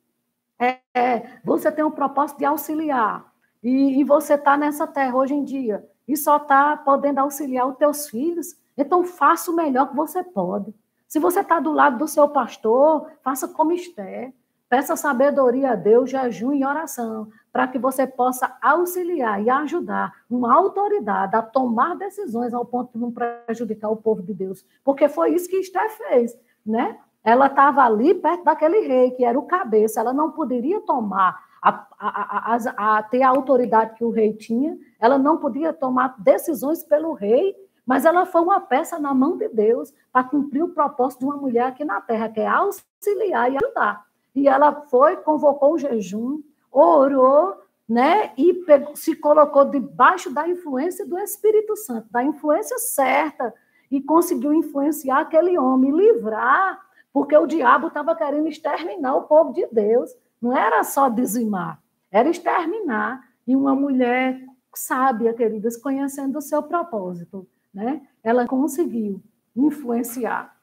é, 0.59 0.79
é, 0.95 1.41
você 1.45 1.71
tem 1.71 1.85
um 1.85 1.91
propósito 1.91 2.39
de 2.39 2.45
auxiliar 2.47 3.31
e, 3.63 4.01
e 4.01 4.05
você 4.05 4.35
está 4.35 4.57
nessa 4.57 4.87
terra 4.87 5.15
hoje 5.15 5.35
em 5.35 5.45
dia 5.45 5.87
e 6.09 6.17
só 6.17 6.39
está 6.39 6.77
podendo 6.77 7.19
auxiliar 7.19 7.69
os 7.69 7.77
teus 7.77 8.09
filhos, 8.09 8.57
então, 8.77 9.05
faça 9.05 9.51
o 9.51 9.55
melhor 9.55 9.89
que 9.89 9.97
você 9.97 10.23
pode. 10.23 10.75
Se 11.09 11.19
você 11.19 11.41
está 11.41 11.59
do 11.59 11.73
lado 11.73 11.99
do 11.99 12.09
seu 12.09 12.29
pastor, 12.29 13.11
faça 13.23 13.49
como 13.49 13.73
Esther. 13.73 14.35
Peça 14.69 14.97
sabedoria 14.97 15.73
a 15.73 15.75
Deus, 15.77 16.11
jejum 16.11 16.53
e 16.53 16.65
oração, 16.65 17.29
para 17.53 17.69
que 17.69 17.79
você 17.79 18.05
possa 18.05 18.57
auxiliar 18.61 19.41
e 19.41 19.49
ajudar 19.49 20.13
uma 20.29 20.53
autoridade 20.53 21.37
a 21.37 21.43
tomar 21.43 21.95
decisões 21.97 22.53
ao 22.53 22.65
ponto 22.65 22.93
de 22.93 22.99
não 22.99 23.13
prejudicar 23.13 23.91
o 23.91 23.97
povo 23.97 24.23
de 24.23 24.35
Deus. 24.35 24.65
Porque 24.83 25.09
foi 25.09 25.35
isso 25.35 25.49
que 25.49 25.57
Esther 25.57 25.89
fez, 25.91 26.37
né? 26.65 26.99
Ela 27.23 27.47
estava 27.47 27.83
ali 27.83 28.15
perto 28.15 28.45
daquele 28.45 28.81
rei, 28.81 29.13
que 29.13 29.25
era 29.25 29.39
o 29.39 29.47
cabeça, 29.47 30.01
ela 30.01 30.13
não 30.13 30.33
poderia 30.33 30.81
tomar, 30.81 31.41
a, 31.63 31.87
a, 31.99 32.55
a, 32.55 32.97
a, 32.99 33.03
ter 33.05 33.23
a 33.23 33.29
autoridade 33.29 33.95
que 33.95 34.05
o 34.05 34.11
rei 34.11 34.33
tinha, 34.33 34.77
ela 35.01 35.17
não 35.17 35.37
podia 35.37 35.73
tomar 35.73 36.17
decisões 36.19 36.83
pelo 36.83 37.13
rei 37.13 37.55
mas 37.87 38.05
ela 38.05 38.27
foi 38.27 38.41
uma 38.41 38.61
peça 38.61 38.99
na 38.99 39.15
mão 39.15 39.37
de 39.37 39.49
Deus 39.49 39.95
para 40.13 40.25
cumprir 40.25 40.65
o 40.65 40.71
propósito 40.71 41.21
de 41.21 41.27
uma 41.27 41.37
mulher 41.37 41.67
aqui 41.67 41.85
na 41.85 42.01
terra, 42.01 42.29
que 42.29 42.41
é 42.41 42.47
auxiliar 42.49 43.53
e 43.53 43.57
ajudar. 43.57 44.05
E 44.37 44.47
ela 44.47 44.83
foi, 44.83 45.17
convocou 45.17 45.73
o 45.73 45.79
jejum, 45.79 46.43
orou, 46.71 47.57
né? 47.89 48.33
E 48.37 48.65
se 48.95 49.17
colocou 49.17 49.65
debaixo 49.65 50.31
da 50.33 50.47
influência 50.47 51.07
do 51.07 51.19
Espírito 51.19 51.75
Santo, 51.75 52.07
da 52.11 52.23
influência 52.23 52.79
certa, 52.79 53.53
e 53.91 54.01
conseguiu 54.01 54.53
influenciar 54.53 55.21
aquele 55.21 55.59
homem, 55.59 55.91
livrar, 55.91 56.79
porque 57.13 57.35
o 57.35 57.47
diabo 57.47 57.87
estava 57.87 58.15
querendo 58.15 58.47
exterminar 58.47 59.17
o 59.17 59.23
povo 59.23 59.55
de 59.55 59.67
Deus. 59.73 60.11
Não 60.41 60.55
era 60.55 60.85
só 60.85 61.09
dizimar, 61.09 61.81
era 62.11 62.29
exterminar. 62.29 63.27
E 63.47 63.57
uma 63.57 63.75
mulher 63.75 64.45
sábia, 64.75 65.33
queridas, 65.33 65.77
conhecendo 65.77 66.37
o 66.37 66.43
seu 66.43 66.63
propósito, 66.63 67.49
né? 67.73 68.03
ela 68.23 68.47
conseguiu 68.47 69.23
influenciar 69.57 70.55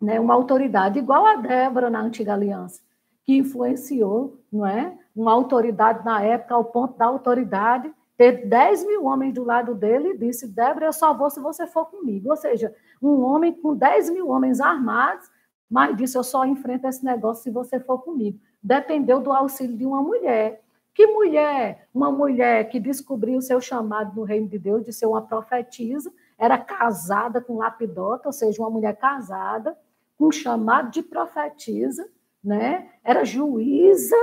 né? 0.00 0.20
uma 0.20 0.34
autoridade 0.34 0.98
igual 0.98 1.26
a 1.26 1.36
Débora 1.36 1.90
na 1.90 2.00
antiga 2.00 2.34
aliança, 2.34 2.80
que 3.24 3.36
influenciou, 3.36 4.38
não 4.52 4.66
é? 4.66 4.96
Uma 5.14 5.32
autoridade 5.32 6.04
na 6.04 6.22
época, 6.22 6.54
ao 6.54 6.64
ponto 6.64 6.96
da 6.96 7.06
autoridade 7.06 7.92
ter 8.16 8.46
10 8.46 8.86
mil 8.86 9.04
homens 9.06 9.34
do 9.34 9.42
lado 9.42 9.74
dele 9.74 10.10
e 10.10 10.18
disse: 10.18 10.46
Débora, 10.46 10.86
eu 10.86 10.92
só 10.92 11.12
vou 11.12 11.30
se 11.30 11.40
você 11.40 11.66
for 11.66 11.86
comigo. 11.86 12.30
Ou 12.30 12.36
seja, 12.36 12.74
um 13.02 13.20
homem 13.22 13.52
com 13.52 13.74
10 13.74 14.10
mil 14.10 14.28
homens 14.28 14.60
armados, 14.60 15.28
mas 15.68 15.96
disse: 15.96 16.16
Eu 16.16 16.22
só 16.22 16.44
enfrento 16.44 16.86
esse 16.86 17.04
negócio 17.04 17.42
se 17.42 17.50
você 17.50 17.80
for 17.80 17.98
comigo. 17.98 18.38
Dependeu 18.62 19.20
do 19.20 19.32
auxílio 19.32 19.76
de 19.76 19.84
uma 19.84 20.00
mulher. 20.02 20.62
Que 20.94 21.06
mulher? 21.06 21.88
Uma 21.92 22.12
mulher 22.12 22.68
que 22.68 22.78
descobriu 22.78 23.38
o 23.38 23.42
seu 23.42 23.60
chamado 23.60 24.14
no 24.14 24.24
reino 24.24 24.46
de 24.46 24.58
Deus, 24.58 24.84
de 24.84 24.92
ser 24.92 25.06
uma 25.06 25.22
profetisa, 25.22 26.12
era 26.38 26.58
casada 26.58 27.40
com 27.40 27.56
Lapidota, 27.56 28.28
ou 28.28 28.32
seja, 28.32 28.60
uma 28.60 28.70
mulher 28.70 28.94
casada, 28.96 29.76
com 30.18 30.30
chamado 30.30 30.90
de 30.90 31.02
profetisa, 31.02 32.06
né? 32.42 32.90
era 33.04 33.24
juíza 33.24 34.16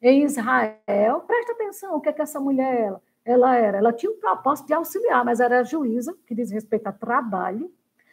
em 0.00 0.24
Israel. 0.24 1.20
Presta 1.26 1.52
atenção, 1.52 1.96
o 1.96 2.00
que 2.00 2.08
é 2.08 2.12
que 2.12 2.22
essa 2.22 2.40
mulher 2.40 2.80
ela? 2.80 3.02
ela 3.26 3.56
era? 3.56 3.78
Ela 3.78 3.92
tinha 3.92 4.10
um 4.10 4.20
propósito 4.20 4.68
de 4.68 4.72
auxiliar, 4.72 5.24
mas 5.24 5.40
era 5.40 5.64
juíza, 5.64 6.16
que 6.26 6.34
diz 6.34 6.50
respeito 6.50 6.86
a 6.86 6.92
trabalho, 6.92 7.70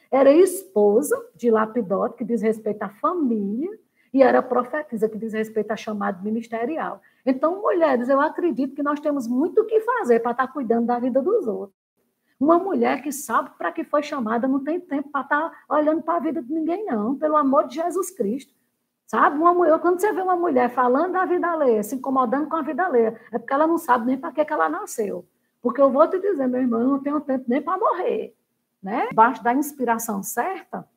era 0.10 0.32
esposa 0.32 1.16
de 1.36 1.52
Lapidota, 1.52 2.16
que 2.18 2.24
diz 2.24 2.42
respeito 2.42 2.82
à 2.82 2.90
família, 2.90 3.70
e 4.12 4.22
era 4.22 4.42
profetisa, 4.42 5.08
que 5.10 5.18
diz 5.18 5.34
respeito 5.34 5.72
a 5.72 5.76
chamado 5.76 6.24
ministerial. 6.24 7.02
Então, 7.26 7.62
mulheres, 7.62 8.10
eu 8.10 8.20
acredito 8.20 8.76
que 8.76 8.84
nós 8.84 9.00
temos 9.00 9.28
muito 9.28 9.62
o 9.62 9.66
que 9.66 9.80
fazer 9.82 10.20
para 10.20 10.32
estar 10.32 10.48
cuidando 10.48 10.88
da 10.88 11.00
vida 11.00 11.22
dos 11.22 11.48
outros. 11.48 11.78
Uma 12.40 12.60
mulher 12.60 13.02
que 13.02 13.12
sabe 13.12 13.52
para 13.58 13.72
que 13.72 13.84
foi 13.84 14.04
chamada 14.04 14.48
não 14.48 14.64
tem 14.64 14.80
tempo 14.80 15.10
para 15.10 15.22
estar 15.22 15.64
olhando 15.70 16.02
para 16.02 16.16
a 16.16 16.20
vida 16.20 16.42
de 16.42 16.54
ninguém, 16.54 16.86
não, 16.86 17.16
pelo 17.16 17.38
amor 17.38 17.68
de 17.68 17.76
Jesus 17.76 18.12
Cristo. 18.12 18.54
Sabe? 19.14 19.38
Uma 19.38 19.54
mulher, 19.54 19.78
quando 19.78 20.00
você 20.00 20.12
vê 20.12 20.24
uma 20.24 20.36
mulher 20.36 20.72
falando 20.72 21.12
da 21.12 21.24
vida 21.24 21.48
alheia, 21.48 21.84
se 21.84 21.94
incomodando 21.94 22.50
com 22.50 22.56
a 22.56 22.64
vida 22.64 22.84
alheia, 22.84 23.22
é 23.32 23.38
porque 23.38 23.54
ela 23.54 23.68
não 23.68 23.78
sabe 23.78 24.08
nem 24.08 24.18
para 24.18 24.32
que, 24.32 24.44
que 24.44 24.52
ela 24.52 24.68
nasceu. 24.68 25.24
Porque 25.62 25.80
eu 25.80 25.92
vou 25.92 26.10
te 26.10 26.20
dizer, 26.20 26.48
meu 26.48 26.62
irmão, 26.62 26.82
eu 26.82 26.88
não 26.88 27.00
tenho 27.00 27.22
tempo 27.22 27.46
nem 27.48 27.62
para 27.62 27.78
morrer. 27.78 28.36
Né? 28.82 29.10
Debaixo 29.10 29.44
da 29.44 29.54
inspiração 29.54 30.24
certa, 30.24 30.90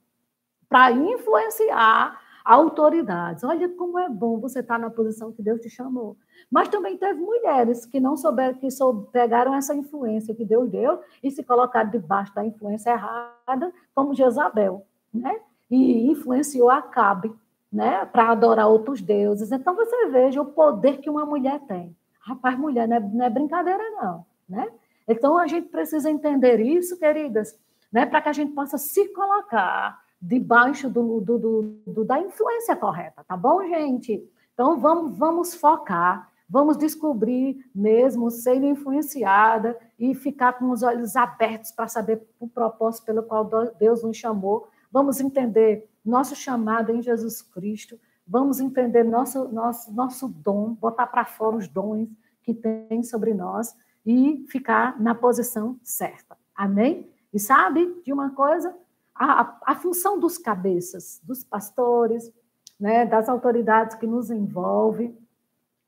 para 0.66 0.92
influenciar 0.92 2.18
autoridades. 2.42 3.44
Olha 3.44 3.68
como 3.68 3.98
é 3.98 4.08
bom 4.08 4.40
você 4.40 4.60
estar 4.60 4.78
na 4.78 4.88
posição 4.88 5.30
que 5.30 5.42
Deus 5.42 5.60
te 5.60 5.68
chamou. 5.68 6.16
Mas 6.50 6.70
também 6.70 6.96
teve 6.96 7.20
mulheres 7.20 7.84
que 7.84 8.00
não 8.00 8.16
souberam, 8.16 8.54
que 8.54 8.68
pegaram 9.12 9.54
essa 9.54 9.74
influência 9.74 10.34
que 10.34 10.46
Deus 10.46 10.70
deu 10.70 11.02
e 11.22 11.30
se 11.30 11.42
colocaram 11.42 11.90
debaixo 11.90 12.34
da 12.34 12.46
influência 12.46 12.92
errada, 12.92 13.70
como 13.94 14.14
Jezabel, 14.14 14.86
né? 15.12 15.38
E 15.70 16.10
influenciou 16.10 16.70
Acabe, 16.70 17.30
né? 17.76 18.06
Para 18.06 18.30
adorar 18.30 18.68
outros 18.68 19.02
deuses. 19.02 19.52
Então 19.52 19.76
você 19.76 20.06
veja 20.06 20.40
o 20.40 20.46
poder 20.46 20.96
que 20.96 21.10
uma 21.10 21.26
mulher 21.26 21.60
tem. 21.68 21.94
Rapaz, 22.20 22.58
mulher 22.58 22.88
não 22.88 22.96
é, 22.96 23.00
não 23.00 23.24
é 23.26 23.28
brincadeira, 23.28 23.82
não, 23.90 24.24
né? 24.48 24.66
Então 25.06 25.36
a 25.36 25.46
gente 25.46 25.68
precisa 25.68 26.10
entender 26.10 26.58
isso, 26.58 26.98
queridas, 26.98 27.54
né? 27.92 28.06
Para 28.06 28.22
que 28.22 28.30
a 28.30 28.32
gente 28.32 28.52
possa 28.52 28.78
se 28.78 29.08
colocar 29.12 30.00
debaixo 30.20 30.88
do, 30.88 31.20
do, 31.20 31.38
do, 31.38 31.62
do, 31.86 32.04
da 32.04 32.18
influência 32.18 32.74
correta, 32.74 33.22
tá 33.28 33.36
bom, 33.36 33.62
gente? 33.68 34.26
Então 34.54 34.80
vamos, 34.80 35.18
vamos 35.18 35.54
focar, 35.54 36.32
vamos 36.48 36.78
descobrir 36.78 37.62
mesmo, 37.74 38.30
ser 38.30 38.56
influenciada 38.64 39.78
e 39.98 40.14
ficar 40.14 40.54
com 40.54 40.70
os 40.70 40.82
olhos 40.82 41.14
abertos 41.14 41.72
para 41.72 41.88
saber 41.88 42.22
o 42.40 42.48
propósito 42.48 43.04
pelo 43.04 43.22
qual 43.22 43.44
Deus 43.78 44.02
nos 44.02 44.16
chamou. 44.16 44.66
Vamos 44.90 45.20
entender 45.20 45.86
nosso 46.10 46.34
chamado 46.36 46.92
em 46.92 47.02
Jesus 47.02 47.42
Cristo, 47.42 47.98
vamos 48.26 48.60
entender 48.60 49.04
nosso, 49.04 49.48
nosso, 49.48 49.92
nosso 49.92 50.28
dom, 50.28 50.74
botar 50.74 51.06
para 51.06 51.24
fora 51.24 51.56
os 51.56 51.68
dons 51.68 52.08
que 52.42 52.54
tem 52.54 53.02
sobre 53.02 53.34
nós 53.34 53.76
e 54.04 54.44
ficar 54.48 55.00
na 55.00 55.14
posição 55.14 55.78
certa. 55.82 56.36
Amém? 56.54 57.10
E 57.32 57.38
sabe 57.38 58.00
de 58.04 58.12
uma 58.12 58.30
coisa? 58.30 58.74
a, 59.18 59.58
a 59.64 59.74
função 59.74 60.20
dos 60.20 60.36
cabeças, 60.36 61.20
dos 61.24 61.42
pastores, 61.42 62.30
né, 62.78 63.06
das 63.06 63.28
autoridades 63.28 63.96
que 63.96 64.06
nos 64.06 64.30
envolvem, 64.30 65.16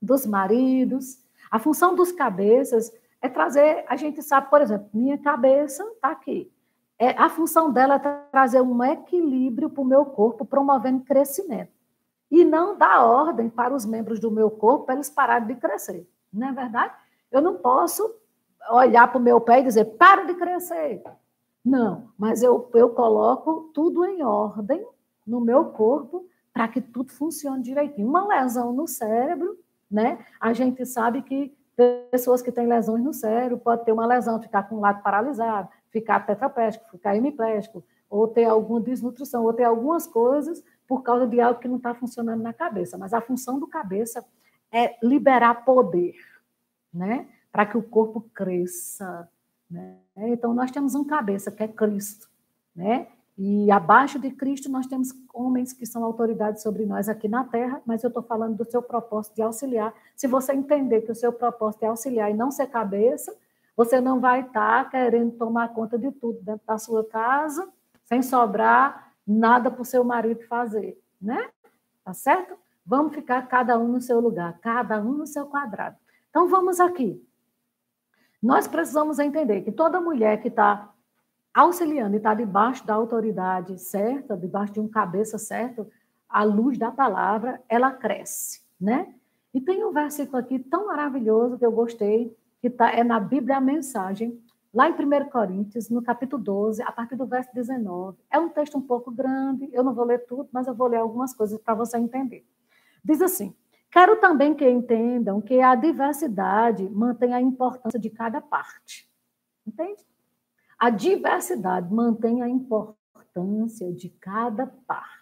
dos 0.01 0.25
maridos. 0.25 1.23
A 1.51 1.59
função 1.59 1.95
dos 1.95 2.11
cabeças 2.11 2.91
é 3.21 3.29
trazer, 3.29 3.85
a 3.89 3.97
gente 3.97 4.23
sabe, 4.23 4.49
por 4.49 4.63
exemplo, 4.63 4.89
minha 4.95 5.19
cabeça 5.19 5.85
está 5.85 6.11
aqui. 6.11 6.51
É, 6.99 7.11
a 7.11 7.29
função 7.29 7.73
dela 7.73 7.95
é 7.95 7.99
trazer 8.31 8.61
um 8.61 8.83
equilíbrio 8.83 9.71
para 9.71 9.83
o 9.83 9.85
meu 9.85 10.05
corpo, 10.05 10.45
promovendo 10.45 11.05
crescimento. 11.05 11.71
E 12.31 12.45
não 12.45 12.77
dar 12.77 13.05
ordem 13.05 13.49
para 13.49 13.75
os 13.75 13.87
membros 13.87 14.19
do 14.19 14.31
meu 14.31 14.51
corpo 14.51 14.87
para 14.87 14.97
eles 14.97 15.09
pararem 15.09 15.47
de 15.47 15.55
crescer. 15.55 16.07
Não 16.33 16.49
é 16.49 16.53
verdade? 16.53 16.93
Eu 17.31 17.41
não 17.41 17.55
posso 17.55 18.15
olhar 18.71 19.09
para 19.09 19.19
o 19.19 19.23
meu 19.23 19.41
pé 19.41 19.61
e 19.61 19.65
dizer, 19.65 19.85
para 19.97 20.25
de 20.25 20.35
crescer. 20.35 21.03
Não, 21.65 22.09
mas 22.19 22.43
eu, 22.43 22.69
eu 22.75 22.91
coloco 22.91 23.71
tudo 23.73 24.05
em 24.05 24.23
ordem 24.23 24.85
no 25.27 25.41
meu 25.41 25.67
corpo 25.67 26.27
para 26.53 26.67
que 26.67 26.81
tudo 26.81 27.13
funcione 27.13 27.63
direitinho. 27.63 28.09
Uma 28.09 28.27
lesão 28.27 28.73
no 28.73 28.89
cérebro, 28.89 29.57
né? 29.91 30.19
A 30.41 30.53
gente 30.53 30.85
sabe 30.85 31.23
que 31.23 31.57
pessoas 32.11 32.43
que 32.43 32.51
têm 32.51 32.67
lesões 32.67 33.05
no 33.05 33.15
cérebro 33.15 33.59
pode 33.59 33.85
ter 33.85 33.93
uma 33.93 34.07
lesão, 34.07 34.43
ficar 34.43 34.65
com 34.65 34.77
o 34.77 34.81
lado 34.81 35.03
paralisado, 35.03 35.69
ficar 35.91 36.21
tetraplégico, 36.27 36.91
ficar 36.91 37.17
hemiplégico, 37.17 37.85
ou 38.09 38.27
ter 38.29 38.45
alguma 38.45 38.81
desnutrição, 38.81 39.45
ou 39.45 39.53
ter 39.53 39.65
algumas 39.65 40.07
coisas 40.07 40.63
por 40.87 41.03
causa 41.03 41.27
de 41.27 41.41
algo 41.41 41.61
que 41.61 41.69
não 41.69 41.77
está 41.77 41.95
funcionando 41.95 42.43
na 42.43 42.53
cabeça. 42.53 42.97
Mas 42.97 43.13
a 43.13 43.21
função 43.21 43.59
do 43.59 43.67
cabeça 43.67 44.25
é 44.73 44.97
liberar 45.03 45.65
poder, 45.65 46.15
né? 46.93 47.29
Para 47.53 47.67
que 47.67 47.77
o 47.77 47.83
corpo 47.83 48.21
cresça, 48.35 49.29
né? 49.71 49.97
Então, 50.17 50.55
nós 50.55 50.71
temos 50.71 50.95
um 50.95 51.05
cabeça, 51.05 51.51
que 51.51 51.63
é 51.63 51.69
Cristo. 51.69 52.29
Né? 52.75 53.09
E 53.37 53.71
abaixo 53.71 54.19
de 54.19 54.31
Cristo, 54.31 54.69
nós 54.69 54.87
temos 54.87 55.13
homens 55.33 55.73
que 55.73 55.87
são 55.87 56.03
autoridades 56.05 56.63
sobre 56.63 56.85
nós 56.87 57.09
aqui 57.09 57.29
na 57.29 57.45
terra, 57.45 57.81
mas 57.87 58.03
eu 58.03 58.09
estou 58.09 58.23
falando 58.23 58.57
do 58.57 58.71
seu 58.71 58.83
propósito 58.83 59.37
de 59.37 59.43
auxiliar. 59.43 59.95
Se 60.17 60.27
você 60.27 60.53
entender 60.53 61.03
que 61.03 61.13
o 61.13 61.15
seu 61.15 61.33
propósito 61.33 61.85
é 61.85 61.87
auxiliar 61.87 62.31
e 62.31 62.35
não 62.35 62.51
ser 62.51 62.67
cabeça, 62.67 63.37
você 63.79 64.01
não 64.01 64.19
vai 64.19 64.41
estar 64.41 64.83
tá 64.83 64.91
querendo 64.91 65.37
tomar 65.37 65.69
conta 65.69 65.97
de 65.97 66.11
tudo 66.11 66.41
dentro 66.43 66.67
da 66.67 66.77
sua 66.79 67.05
casa, 67.05 67.69
sem 68.07 68.21
sobrar 68.23 69.13
nada 69.25 69.71
para 69.71 69.83
o 69.83 69.85
seu 69.85 70.03
marido 70.03 70.43
fazer, 70.49 71.01
né? 71.23 71.49
Tá 72.05 72.13
certo? 72.13 72.59
Vamos 72.85 73.15
ficar 73.15 73.47
cada 73.47 73.79
um 73.79 73.87
no 73.87 74.01
seu 74.01 74.19
lugar, 74.19 74.59
cada 74.59 75.01
um 75.01 75.13
no 75.13 75.29
seu 75.29 75.47
quadrado. 75.47 75.97
Então, 76.29 76.49
vamos 76.49 76.81
aqui. 76.81 77.25
Nós 78.43 78.67
precisamos 78.67 79.21
entender 79.21 79.61
que 79.61 79.71
toda 79.71 80.01
mulher 80.01 80.43
que 80.43 80.49
está 80.49 80.93
auxiliando 81.55 82.15
e 82.15 82.17
está 82.17 82.35
debaixo 82.35 82.85
da 82.85 82.95
autoridade 82.95 83.79
certa, 83.79 84.37
debaixo 84.37 84.73
de 84.73 84.81
um 84.81 84.89
cabeça 84.89 85.39
certo, 85.39 85.89
a 86.29 86.43
luz 86.43 86.77
da 86.77 86.91
palavra, 86.91 87.63
ela 87.69 87.93
cresce, 87.93 88.61
né? 88.81 89.15
E 89.55 89.61
tem 89.61 89.85
um 89.85 89.93
versículo 89.93 90.39
aqui 90.39 90.59
tão 90.59 90.87
maravilhoso 90.87 91.57
que 91.57 91.65
eu 91.65 91.71
gostei, 91.71 92.37
que 92.61 92.69
tá, 92.71 92.91
é 92.91 93.05
na 93.05 93.21
Bíblia 93.21 93.57
a 93.57 93.61
mensagem, 93.61 94.41
lá 94.73 94.89
em 94.89 94.93
1 94.93 95.31
Coríntios, 95.31 95.89
no 95.89 96.03
capítulo 96.03 96.43
12, 96.43 96.83
a 96.83 96.93
partir 96.93 97.17
do 97.17 97.27
verso 97.27 97.51
19. 97.55 98.19
É 98.31 98.39
um 98.39 98.49
texto 98.49 98.77
um 98.77 98.83
pouco 98.83 99.11
grande, 99.11 99.69
eu 99.73 99.83
não 99.83 99.95
vou 99.95 100.05
ler 100.05 100.27
tudo, 100.27 100.49
mas 100.53 100.67
eu 100.67 100.75
vou 100.75 100.89
ler 100.89 100.99
algumas 100.99 101.35
coisas 101.35 101.59
para 101.61 101.75
você 101.75 101.99
entender. 101.99 102.45
Diz 103.05 103.23
assim: 103.23 103.55
Quero 103.91 104.21
também 104.21 104.55
que 104.55 104.69
entendam 104.69 105.41
que 105.41 105.61
a 105.61 105.75
diversidade 105.75 106.89
mantém 106.89 107.33
a 107.33 107.41
importância 107.41 107.99
de 107.99 108.11
cada 108.11 108.41
parte. 108.41 109.09
Entende? 109.67 110.07
A 110.79 110.91
diversidade 110.91 111.93
mantém 111.93 112.43
a 112.43 112.49
importância 112.49 113.93
de 113.93 114.11
cada 114.11 114.67
parte. 114.67 115.18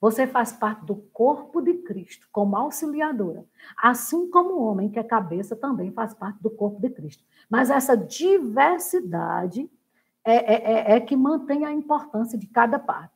Você 0.00 0.26
faz 0.26 0.50
parte 0.50 0.84
do 0.86 0.96
corpo 0.96 1.60
de 1.60 1.74
Cristo 1.74 2.26
como 2.32 2.56
auxiliadora, 2.56 3.44
assim 3.76 4.30
como 4.30 4.54
o 4.54 4.64
homem 4.64 4.88
que 4.88 4.98
é 4.98 5.02
cabeça 5.02 5.54
também 5.54 5.92
faz 5.92 6.14
parte 6.14 6.42
do 6.42 6.48
corpo 6.48 6.80
de 6.80 6.88
Cristo. 6.88 7.22
Mas 7.50 7.68
essa 7.68 7.94
diversidade 7.96 9.70
é, 10.24 10.36
é, 10.36 10.72
é, 10.72 10.96
é 10.96 11.00
que 11.00 11.14
mantém 11.14 11.66
a 11.66 11.72
importância 11.72 12.38
de 12.38 12.46
cada 12.46 12.78
parte, 12.78 13.12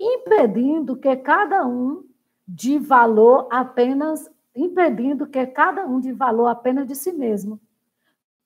impedindo 0.00 0.96
que 0.96 1.14
cada 1.16 1.64
um 1.64 2.04
de 2.46 2.76
valor 2.78 3.46
apenas, 3.50 4.28
impedindo 4.54 5.28
que 5.28 5.46
cada 5.46 5.86
um 5.86 6.00
de 6.00 6.12
valor 6.12 6.48
apenas 6.48 6.88
de 6.88 6.96
si 6.96 7.12
mesmo. 7.12 7.60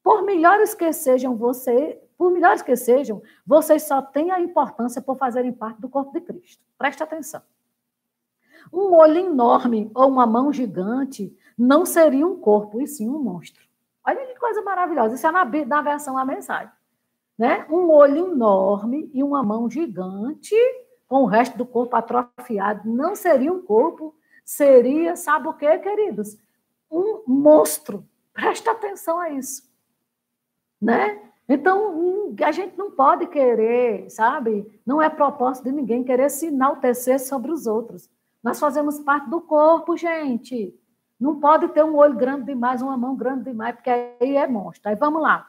Por 0.03 0.22
melhores 0.22 0.74
que 0.74 0.93
sejam 0.93 1.35
você, 1.35 1.99
por 2.16 2.31
melhores 2.31 2.61
que 2.61 2.76
sejam, 2.76 3.22
vocês 3.47 3.85
só 3.85 4.03
têm 4.03 4.31
a 4.31 4.41
importância 4.41 5.01
por 5.01 5.16
fazerem 5.16 5.53
parte 5.53 5.81
do 5.81 5.89
corpo 5.89 6.12
de 6.12 6.20
Cristo. 6.20 6.62
Preste 6.76 7.03
atenção. 7.03 7.43
Um 8.73 8.95
olho 8.95 9.19
enorme 9.19 9.91
ou 9.95 10.09
uma 10.09 10.27
mão 10.27 10.53
gigante 10.53 11.37
não 11.57 11.85
seria 11.85 12.27
um 12.27 12.37
corpo, 12.37 12.81
e 12.81 12.87
sim 12.87 13.09
um 13.09 13.19
monstro. 13.19 13.63
Olha 14.07 14.27
que 14.27 14.39
coisa 14.39 14.63
maravilhosa. 14.63 15.15
Isso 15.15 15.27
é 15.27 15.31
na, 15.31 15.45
na 15.45 15.83
versão 15.83 16.17
a 16.17 16.25
mensagem. 16.25 16.73
Né? 17.39 17.67
Um 17.71 17.91
olho 17.91 18.33
enorme 18.33 19.11
e 19.13 19.23
uma 19.23 19.43
mão 19.43 19.69
gigante, 19.69 20.55
com 21.07 21.23
o 21.23 21.27
resto 21.27 21.57
do 21.59 21.67
corpo 21.67 21.97
atrofiado, 21.97 22.89
não 22.89 23.15
seria 23.15 23.53
um 23.53 23.63
corpo, 23.63 24.15
seria, 24.45 25.17
sabe 25.17 25.49
o 25.49 25.55
que, 25.55 25.79
queridos? 25.79 26.37
Um 26.91 27.23
monstro. 27.27 28.07
Presta 28.33 28.71
atenção 28.71 29.19
a 29.19 29.31
isso. 29.31 29.69
Né? 30.81 31.21
Então, 31.49 32.35
a 32.45 32.53
gente 32.53 32.79
não 32.79 32.91
pode 32.91 33.27
querer, 33.27 34.09
sabe? 34.09 34.81
Não 34.87 35.03
é 35.03 35.11
propósito 35.11 35.65
de 35.65 35.73
ninguém 35.73 36.05
querer 36.05 36.31
se 36.31 36.47
enaltecer 36.47 37.19
sobre 37.21 37.51
os 37.51 37.67
outros. 37.67 38.09
Nós 38.43 38.59
fazemos 38.59 38.99
parte 38.99 39.28
do 39.28 39.41
corpo, 39.41 39.97
gente. 39.97 40.74
Não 41.18 41.38
pode 41.38 41.68
ter 41.68 41.84
um 41.84 41.97
olho 41.97 42.14
grande 42.14 42.47
demais, 42.47 42.80
uma 42.80 42.97
mão 42.97 43.14
grande 43.14 43.45
demais, 43.45 43.74
porque 43.74 43.91
aí 43.91 44.36
é 44.36 44.47
monstro. 44.47 44.88
Aí 44.88 44.97
vamos 44.97 45.20
lá. 45.20 45.47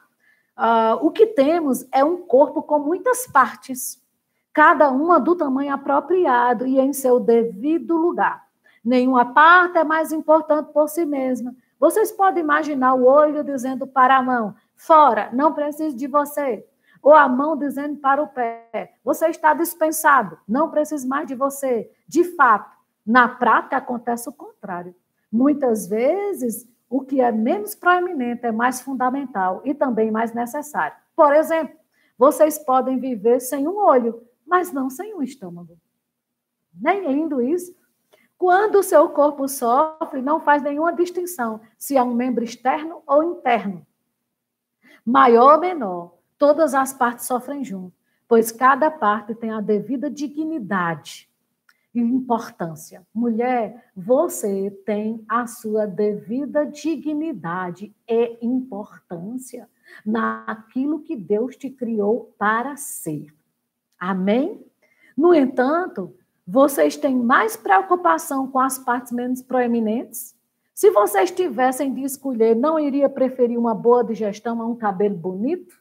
Uh, 0.56 1.06
o 1.06 1.10
que 1.10 1.26
temos 1.28 1.86
é 1.90 2.04
um 2.04 2.18
corpo 2.18 2.62
com 2.62 2.78
muitas 2.78 3.26
partes, 3.26 4.02
cada 4.52 4.90
uma 4.90 5.18
do 5.18 5.34
tamanho 5.34 5.72
apropriado 5.72 6.66
e 6.66 6.78
em 6.78 6.92
seu 6.92 7.18
devido 7.18 7.96
lugar. 7.96 8.46
Nenhuma 8.84 9.32
parte 9.32 9.78
é 9.78 9.84
mais 9.84 10.12
importante 10.12 10.70
por 10.72 10.88
si 10.88 11.06
mesma. 11.06 11.54
Vocês 11.80 12.12
podem 12.12 12.42
imaginar 12.42 12.94
o 12.94 13.04
olho 13.04 13.42
dizendo 13.42 13.86
para 13.86 14.16
a 14.16 14.22
mão: 14.22 14.54
fora, 14.76 15.30
não 15.32 15.54
preciso 15.54 15.96
de 15.96 16.06
você. 16.06 16.66
Ou 17.02 17.12
a 17.12 17.28
mão 17.28 17.56
dizendo 17.56 17.96
para 17.96 18.22
o 18.22 18.28
pé, 18.28 18.94
você 19.02 19.26
está 19.26 19.52
dispensado, 19.54 20.38
não 20.46 20.70
preciso 20.70 21.08
mais 21.08 21.26
de 21.26 21.34
você. 21.34 21.90
De 22.06 22.22
fato, 22.36 22.71
na 23.04 23.28
prática 23.28 23.76
acontece 23.76 24.28
o 24.28 24.32
contrário. 24.32 24.94
Muitas 25.30 25.86
vezes, 25.86 26.68
o 26.88 27.00
que 27.00 27.20
é 27.20 27.32
menos 27.32 27.74
proeminente 27.74 28.46
é 28.46 28.52
mais 28.52 28.80
fundamental 28.80 29.60
e 29.64 29.74
também 29.74 30.10
mais 30.10 30.32
necessário. 30.32 30.96
Por 31.16 31.32
exemplo, 31.34 31.76
vocês 32.18 32.58
podem 32.58 32.98
viver 32.98 33.40
sem 33.40 33.66
um 33.66 33.76
olho, 33.78 34.22
mas 34.46 34.72
não 34.72 34.90
sem 34.90 35.14
um 35.14 35.22
estômago. 35.22 35.76
Nem 36.74 37.06
lindo 37.10 37.40
isso? 37.40 37.74
Quando 38.38 38.76
o 38.76 38.82
seu 38.82 39.08
corpo 39.10 39.48
sofre, 39.48 40.20
não 40.20 40.40
faz 40.40 40.62
nenhuma 40.62 40.92
distinção 40.92 41.60
se 41.78 41.96
é 41.96 42.02
um 42.02 42.14
membro 42.14 42.44
externo 42.44 43.02
ou 43.06 43.22
interno 43.22 43.86
maior 45.04 45.54
ou 45.54 45.60
menor, 45.60 46.14
todas 46.38 46.74
as 46.74 46.92
partes 46.92 47.26
sofrem 47.26 47.64
junto, 47.64 47.94
pois 48.28 48.52
cada 48.52 48.90
parte 48.90 49.34
tem 49.34 49.50
a 49.50 49.60
devida 49.60 50.08
dignidade 50.08 51.28
importância. 51.94 53.06
Mulher, 53.14 53.90
você 53.94 54.70
tem 54.84 55.24
a 55.28 55.46
sua 55.46 55.86
devida 55.86 56.66
dignidade 56.66 57.94
e 58.08 58.38
importância 58.40 59.68
naquilo 60.04 61.00
que 61.00 61.16
Deus 61.16 61.56
te 61.56 61.68
criou 61.68 62.34
para 62.38 62.76
ser. 62.76 63.26
Amém? 63.98 64.64
No 65.16 65.34
entanto, 65.34 66.14
vocês 66.46 66.96
têm 66.96 67.14
mais 67.14 67.56
preocupação 67.56 68.48
com 68.48 68.58
as 68.58 68.78
partes 68.78 69.12
menos 69.12 69.42
proeminentes 69.42 70.34
se 70.74 70.90
vocês 70.90 71.30
tivessem 71.30 71.92
de 71.92 72.02
escolher, 72.02 72.56
não 72.56 72.78
iria 72.78 73.08
preferir 73.08 73.58
uma 73.58 73.74
boa 73.74 74.02
digestão 74.02 74.60
a 74.60 74.66
um 74.66 74.74
cabelo 74.74 75.14
bonito? 75.14 75.76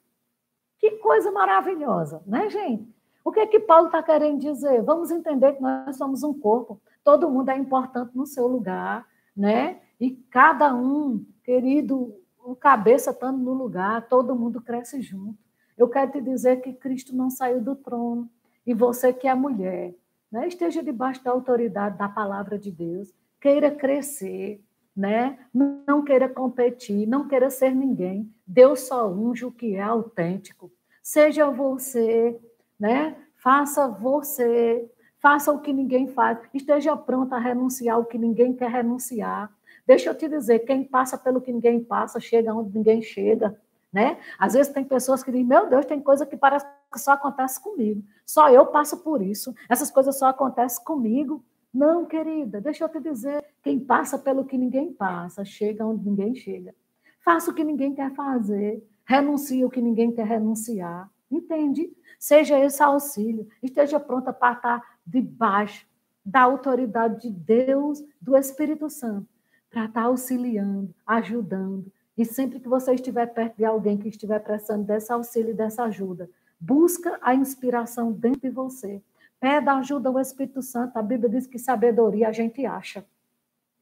Que 0.78 0.92
coisa 0.98 1.32
maravilhosa, 1.32 2.22
né, 2.26 2.50
gente? 2.50 2.91
O 3.24 3.32
que 3.32 3.40
é 3.40 3.48
que 3.48 3.60
Paulo 3.60 3.88
está 3.88 4.02
querendo 4.02 4.40
dizer? 4.40 4.82
Vamos 4.82 5.12
entender 5.12 5.54
que 5.54 5.62
nós 5.62 5.96
somos 5.96 6.24
um 6.24 6.34
corpo, 6.34 6.82
todo 7.04 7.30
mundo 7.30 7.50
é 7.50 7.58
importante 7.58 8.16
no 8.16 8.26
seu 8.26 8.48
lugar, 8.48 9.08
né? 9.36 9.80
E 10.00 10.12
cada 10.30 10.74
um, 10.74 11.24
querido, 11.44 12.16
o 12.44 12.56
cabeça 12.56 13.12
estando 13.12 13.38
no 13.38 13.54
lugar, 13.54 14.08
todo 14.08 14.36
mundo 14.36 14.62
cresce 14.62 15.02
junto. 15.02 15.38
Eu 15.78 15.88
quero 15.88 16.12
te 16.12 16.22
dizer 16.22 16.62
que 16.62 16.74
Cristo 16.74 17.16
não 17.16 17.30
saiu 17.30 17.62
do 17.62 17.76
trono, 17.76 18.30
e 18.66 18.74
você 18.74 19.12
que 19.12 19.28
é 19.28 19.34
mulher, 19.34 19.94
né? 20.32 20.48
esteja 20.48 20.84
debaixo 20.84 21.24
da 21.24 21.32
autoridade 21.32 21.98
da 21.98 22.08
palavra 22.08 22.58
de 22.58 22.72
Deus, 22.72 23.14
queira 23.40 23.72
crescer, 23.72 24.64
né? 24.96 25.40
Não 25.54 26.04
queira 26.04 26.30
competir, 26.30 27.08
não 27.08 27.28
queira 27.28 27.50
ser 27.50 27.74
ninguém. 27.74 28.32
Deus 28.46 28.82
só 28.82 29.10
unge 29.10 29.46
o 29.46 29.52
que 29.52 29.76
é 29.76 29.82
autêntico. 29.82 30.72
Seja 31.02 31.50
você, 31.50 32.40
né? 32.82 33.16
Faça 33.36 33.88
você, 33.88 34.90
faça 35.20 35.52
o 35.52 35.60
que 35.60 35.72
ninguém 35.72 36.08
faz. 36.08 36.40
Esteja 36.52 36.98
pronto 36.98 37.34
a 37.34 37.40
renunciar 37.40 38.00
o 38.00 38.06
que 38.06 38.18
ninguém 38.18 38.54
quer 38.54 38.72
renunciar. 38.72 39.52
Deixa 39.86 40.10
eu 40.10 40.16
te 40.16 40.28
dizer, 40.28 40.60
quem 40.60 40.84
passa 40.84 41.16
pelo 41.16 41.40
que 41.40 41.54
ninguém 41.54 41.84
passa, 41.84 42.20
chega 42.20 42.54
onde 42.54 42.76
ninguém 42.76 43.02
chega, 43.02 43.56
né? 43.94 44.18
Às 44.40 44.54
vezes 44.54 44.74
tem 44.74 44.84
pessoas 44.84 45.24
que 45.24 45.32
dizem: 45.32 45.46
"Meu 45.46 45.70
Deus, 45.70 45.86
tem 45.86 46.02
coisa 46.02 46.26
que 46.26 46.36
parece 46.36 46.66
que 46.92 47.00
só 47.00 47.12
acontece 47.12 47.62
comigo. 47.62 48.04
Só 48.26 48.50
eu 48.50 48.66
passo 48.66 48.98
por 48.98 49.22
isso. 49.22 49.54
Essas 49.70 49.92
coisas 49.92 50.18
só 50.18 50.28
acontecem 50.28 50.84
comigo." 50.84 51.44
Não, 51.74 52.06
querida, 52.06 52.60
deixa 52.60 52.84
eu 52.84 52.90
te 52.90 53.00
dizer, 53.00 53.46
quem 53.64 53.80
passa 53.80 54.20
pelo 54.20 54.44
que 54.44 54.58
ninguém 54.58 54.92
passa, 54.92 55.46
chega 55.46 55.86
onde 55.86 56.04
ninguém 56.04 56.36
chega. 56.36 56.76
Faça 57.24 57.50
o 57.50 57.54
que 57.54 57.64
ninguém 57.64 57.94
quer 57.94 58.14
fazer, 58.14 58.84
renuncie 59.06 59.64
o 59.64 59.70
que 59.70 59.82
ninguém 59.82 60.12
quer 60.12 60.26
renunciar. 60.26 61.10
Entende? 61.32 61.92
Seja 62.20 62.60
esse 62.60 62.84
auxílio, 62.84 63.48
esteja 63.64 64.00
pronta 64.00 64.34
para 64.34 64.54
estar 64.54 64.98
debaixo 65.06 65.88
da 66.24 66.42
autoridade 66.42 67.22
de 67.22 67.32
Deus, 67.32 68.04
do 68.20 68.38
Espírito 68.38 68.90
Santo, 68.90 69.28
para 69.70 69.86
estar 69.86 70.04
auxiliando, 70.04 70.94
ajudando. 71.06 71.92
E 72.18 72.26
sempre 72.26 72.60
que 72.60 72.68
você 72.68 72.94
estiver 72.94 73.26
perto 73.28 73.58
de 73.58 73.66
alguém 73.66 73.98
que 73.98 74.10
estiver 74.10 74.40
precisando 74.40 74.86
desse 74.86 75.12
auxílio 75.12 75.52
e 75.52 75.56
dessa 75.56 75.84
ajuda, 75.84 76.30
busca 76.60 77.18
a 77.22 77.34
inspiração 77.34 78.12
dentro 78.12 78.42
de 78.42 78.50
você 78.50 79.02
Pede 79.42 79.68
ajuda 79.68 80.08
ao 80.08 80.20
Espírito 80.20 80.62
Santo. 80.62 80.96
A 80.96 81.02
Bíblia 81.02 81.28
diz 81.28 81.48
que 81.48 81.58
sabedoria 81.58 82.28
a 82.28 82.32
gente 82.32 82.64
acha. 82.64 83.04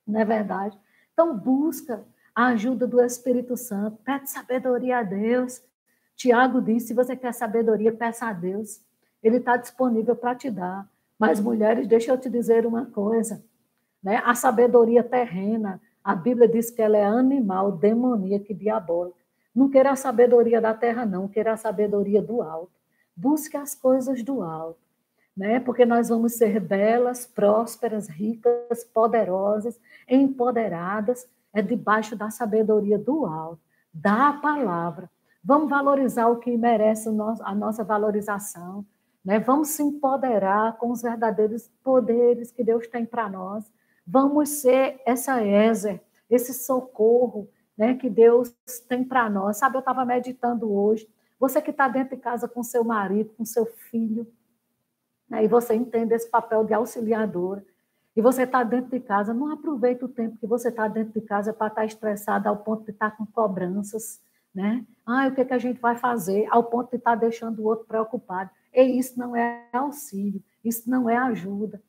Não 0.08 0.22
é 0.22 0.24
verdade? 0.24 0.80
Então, 1.12 1.38
busca 1.38 2.02
a 2.34 2.45
ajuda 2.47 2.88
do 2.88 3.02
Espírito 3.02 3.58
Santo. 3.58 3.97
Pede 3.97 4.30
sabedoria 4.30 5.00
a 5.00 5.04
Deus. 5.04 5.62
Tiago 6.20 6.61
disse: 6.61 6.88
se 6.88 6.93
você 6.93 7.15
quer 7.15 7.34
sabedoria, 7.34 7.91
peça 7.91 8.28
a 8.28 8.34
Deus. 8.34 8.82
Ele 9.24 9.38
está 9.38 9.57
disponível 9.57 10.15
para 10.15 10.36
te 10.36 10.51
dar. 10.51 10.88
Mas, 11.17 11.39
mulheres, 11.39 11.88
deixa 11.88 12.11
eu 12.11 12.17
te 12.17 12.30
dizer 12.30 12.65
uma 12.65 12.86
coisa. 12.86 13.43
Né? 14.03 14.22
A 14.24 14.36
sabedoria 14.36 15.03
terrena, 15.03 15.82
a 16.03 16.13
Bíblia 16.13 16.47
diz 16.47 16.70
que 16.70 16.82
ela 16.82 16.97
é 16.97 17.05
animal, 17.05 17.72
demoníaca 17.72 18.51
e 18.51 18.55
diabólica. 18.55 19.17
Não 19.55 19.70
queira 19.70 19.91
a 19.91 19.95
sabedoria 19.95 20.61
da 20.61 20.74
terra, 20.74 21.05
não. 21.05 21.28
Queira 21.28 21.53
a 21.53 21.57
sabedoria 21.57 22.22
do 22.22 22.41
alto. 22.41 22.72
Busque 23.15 23.57
as 23.57 23.74
coisas 23.74 24.22
do 24.24 24.41
alto 24.41 24.89
né? 25.39 25.57
Porque 25.57 25.86
nós 25.86 26.09
vamos 26.09 26.34
ser 26.34 26.59
belas, 26.59 27.26
prósperas, 27.26 28.09
ricas, 28.09 28.84
poderosas, 28.84 29.80
empoderadas, 30.05 31.26
é 31.53 31.61
debaixo 31.61 32.13
da 32.13 32.30
sabedoria 32.30 32.97
do 32.99 33.26
alto, 33.26 33.61
da 33.93 34.34
palavra. 34.34 35.09
Vamos 35.43 35.69
valorizar 35.69 36.27
o 36.27 36.37
que 36.37 36.55
merece 36.57 37.09
a 37.09 37.55
nossa 37.55 37.83
valorização, 37.83 38.85
né? 39.23 39.39
Vamos 39.39 39.69
se 39.69 39.81
empoderar 39.81 40.77
com 40.77 40.91
os 40.91 41.01
verdadeiros 41.01 41.69
poderes 41.83 42.51
que 42.51 42.63
Deus 42.63 42.87
tem 42.87 43.05
para 43.05 43.29
nós. 43.29 43.71
Vamos 44.05 44.49
ser 44.49 45.01
essa 45.05 45.43
Ézer, 45.43 46.01
esse 46.29 46.53
socorro, 46.53 47.49
né, 47.77 47.93
que 47.93 48.09
Deus 48.09 48.53
tem 48.87 49.03
para 49.03 49.29
nós. 49.29 49.57
Sabe, 49.57 49.77
eu 49.77 49.79
estava 49.79 50.03
meditando 50.03 50.71
hoje. 50.71 51.09
Você 51.39 51.61
que 51.61 51.71
está 51.71 51.87
dentro 51.87 52.17
de 52.17 52.21
casa 52.21 52.47
com 52.47 52.61
seu 52.61 52.83
marido, 52.83 53.33
com 53.37 53.45
seu 53.45 53.65
filho, 53.65 54.27
né? 55.29 55.45
e 55.45 55.47
você 55.47 55.73
entende 55.73 56.13
esse 56.13 56.29
papel 56.29 56.65
de 56.65 56.73
auxiliadora, 56.73 57.65
e 58.15 58.21
você 58.21 58.43
está 58.43 58.63
dentro 58.63 58.89
de 58.89 58.99
casa, 58.99 59.33
não 59.33 59.49
aproveita 59.49 60.05
o 60.05 60.09
tempo 60.09 60.37
que 60.37 60.45
você 60.45 60.67
está 60.67 60.89
dentro 60.89 61.13
de 61.13 61.25
casa 61.25 61.53
para 61.53 61.85
estar 61.85 62.43
tá 62.43 62.49
ao 62.49 62.57
ponto 62.57 62.83
de 62.83 62.91
estar 62.91 63.11
tá 63.11 63.15
com 63.15 63.25
cobranças, 63.25 64.19
né? 64.54 64.86
Ah, 65.06 65.28
o 65.28 65.34
que, 65.34 65.41
é 65.41 65.45
que 65.45 65.54
a 65.54 65.58
gente 65.58 65.80
vai 65.80 65.95
fazer? 65.95 66.47
Ao 66.50 66.64
ponto 66.64 66.91
de 66.91 66.97
estar 66.97 67.12
tá 67.12 67.16
deixando 67.16 67.60
o 67.60 67.66
outro 67.66 67.86
preocupado. 67.86 68.50
E 68.74 68.82
isso 68.82 69.18
não 69.18 69.36
é 69.36 69.68
auxílio, 69.74 70.43
isso 70.64 70.89
não 70.89 71.10
é 71.10 71.18
ajuda. 71.18 71.82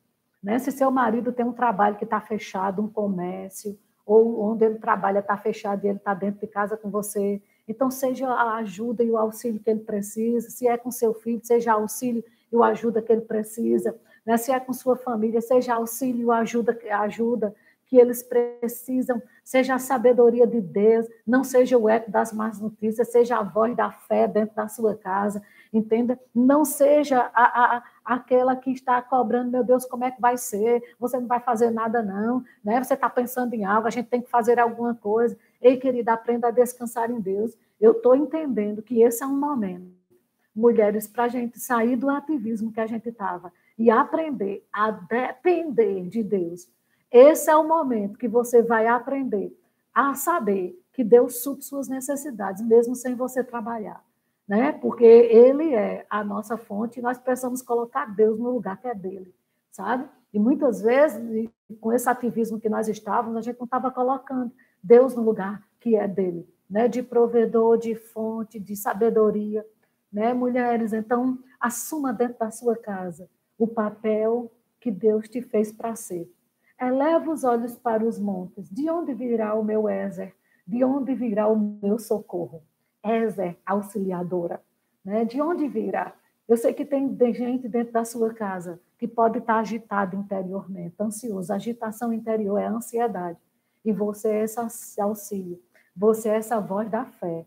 Né? 0.43 0.59
Se 0.59 0.71
seu 0.71 0.91
marido 0.91 1.33
tem 1.33 1.45
um 1.45 1.53
trabalho 1.53 1.97
que 1.97 2.05
está 2.05 2.21
fechado, 2.21 2.83
um 2.83 2.89
comércio, 2.89 3.79
ou 4.07 4.43
onde 4.43 4.65
ele 4.65 4.79
trabalha 4.79 5.19
está 5.19 5.37
fechado 5.37 5.85
e 5.85 5.89
ele 5.89 5.99
está 5.99 6.15
dentro 6.15 6.41
de 6.41 6.47
casa 6.47 6.77
com 6.77 6.91
você, 6.91 7.41
então 7.69 7.91
seja 7.91 8.27
a 8.29 8.57
ajuda 8.57 9.05
e 9.05 9.11
o 9.11 9.17
auxílio 9.17 9.61
que 9.61 9.71
ele 9.71 9.81
precisa. 9.81 10.51
Se 10.51 10.67
é 10.67 10.77
com 10.77 10.91
seu 10.91 11.15
filho, 11.15 11.41
seja 11.45 11.73
auxílio 11.73 12.25
e 12.51 12.57
o 12.57 12.65
ajuda 12.65 13.03
que 13.03 13.13
ele 13.13 13.21
precisa. 13.21 13.95
Né? 14.27 14.37
Se 14.37 14.51
é 14.51 14.59
com 14.59 14.73
sua 14.73 14.97
família, 14.97 15.41
seja 15.41 15.75
auxílio 15.75 16.29
e 16.29 16.33
ajuda, 16.33 16.77
ajuda 16.91 17.55
que 17.91 17.97
eles 17.97 18.22
precisam, 18.22 19.20
seja 19.43 19.74
a 19.74 19.78
sabedoria 19.80 20.47
de 20.47 20.61
Deus, 20.61 21.09
não 21.26 21.43
seja 21.43 21.76
o 21.76 21.88
eco 21.88 22.09
das 22.09 22.32
más 22.32 22.61
notícias, 22.61 23.11
seja 23.11 23.38
a 23.38 23.43
voz 23.43 23.76
da 23.76 23.91
fé 23.91 24.28
dentro 24.28 24.55
da 24.55 24.68
sua 24.68 24.95
casa, 24.95 25.43
entenda? 25.72 26.16
Não 26.32 26.64
seja 26.64 27.18
a, 27.34 27.78
a, 27.78 27.84
aquela 28.05 28.55
que 28.55 28.70
está 28.70 29.03
cobrando, 29.03 29.51
meu 29.51 29.64
Deus, 29.64 29.84
como 29.84 30.05
é 30.05 30.12
que 30.12 30.20
vai 30.20 30.38
ser? 30.38 30.80
Você 31.01 31.18
não 31.18 31.26
vai 31.26 31.41
fazer 31.41 31.72
nada, 31.72 32.01
não, 32.01 32.45
né? 32.62 32.80
Você 32.80 32.95
está 32.95 33.11
pensando 33.11 33.55
em 33.55 33.64
algo, 33.64 33.88
a 33.88 33.91
gente 33.91 34.07
tem 34.07 34.22
que 34.22 34.30
fazer 34.30 34.61
alguma 34.61 34.95
coisa. 34.95 35.36
Ei, 35.61 35.76
querida, 35.76 36.12
aprenda 36.12 36.47
a 36.47 36.53
descansar 36.53 37.11
em 37.11 37.18
Deus. 37.18 37.59
Eu 37.80 37.91
estou 37.91 38.14
entendendo 38.14 38.82
que 38.82 39.03
esse 39.03 39.24
é 39.24 39.26
um 39.26 39.36
momento, 39.36 39.91
mulheres, 40.55 41.09
para 41.09 41.24
a 41.24 41.28
gente 41.28 41.59
sair 41.59 41.97
do 41.97 42.09
ativismo 42.09 42.70
que 42.70 42.80
a 42.80 42.86
gente 42.86 43.09
estava 43.09 43.53
e 43.76 43.91
aprender 43.91 44.64
a 44.72 44.93
depender 44.93 46.09
de 46.09 46.22
Deus. 46.22 46.68
Esse 47.11 47.51
é 47.51 47.57
o 47.57 47.67
momento 47.67 48.19
que 48.19 48.29
você 48.29 48.63
vai 48.63 48.87
aprender 48.87 49.57
a 49.93 50.15
saber 50.15 50.81
que 50.93 51.03
Deus 51.03 51.43
supre 51.43 51.65
suas 51.65 51.89
necessidades, 51.89 52.63
mesmo 52.63 52.95
sem 52.95 53.15
você 53.15 53.43
trabalhar 53.43 54.05
né? 54.51 54.73
Porque 54.73 55.05
ele 55.05 55.73
é 55.73 56.05
a 56.11 56.25
nossa 56.25 56.57
fonte 56.57 56.99
e 56.99 57.03
nós 57.03 57.17
precisamos 57.17 57.63
colocar 57.63 58.05
Deus 58.07 58.37
no 58.37 58.51
lugar 58.51 58.81
que 58.81 58.89
é 58.89 58.95
dele, 58.97 59.33
sabe? 59.71 60.09
E 60.35 60.41
muitas 60.41 60.83
vezes, 60.83 61.49
com 61.81 61.93
esse 61.93 62.09
ativismo 62.09 62.59
que 62.59 62.69
nós 62.69 62.89
estávamos, 62.89 63.37
a 63.37 63.43
gente 63.43 63.61
não 63.61 63.65
estava 63.65 63.93
colocando 63.93 64.51
Deus 64.83 65.15
no 65.15 65.23
lugar 65.23 65.63
que 65.79 65.95
é 65.95 66.09
dele, 66.09 66.53
né? 66.69 66.89
De 66.89 67.01
provedor, 67.01 67.79
de 67.79 67.95
fonte, 67.95 68.59
de 68.59 68.75
sabedoria, 68.75 69.65
né? 70.13 70.35
Mulheres, 70.35 70.93
então 70.93 71.39
assuma 71.61 72.13
dentro 72.13 72.41
da 72.41 72.51
sua 72.51 72.75
casa 72.75 73.31
o 73.57 73.69
papel 73.69 74.51
que 74.81 74.91
Deus 74.91 75.29
te 75.29 75.41
fez 75.41 75.71
para 75.71 75.95
ser. 75.95 76.29
Eleva 76.81 77.31
os 77.31 77.45
olhos 77.45 77.76
para 77.76 78.05
os 78.05 78.18
montes. 78.18 78.70
De 78.70 78.89
onde 78.89 79.12
virá 79.12 79.55
o 79.55 79.62
meu 79.62 79.89
Ézer? 79.89 80.35
De 80.66 80.83
onde 80.83 81.14
virá 81.14 81.47
o 81.47 81.57
meu 81.57 81.99
socorro? 81.99 82.62
Ezer, 83.05 83.59
auxiliadora. 83.66 84.62
Né? 85.05 85.24
De 85.24 85.41
onde 85.41 85.68
virá? 85.68 86.14
Eu 86.49 86.57
sei 86.57 86.72
que 86.72 86.85
tem 86.85 87.14
gente 87.35 87.68
dentro 87.68 87.93
da 87.93 88.05
sua 88.05 88.33
casa 88.33 88.81
que 88.99 89.07
pode 89.07 89.39
estar 89.39 89.59
agitado 89.59 90.16
interiormente, 90.16 90.95
ansioso. 91.01 91.53
agitação 91.53 92.12
interior 92.12 92.59
é 92.59 92.66
ansiedade. 92.66 93.39
E 93.85 93.93
você 93.93 94.28
é 94.28 94.45
esse 94.45 95.01
auxílio. 95.01 95.62
Você 95.97 96.28
é 96.28 96.37
essa 96.37 96.61
voz 96.61 96.91
da 96.91 97.05
fé. 97.05 97.47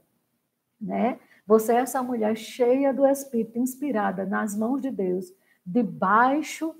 Né? 0.80 1.20
Você 1.46 1.74
é 1.74 1.78
essa 1.78 2.02
mulher 2.02 2.36
cheia 2.36 2.94
do 2.94 3.06
Espírito, 3.06 3.60
inspirada 3.60 4.26
nas 4.26 4.56
mãos 4.56 4.82
de 4.82 4.90
Deus, 4.90 5.34
debaixo 5.66 6.76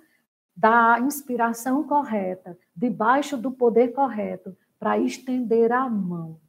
da 0.56 1.00
inspiração 1.00 1.84
correta, 1.84 2.58
debaixo 2.76 3.38
do 3.38 3.52
poder 3.52 3.94
correto, 3.94 4.56
para 4.80 4.98
estender 4.98 5.72
a 5.72 5.90
mão 5.90 6.40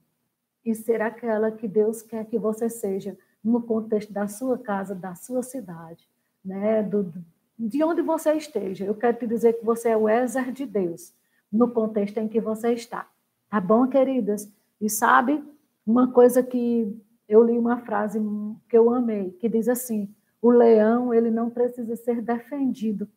e 0.65 0.75
ser 0.75 1.01
aquela 1.01 1.51
que 1.51 1.69
Deus 1.69 2.03
quer 2.03 2.25
que 2.25 2.39
você 2.39 2.69
seja 2.69 3.17
no 3.43 3.63
contexto 3.63 4.13
da 4.13 4.27
sua 4.27 4.59
casa, 4.59 4.95
da 4.95 5.15
sua 5.15 5.43
cidade, 5.43 6.09
né? 6.45 6.83
Do, 6.83 7.13
de 7.59 7.83
onde 7.85 8.03
você 8.03 8.33
esteja. 8.33 8.85
Eu 8.85 8.95
quero 8.95 9.19
te 9.19 9.27
dizer 9.27 9.55
que 9.55 9.65
você 9.65 9.91
é 9.91 9.97
o 9.97 10.09
Ézer 10.09 10.51
de 10.51 10.67
Deus 10.67 11.13
no 11.53 11.71
contexto 11.71 12.19
em 12.19 12.27
que 12.27 12.41
você 12.41 12.73
está. 12.73 13.09
Tá 13.49 13.61
bom, 13.61 13.87
queridas? 13.87 14.51
E 14.81 14.91
sabe 14.91 15.43
uma 15.87 16.11
coisa 16.11 16.43
que 16.43 16.99
eu 17.29 17.43
li 17.43 17.59
uma 17.59 17.79
frase 17.79 18.21
que 18.69 18.77
eu 18.77 18.93
amei, 18.93 19.31
que 19.33 19.49
diz 19.49 19.69
assim: 19.69 20.13
o 20.41 20.51
leão 20.51 21.13
ele 21.13 21.31
não 21.31 21.51
precisa 21.51 21.95
ser 21.97 22.21
defendido, 22.21 23.09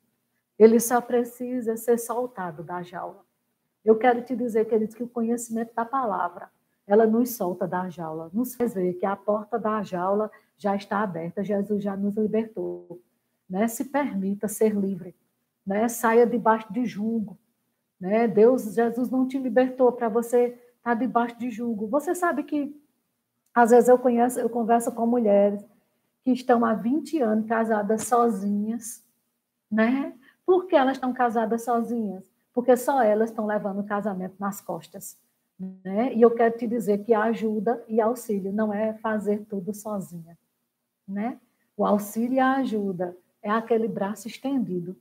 ele 0.57 0.79
só 0.79 0.99
precisa 0.99 1.77
ser 1.77 1.97
soltado 1.97 2.63
da 2.63 2.81
jaula. 2.81 3.25
Eu 3.83 3.97
quero 3.97 4.21
te 4.21 4.35
dizer, 4.35 4.65
queridos, 4.65 4.95
que 4.95 5.03
o 5.03 5.09
conhecimento 5.09 5.73
da 5.73 5.85
palavra 5.85 6.49
ela 6.87 7.05
nos 7.05 7.31
solta 7.31 7.67
da 7.67 7.89
jaula, 7.89 8.31
nos 8.33 8.55
faz 8.55 8.73
ver 8.73 8.93
que 8.93 9.05
a 9.05 9.15
porta 9.15 9.59
da 9.59 9.83
jaula 9.83 10.31
já 10.57 10.73
está 10.75 11.01
aberta, 11.01 11.43
Jesus 11.43 11.83
já 11.83 11.97
nos 11.97 12.15
libertou. 12.15 13.01
Né? 13.49 13.67
Se 13.67 13.85
permita 13.85 14.47
ser 14.47 14.73
livre, 14.73 15.13
né? 15.65 15.89
saia 15.89 16.25
debaixo 16.25 16.71
de 16.71 16.85
julgo. 16.85 17.37
Né? 17.99 18.27
Deus, 18.27 18.73
Jesus 18.73 19.09
não 19.09 19.27
te 19.27 19.37
libertou 19.37 19.91
para 19.91 20.07
você 20.07 20.45
estar 20.47 20.61
tá 20.81 20.93
debaixo 20.93 21.37
de 21.37 21.51
julgo. 21.51 21.87
Você 21.87 22.15
sabe 22.15 22.43
que, 22.43 22.73
às 23.53 23.71
vezes, 23.71 23.89
eu, 23.89 23.99
conheço, 23.99 24.39
eu 24.39 24.49
converso 24.49 24.91
com 24.91 25.05
mulheres 25.05 25.63
que 26.23 26.31
estão 26.31 26.63
há 26.63 26.73
20 26.73 27.21
anos 27.21 27.47
casadas 27.47 28.03
sozinhas, 28.03 29.03
né? 29.69 30.13
Por 30.47 30.65
que 30.65 30.77
elas 30.77 30.95
estão 30.95 31.11
casadas 31.11 31.65
sozinhas? 31.65 32.23
Porque 32.53 32.77
só 32.77 33.03
elas 33.03 33.29
estão 33.29 33.45
levando 33.45 33.81
o 33.81 33.85
casamento 33.85 34.35
nas 34.39 34.61
costas. 34.61 35.17
Né? 35.59 36.13
E 36.13 36.21
eu 36.21 36.31
quero 36.31 36.57
te 36.57 36.65
dizer 36.65 37.03
que 37.03 37.13
ajuda 37.13 37.83
e 37.85 37.99
auxílio 37.99 38.53
não 38.53 38.73
é 38.73 38.93
fazer 38.93 39.45
tudo 39.49 39.73
sozinha. 39.73 40.37
Né? 41.05 41.37
O 41.75 41.85
auxílio 41.85 42.35
e 42.35 42.39
a 42.39 42.53
ajuda 42.53 43.17
é 43.43 43.51
aquele 43.51 43.89
braço 43.89 44.29
estendido 44.29 44.95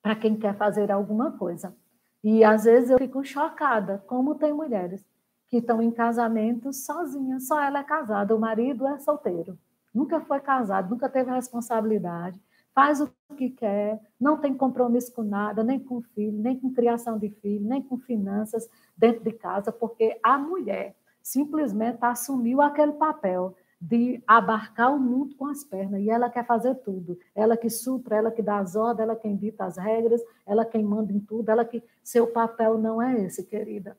para 0.00 0.14
quem 0.14 0.36
quer 0.36 0.56
fazer 0.56 0.92
alguma 0.92 1.32
coisa. 1.32 1.74
E 2.22 2.44
às 2.44 2.62
vezes 2.62 2.90
eu 2.90 2.98
fico 2.98 3.24
chocada 3.24 4.04
como 4.06 4.36
tem 4.36 4.52
mulheres 4.52 5.04
que 5.48 5.56
estão 5.56 5.82
em 5.82 5.90
casamento 5.90 6.72
sozinhas, 6.72 7.48
só 7.48 7.60
ela 7.60 7.80
é 7.80 7.84
casada, 7.84 8.34
o 8.36 8.38
marido 8.38 8.86
é 8.86 8.98
solteiro, 8.98 9.58
nunca 9.92 10.20
foi 10.20 10.40
casado, 10.40 10.90
nunca 10.90 11.08
teve 11.08 11.30
responsabilidade, 11.30 12.40
faz 12.76 13.00
o 13.00 13.10
que 13.38 13.48
quer, 13.48 13.98
não 14.20 14.36
tem 14.36 14.52
compromisso 14.52 15.10
com 15.14 15.22
nada, 15.22 15.64
nem 15.64 15.80
com 15.80 16.02
filho, 16.02 16.38
nem 16.38 16.60
com 16.60 16.70
criação 16.70 17.18
de 17.18 17.30
filho, 17.30 17.66
nem 17.66 17.82
com 17.82 17.96
finanças 17.96 18.68
dentro 18.94 19.24
de 19.24 19.32
casa, 19.32 19.72
porque 19.72 20.20
a 20.22 20.36
mulher 20.36 20.94
simplesmente 21.22 21.96
assumiu 22.02 22.60
aquele 22.60 22.92
papel 22.92 23.56
de 23.80 24.22
abarcar 24.26 24.94
o 24.94 24.98
mundo 24.98 25.34
com 25.36 25.46
as 25.46 25.64
pernas, 25.64 26.02
e 26.02 26.10
ela 26.10 26.28
quer 26.28 26.44
fazer 26.44 26.74
tudo. 26.76 27.18
Ela 27.34 27.56
que 27.56 27.70
supra, 27.70 28.16
ela 28.16 28.30
que 28.30 28.42
dá 28.42 28.58
as 28.58 28.76
ordens, 28.76 29.08
ela 29.08 29.16
quem 29.16 29.34
dita 29.34 29.64
as 29.64 29.78
regras, 29.78 30.20
ela 30.46 30.66
quem 30.66 30.84
manda 30.84 31.14
em 31.14 31.20
tudo, 31.20 31.48
ela 31.48 31.64
que 31.64 31.82
seu 32.04 32.26
papel 32.26 32.76
não 32.76 33.00
é 33.00 33.22
esse, 33.22 33.42
querida. 33.42 33.96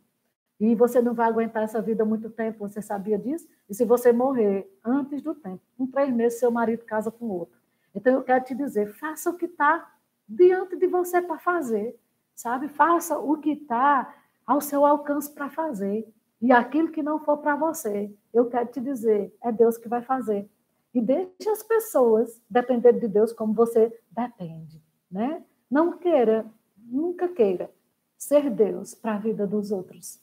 E 0.60 0.76
você 0.76 1.02
não 1.02 1.16
vai 1.16 1.28
aguentar 1.28 1.64
essa 1.64 1.82
vida 1.82 2.06
muito 2.06 2.30
tempo, 2.30 2.60
você 2.60 2.80
sabia 2.82 3.18
disso? 3.18 3.48
E 3.68 3.74
se 3.74 3.86
você 3.86 4.12
morrer 4.12 4.72
antes 4.86 5.24
do 5.24 5.34
tempo, 5.34 5.62
com 5.76 5.88
três 5.88 6.14
meses, 6.14 6.40
seu 6.40 6.52
marido 6.52 6.86
casa 6.86 7.10
com 7.10 7.26
outro. 7.26 7.57
Então, 7.98 8.14
eu 8.14 8.22
quero 8.22 8.46
te 8.46 8.54
dizer, 8.54 8.94
faça 8.94 9.32
o 9.32 9.36
que 9.36 9.46
está 9.46 9.92
diante 10.30 10.76
de 10.76 10.86
você 10.86 11.20
para 11.20 11.40
fazer, 11.40 12.00
sabe? 12.36 12.68
Faça 12.68 13.18
o 13.18 13.38
que 13.40 13.54
está 13.54 14.14
ao 14.46 14.62
seu 14.62 14.86
alcance 14.86 15.34
para 15.34 15.50
fazer. 15.50 16.08
E 16.40 16.52
aquilo 16.52 16.92
que 16.92 17.02
não 17.02 17.18
for 17.20 17.38
para 17.38 17.56
você, 17.56 18.16
eu 18.32 18.48
quero 18.48 18.70
te 18.70 18.80
dizer, 18.80 19.36
é 19.44 19.52
Deus 19.52 19.80
que 19.80 19.90
vai 19.90 20.04
fazer. 20.04 20.48
E 20.94 21.02
deixe 21.02 21.50
as 21.50 21.64
pessoas 21.64 22.40
depender 22.48 22.94
de 22.94 23.08
Deus 23.08 23.34
como 23.34 23.52
você 23.52 23.92
depende, 24.12 24.80
né? 25.10 25.44
Não 25.70 25.98
queira, 25.98 26.46
nunca 26.78 27.28
queira 27.28 27.72
ser 28.16 28.48
Deus 28.52 28.94
para 28.94 29.16
a 29.16 29.20
vida 29.20 29.48
dos 29.48 29.72
outros. 29.72 30.22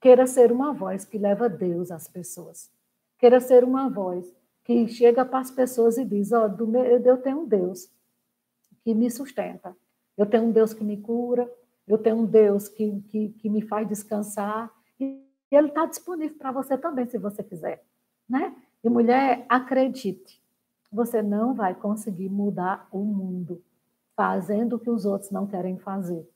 Queira 0.00 0.26
ser 0.26 0.50
uma 0.50 0.72
voz 0.72 1.04
que 1.04 1.18
leva 1.18 1.50
Deus 1.50 1.90
às 1.90 2.08
pessoas. 2.08 2.72
Queira 3.18 3.40
ser 3.40 3.62
uma 3.62 3.90
voz 3.90 4.34
que 4.70 4.86
chega 4.86 5.24
para 5.24 5.40
as 5.40 5.50
pessoas 5.50 5.98
e 5.98 6.04
diz: 6.04 6.30
Ó, 6.30 6.46
oh, 6.46 6.76
eu 6.84 7.16
tenho 7.18 7.40
um 7.40 7.46
Deus 7.46 7.90
que 8.84 8.94
me 8.94 9.10
sustenta, 9.10 9.76
eu 10.16 10.24
tenho 10.24 10.44
um 10.44 10.52
Deus 10.52 10.72
que 10.72 10.84
me 10.84 10.96
cura, 10.96 11.52
eu 11.88 11.98
tenho 11.98 12.18
um 12.18 12.24
Deus 12.24 12.68
que, 12.68 13.00
que, 13.08 13.30
que 13.30 13.50
me 13.50 13.62
faz 13.62 13.88
descansar, 13.88 14.70
e 15.00 15.20
Ele 15.50 15.68
está 15.68 15.86
disponível 15.86 16.38
para 16.38 16.52
você 16.52 16.78
também, 16.78 17.04
se 17.08 17.18
você 17.18 17.42
quiser. 17.42 17.82
Né? 18.28 18.54
E 18.84 18.88
mulher, 18.88 19.44
acredite, 19.48 20.40
você 20.92 21.20
não 21.20 21.52
vai 21.52 21.74
conseguir 21.74 22.28
mudar 22.28 22.86
o 22.92 23.00
mundo 23.00 23.60
fazendo 24.14 24.76
o 24.76 24.78
que 24.78 24.88
os 24.88 25.04
outros 25.04 25.32
não 25.32 25.48
querem 25.48 25.78
fazer. 25.78 26.30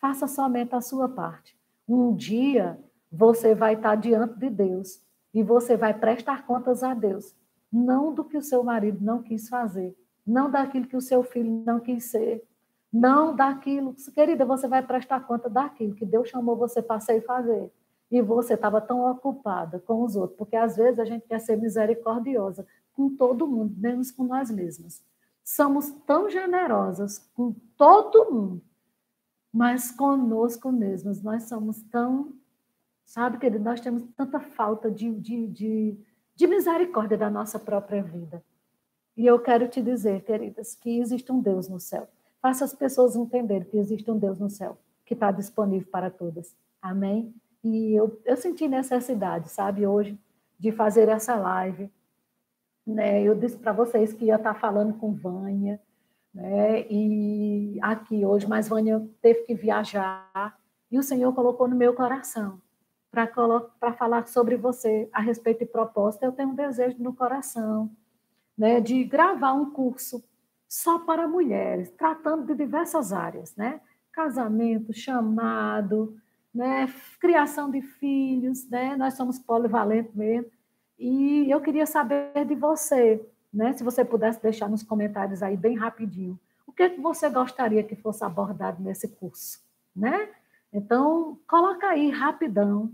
Faça 0.00 0.26
somente 0.26 0.74
a 0.74 0.80
sua 0.80 1.06
parte. 1.06 1.54
Um 1.86 2.16
dia 2.16 2.78
você 3.12 3.54
vai 3.54 3.74
estar 3.74 3.94
diante 3.94 4.38
de 4.38 4.48
Deus 4.48 5.02
e 5.34 5.42
você 5.42 5.76
vai 5.76 5.92
prestar 5.92 6.46
contas 6.46 6.82
a 6.82 6.94
Deus 6.94 7.34
não 7.74 8.14
do 8.14 8.24
que 8.24 8.36
o 8.36 8.42
seu 8.42 8.62
marido 8.62 9.04
não 9.04 9.20
quis 9.20 9.48
fazer, 9.48 9.96
não 10.24 10.48
daquilo 10.48 10.86
que 10.86 10.96
o 10.96 11.00
seu 11.00 11.24
filho 11.24 11.64
não 11.66 11.80
quis 11.80 12.04
ser, 12.04 12.46
não 12.92 13.34
daquilo. 13.34 13.96
Querida, 14.14 14.44
você 14.44 14.68
vai 14.68 14.80
prestar 14.86 15.26
conta 15.26 15.50
daquilo 15.50 15.94
que 15.94 16.06
Deus 16.06 16.28
chamou 16.28 16.54
você 16.54 16.80
para 16.80 17.00
ser 17.00 17.16
e 17.16 17.20
fazer. 17.22 17.72
E 18.10 18.22
você 18.22 18.54
estava 18.54 18.80
tão 18.80 19.10
ocupada 19.10 19.80
com 19.80 20.04
os 20.04 20.14
outros, 20.14 20.38
porque 20.38 20.54
às 20.54 20.76
vezes 20.76 21.00
a 21.00 21.04
gente 21.04 21.26
quer 21.26 21.40
ser 21.40 21.56
misericordiosa 21.56 22.64
com 22.92 23.10
todo 23.16 23.48
mundo, 23.48 23.74
menos 23.76 24.12
com 24.12 24.22
nós 24.22 24.52
mesmas. 24.52 25.02
Somos 25.42 25.90
tão 26.06 26.30
generosas 26.30 27.18
com 27.34 27.56
todo 27.76 28.30
mundo, 28.30 28.62
mas 29.52 29.90
conosco 29.90 30.70
mesmas 30.70 31.20
nós 31.20 31.48
somos 31.48 31.82
tão, 31.90 32.32
sabe, 33.04 33.38
querido, 33.38 33.64
nós 33.64 33.80
temos 33.80 34.04
tanta 34.16 34.38
falta 34.38 34.90
de, 34.90 35.12
de, 35.18 35.48
de 35.48 35.98
de 36.34 36.46
misericórdia 36.46 37.16
da 37.16 37.30
nossa 37.30 37.58
própria 37.58 38.02
vida. 38.02 38.42
E 39.16 39.26
eu 39.26 39.38
quero 39.38 39.68
te 39.68 39.80
dizer, 39.80 40.22
queridas, 40.24 40.74
que 40.74 40.98
existe 40.98 41.30
um 41.30 41.40
Deus 41.40 41.68
no 41.68 41.78
céu. 41.78 42.08
Faça 42.42 42.64
as 42.64 42.74
pessoas 42.74 43.14
entenderem 43.14 43.68
que 43.68 43.78
existe 43.78 44.10
um 44.10 44.18
Deus 44.18 44.38
no 44.38 44.50
céu, 44.50 44.76
que 45.04 45.14
está 45.14 45.30
disponível 45.30 45.88
para 45.90 46.10
todas. 46.10 46.54
Amém? 46.82 47.34
E 47.62 47.94
eu, 47.94 48.20
eu 48.24 48.36
senti 48.36 48.66
necessidade, 48.68 49.48
sabe, 49.48 49.86
hoje, 49.86 50.18
de 50.58 50.72
fazer 50.72 51.08
essa 51.08 51.36
live. 51.36 51.90
Né? 52.86 53.22
Eu 53.22 53.34
disse 53.34 53.56
para 53.56 53.72
vocês 53.72 54.12
que 54.12 54.26
ia 54.26 54.36
estar 54.36 54.54
falando 54.54 54.94
com 54.98 55.14
Vânia, 55.14 55.80
né? 56.34 56.84
E 56.90 57.78
aqui 57.80 58.26
hoje, 58.26 58.46
mas 58.46 58.68
Vânia 58.68 59.08
teve 59.22 59.42
que 59.42 59.54
viajar 59.54 60.58
e 60.90 60.98
o 60.98 61.02
Senhor 61.02 61.32
colocou 61.32 61.68
no 61.68 61.76
meu 61.76 61.94
coração 61.94 62.60
para 63.14 63.92
falar 63.92 64.26
sobre 64.26 64.56
você 64.56 65.08
a 65.12 65.20
respeito 65.20 65.60
de 65.60 65.66
proposta. 65.66 66.24
Eu 66.24 66.32
tenho 66.32 66.50
um 66.50 66.54
desejo 66.54 66.96
no 66.98 67.14
coração 67.14 67.90
né, 68.56 68.80
de 68.80 69.04
gravar 69.04 69.52
um 69.52 69.70
curso 69.70 70.22
só 70.68 70.98
para 70.98 71.28
mulheres, 71.28 71.90
tratando 71.90 72.46
de 72.46 72.54
diversas 72.54 73.12
áreas, 73.12 73.54
né? 73.54 73.80
Casamento, 74.10 74.92
chamado, 74.92 76.16
né? 76.52 76.92
criação 77.20 77.70
de 77.70 77.80
filhos, 77.80 78.68
né? 78.68 78.96
Nós 78.96 79.14
somos 79.14 79.38
polivalentes 79.38 80.14
mesmo. 80.14 80.50
E 80.98 81.50
eu 81.50 81.60
queria 81.60 81.86
saber 81.86 82.44
de 82.44 82.54
você, 82.54 83.24
né? 83.52 83.72
Se 83.72 83.84
você 83.84 84.04
pudesse 84.04 84.42
deixar 84.42 84.68
nos 84.68 84.82
comentários 84.82 85.42
aí 85.42 85.56
bem 85.56 85.76
rapidinho, 85.76 86.38
o 86.66 86.72
que, 86.72 86.90
que 86.90 87.00
você 87.00 87.28
gostaria 87.28 87.84
que 87.84 87.94
fosse 87.94 88.24
abordado 88.24 88.82
nesse 88.82 89.08
curso, 89.08 89.60
né? 89.94 90.28
Então, 90.72 91.38
coloca 91.46 91.86
aí 91.86 92.10
rapidão, 92.10 92.90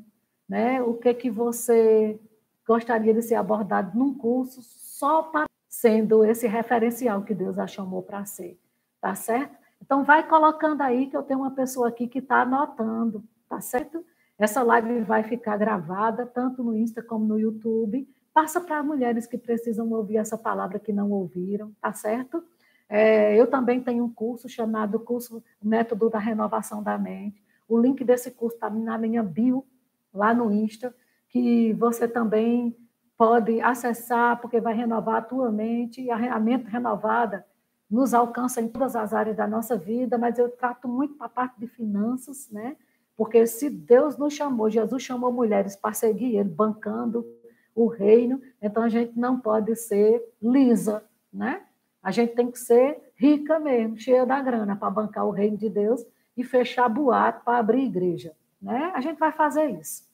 né? 0.51 0.83
O 0.83 0.95
que 0.95 1.15
que 1.15 1.31
você 1.31 2.19
gostaria 2.67 3.15
de 3.15 3.23
ser 3.23 3.37
abordado 3.37 3.97
num 3.97 4.13
curso 4.13 4.61
só 4.61 5.23
para 5.23 5.45
sendo 5.69 6.25
esse 6.25 6.49
referencial 6.49 7.23
que 7.23 7.33
Deus 7.33 7.57
a 7.57 7.69
chamou 7.69 8.03
para 8.03 8.25
ser, 8.25 8.59
tá 9.01 9.15
certo? 9.15 9.57
Então 9.81 10.03
vai 10.03 10.29
colocando 10.29 10.81
aí 10.83 11.07
que 11.07 11.17
eu 11.17 11.23
tenho 11.23 11.39
uma 11.39 11.53
pessoa 11.53 11.89
aqui 11.89 12.09
que 12.09 12.19
está 12.19 12.43
anotando, 12.43 13.23
tá 13.49 13.61
certo? 13.61 14.05
Essa 14.37 14.63
live 14.65 15.03
vai 15.03 15.23
ficar 15.23 15.57
gravada 15.57 16.27
tanto 16.27 16.65
no 16.65 16.77
Insta 16.77 17.01
como 17.01 17.25
no 17.25 17.39
YouTube. 17.39 18.09
Passa 18.35 18.61
para 18.61 18.83
mulheres 18.83 19.27
que 19.27 19.39
precisam 19.39 19.89
ouvir 19.93 20.17
essa 20.17 20.37
palavra 20.37 20.81
que 20.81 20.93
não 20.93 21.13
ouviram, 21.13 21.73
tá 21.81 21.93
certo? 21.93 22.43
É, 22.89 23.37
eu 23.37 23.47
também 23.47 23.81
tenho 23.81 24.05
um 24.05 24.13
curso 24.13 24.49
chamado 24.49 24.99
curso 24.99 25.43
Método 25.63 26.11
da 26.11 26.19
Renovação 26.19 26.83
da 26.83 26.99
Mente. 26.99 27.41
O 27.69 27.79
link 27.79 28.03
desse 28.03 28.33
curso 28.33 28.57
está 28.57 28.69
na 28.69 28.99
minha 28.99 29.23
bio, 29.23 29.65
lá 30.13 30.35
no 30.35 30.53
Insta, 30.53 30.95
que 31.29 31.73
você 31.75 32.09
também 32.09 32.77
pode 33.17 33.61
acessar, 33.61 34.41
porque 34.41 34.61
vai 34.61 34.75
renovar 34.75 35.17
a 35.17 35.23
tua 35.23 35.53
mente, 35.53 36.01
e 36.01 36.11
a 36.11 36.41
mente 36.41 36.65
renovada 36.71 37.45
nos 37.91 38.15
alcança 38.15 38.61
em 38.61 38.69
todas 38.69 38.95
as 38.95 39.13
áreas 39.13 39.37
da 39.37 39.47
nossa 39.47 39.77
vida, 39.77 40.17
mas 40.17 40.39
eu 40.39 40.49
trato 40.49 40.89
muito 40.89 41.15
para 41.15 41.27
a 41.27 41.31
parte 41.31 41.59
de 41.59 41.67
finanças, 41.67 42.49
né? 42.51 42.77
Porque 43.17 43.47
se 43.47 43.69
Deus 43.69 44.17
nos 44.17 44.33
chamou, 44.33 44.71
Jesus 44.71 45.03
chamou 45.03 45.33
mulheres 45.33 45.77
para 45.77 45.93
seguir 45.93 46.37
Ele, 46.37 46.49
bancando 46.49 47.27
o 47.75 47.87
reino, 47.87 48.41
então 48.63 48.83
a 48.83 48.89
gente 48.89 49.19
não 49.19 49.39
pode 49.39 49.75
ser 49.77 50.23
lisa, 50.41 51.05
né? 51.33 51.63
A 52.03 52.11
gente 52.11 52.35
tem 52.35 52.51
que 52.51 52.59
ser 52.59 53.13
rica 53.17 53.59
mesmo, 53.59 53.99
cheia 53.99 54.25
da 54.25 54.41
grana 54.41 54.75
para 54.75 54.89
bancar 54.89 55.27
o 55.27 55.31
reino 55.31 55.57
de 55.57 55.69
Deus 55.69 56.03
e 56.37 56.43
fechar 56.43 56.89
boato 56.89 57.45
para 57.45 57.59
abrir 57.59 57.85
igreja. 57.85 58.35
Né? 58.61 58.93
A 58.95 59.01
gente 59.01 59.19
vai 59.19 59.33
fazer 59.33 59.71
isso. 59.71 60.09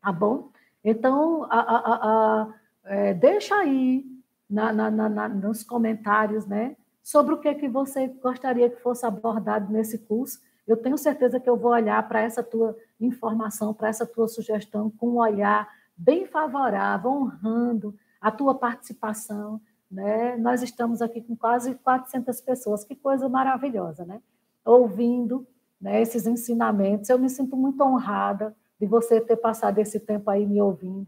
Tá 0.00 0.12
bom? 0.12 0.50
Então, 0.82 1.44
a, 1.44 1.60
a, 1.60 1.94
a, 1.94 2.54
é, 2.84 3.14
deixa 3.14 3.56
aí 3.56 4.04
na, 4.48 4.72
na, 4.72 4.90
na, 4.90 5.28
nos 5.28 5.62
comentários 5.62 6.46
né, 6.46 6.76
sobre 7.02 7.34
o 7.34 7.38
que, 7.38 7.54
que 7.54 7.68
você 7.68 8.08
gostaria 8.08 8.68
que 8.70 8.80
fosse 8.82 9.04
abordado 9.06 9.72
nesse 9.72 9.98
curso. 9.98 10.40
Eu 10.66 10.76
tenho 10.76 10.96
certeza 10.96 11.40
que 11.40 11.48
eu 11.48 11.56
vou 11.56 11.72
olhar 11.72 12.06
para 12.08 12.20
essa 12.20 12.42
tua 12.42 12.76
informação, 13.00 13.74
para 13.74 13.88
essa 13.88 14.06
tua 14.06 14.28
sugestão, 14.28 14.90
com 14.90 15.10
um 15.10 15.18
olhar 15.18 15.68
bem 15.96 16.26
favorável, 16.26 17.10
honrando 17.10 17.94
a 18.20 18.30
tua 18.30 18.54
participação, 18.54 19.60
né? 19.90 20.36
Nós 20.36 20.62
estamos 20.62 21.02
aqui 21.02 21.20
com 21.20 21.36
quase 21.36 21.74
400 21.76 22.40
pessoas, 22.40 22.84
que 22.84 22.96
coisa 22.96 23.28
maravilhosa, 23.28 24.04
né? 24.04 24.20
Ouvindo 24.64 25.46
né, 25.84 26.00
esses 26.00 26.26
ensinamentos. 26.26 27.10
Eu 27.10 27.18
me 27.18 27.28
sinto 27.28 27.54
muito 27.54 27.84
honrada 27.84 28.56
de 28.80 28.86
você 28.86 29.20
ter 29.20 29.36
passado 29.36 29.78
esse 29.78 30.00
tempo 30.00 30.30
aí 30.30 30.46
me 30.46 30.60
ouvindo. 30.60 31.06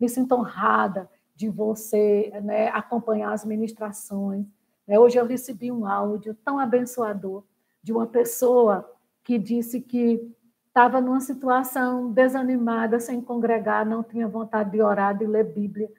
Me 0.00 0.08
sinto 0.08 0.34
honrada 0.34 1.08
de 1.34 1.50
você 1.50 2.32
né, 2.42 2.68
acompanhar 2.68 3.32
as 3.32 3.44
ministrações. 3.44 4.46
Né? 4.88 4.98
Hoje 4.98 5.18
eu 5.18 5.26
recebi 5.26 5.70
um 5.70 5.86
áudio 5.86 6.34
tão 6.42 6.58
abençoador 6.58 7.44
de 7.82 7.92
uma 7.92 8.06
pessoa 8.06 8.90
que 9.22 9.38
disse 9.38 9.82
que 9.82 10.34
estava 10.66 10.98
numa 10.98 11.20
situação 11.20 12.10
desanimada, 12.10 12.98
sem 12.98 13.20
congregar, 13.20 13.84
não 13.84 14.02
tinha 14.02 14.26
vontade 14.26 14.70
de 14.70 14.80
orar, 14.80 15.16
de 15.16 15.26
ler 15.26 15.44
Bíblia. 15.44 15.90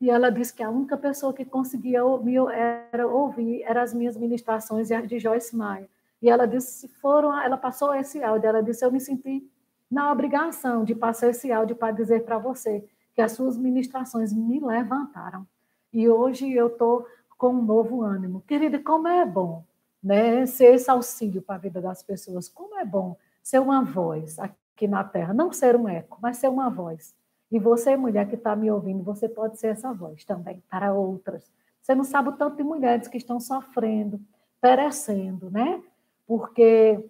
E 0.00 0.10
ela 0.10 0.28
disse 0.30 0.52
que 0.52 0.62
a 0.62 0.70
única 0.70 0.96
pessoa 0.96 1.32
que 1.32 1.44
conseguia 1.44 2.04
ouvir 2.04 2.40
era, 2.50 3.06
ouvir 3.06 3.62
eram 3.62 3.80
as 3.80 3.94
minhas 3.94 4.16
ministrações 4.16 4.90
e 4.90 4.94
as 4.94 5.06
de 5.06 5.20
Joyce 5.20 5.54
Maia. 5.54 5.88
E 6.22 6.28
ela 6.28 6.46
disse, 6.46 6.88
foram, 7.00 7.38
ela 7.40 7.56
passou 7.56 7.94
esse 7.94 8.22
áudio, 8.22 8.48
ela 8.48 8.62
disse, 8.62 8.84
eu 8.84 8.92
me 8.92 9.00
senti 9.00 9.48
na 9.90 10.12
obrigação 10.12 10.84
de 10.84 10.94
passar 10.94 11.28
esse 11.28 11.50
áudio 11.50 11.74
para 11.76 11.92
dizer 11.92 12.24
para 12.24 12.38
você 12.38 12.84
que 13.14 13.22
as 13.22 13.32
suas 13.32 13.56
ministrações 13.56 14.32
me 14.32 14.60
levantaram. 14.60 15.46
E 15.92 16.08
hoje 16.08 16.52
eu 16.52 16.68
estou 16.68 17.06
com 17.36 17.54
um 17.54 17.62
novo 17.62 18.02
ânimo. 18.02 18.42
Querida, 18.46 18.78
como 18.78 19.08
é 19.08 19.24
bom 19.24 19.64
né, 20.02 20.46
ser 20.46 20.74
esse 20.74 20.90
auxílio 20.90 21.42
para 21.42 21.56
a 21.56 21.58
vida 21.58 21.80
das 21.80 22.02
pessoas. 22.02 22.48
Como 22.48 22.78
é 22.78 22.84
bom 22.84 23.16
ser 23.42 23.58
uma 23.58 23.82
voz 23.82 24.38
aqui 24.38 24.86
na 24.86 25.02
Terra. 25.02 25.34
Não 25.34 25.52
ser 25.52 25.74
um 25.74 25.88
eco, 25.88 26.18
mas 26.20 26.36
ser 26.36 26.48
uma 26.48 26.70
voz 26.70 27.14
e 27.50 27.58
você, 27.58 27.96
mulher 27.96 28.28
que 28.28 28.36
está 28.36 28.54
me 28.54 28.70
ouvindo, 28.70 29.02
você 29.02 29.28
pode 29.28 29.58
ser 29.58 29.68
essa 29.68 29.92
voz 29.92 30.24
também 30.24 30.62
para 30.70 30.92
outras. 30.94 31.50
Você 31.82 31.94
não 31.94 32.04
sabe 32.04 32.28
o 32.28 32.32
tanto 32.32 32.56
de 32.56 32.62
mulheres 32.62 33.08
que 33.08 33.16
estão 33.16 33.40
sofrendo, 33.40 34.20
perecendo, 34.60 35.50
né? 35.50 35.82
Porque 36.30 37.04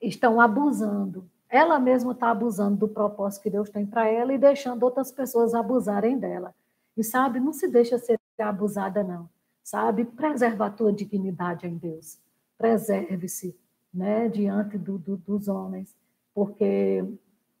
estão 0.00 0.40
abusando. 0.40 1.28
Ela 1.46 1.78
mesma 1.78 2.12
está 2.12 2.30
abusando 2.30 2.78
do 2.78 2.88
propósito 2.88 3.42
que 3.42 3.50
Deus 3.50 3.68
tem 3.68 3.84
para 3.84 4.08
ela 4.08 4.32
e 4.32 4.38
deixando 4.38 4.82
outras 4.82 5.12
pessoas 5.12 5.52
abusarem 5.52 6.18
dela. 6.18 6.54
E 6.96 7.04
sabe, 7.04 7.38
não 7.38 7.52
se 7.52 7.68
deixa 7.68 7.98
ser 7.98 8.18
abusada, 8.38 9.04
não. 9.04 9.28
Sabe? 9.62 10.06
Preserva 10.06 10.68
a 10.68 10.70
tua 10.70 10.90
dignidade 10.90 11.66
em 11.66 11.76
Deus. 11.76 12.18
Preserve-se 12.56 13.54
né, 13.92 14.26
diante 14.30 14.78
do, 14.78 14.96
do, 14.96 15.18
dos 15.18 15.46
homens, 15.46 15.94
porque 16.34 17.04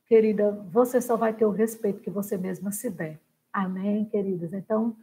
querida, 0.06 0.50
você 0.72 0.98
só 0.98 1.14
vai 1.14 1.34
ter 1.34 1.44
o 1.44 1.50
respeito 1.50 2.00
que 2.00 2.08
você 2.08 2.38
mesma 2.38 2.72
se 2.72 2.88
der. 2.88 3.20
Amém, 3.52 4.06
queridas? 4.06 4.54
Então, 4.54 4.96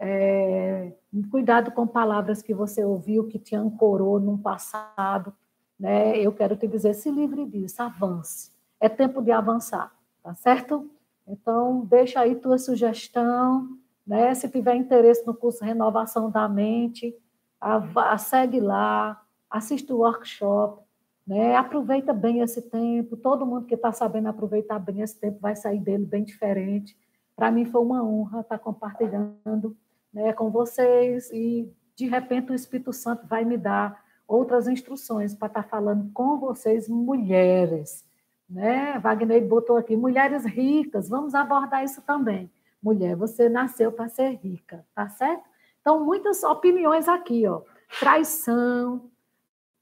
é, 0.00 0.92
cuidado 1.30 1.72
com 1.72 1.86
palavras 1.86 2.42
que 2.42 2.54
você 2.54 2.84
ouviu, 2.84 3.26
que 3.26 3.38
te 3.38 3.56
ancorou 3.56 4.20
no 4.20 4.38
passado. 4.38 5.32
Né? 5.78 6.18
Eu 6.18 6.32
quero 6.32 6.56
te 6.56 6.66
dizer, 6.66 6.94
se 6.94 7.10
livre 7.10 7.44
disso, 7.46 7.82
avance. 7.82 8.52
É 8.80 8.88
tempo 8.88 9.20
de 9.20 9.32
avançar, 9.32 9.92
tá 10.22 10.34
certo? 10.34 10.88
Então, 11.26 11.84
deixa 11.84 12.20
aí 12.20 12.36
tua 12.36 12.58
sugestão, 12.58 13.68
né? 14.06 14.32
Se 14.34 14.48
tiver 14.48 14.74
interesse 14.76 15.26
no 15.26 15.34
curso 15.34 15.64
Renovação 15.64 16.30
da 16.30 16.48
Mente, 16.48 17.14
a, 17.60 17.76
a, 18.12 18.16
segue 18.16 18.60
lá, 18.60 19.20
assiste 19.50 19.92
o 19.92 19.98
workshop, 19.98 20.82
né? 21.26 21.56
Aproveita 21.56 22.14
bem 22.14 22.40
esse 22.40 22.62
tempo. 22.62 23.16
Todo 23.16 23.44
mundo 23.44 23.66
que 23.66 23.74
está 23.74 23.92
sabendo 23.92 24.28
aproveitar 24.28 24.78
bem 24.78 25.02
esse 25.02 25.18
tempo 25.20 25.38
vai 25.40 25.54
sair 25.54 25.80
dele 25.80 26.06
bem 26.06 26.24
diferente. 26.24 26.96
Para 27.36 27.50
mim 27.50 27.66
foi 27.66 27.82
uma 27.82 28.02
honra 28.02 28.40
estar 28.40 28.56
tá 28.56 28.64
compartilhando 28.64 29.76
né, 30.12 30.32
com 30.32 30.50
vocês 30.50 31.30
e 31.30 31.70
de 31.96 32.06
repente 32.06 32.52
o 32.52 32.54
Espírito 32.54 32.92
Santo 32.92 33.26
vai 33.26 33.44
me 33.44 33.56
dar 33.56 34.02
outras 34.26 34.68
instruções 34.68 35.34
para 35.34 35.48
estar 35.48 35.62
falando 35.64 36.10
com 36.12 36.38
vocês, 36.38 36.88
mulheres. 36.88 38.04
Né? 38.48 38.98
Wagner 38.98 39.46
botou 39.46 39.76
aqui, 39.76 39.96
mulheres 39.96 40.44
ricas, 40.44 41.08
vamos 41.08 41.34
abordar 41.34 41.84
isso 41.84 42.02
também. 42.02 42.50
Mulher, 42.82 43.16
você 43.16 43.48
nasceu 43.48 43.90
para 43.90 44.08
ser 44.08 44.36
rica, 44.36 44.86
tá 44.94 45.08
certo? 45.08 45.42
Então, 45.80 46.04
muitas 46.04 46.42
opiniões 46.44 47.08
aqui, 47.08 47.46
ó. 47.46 47.62
Traição, 47.98 49.10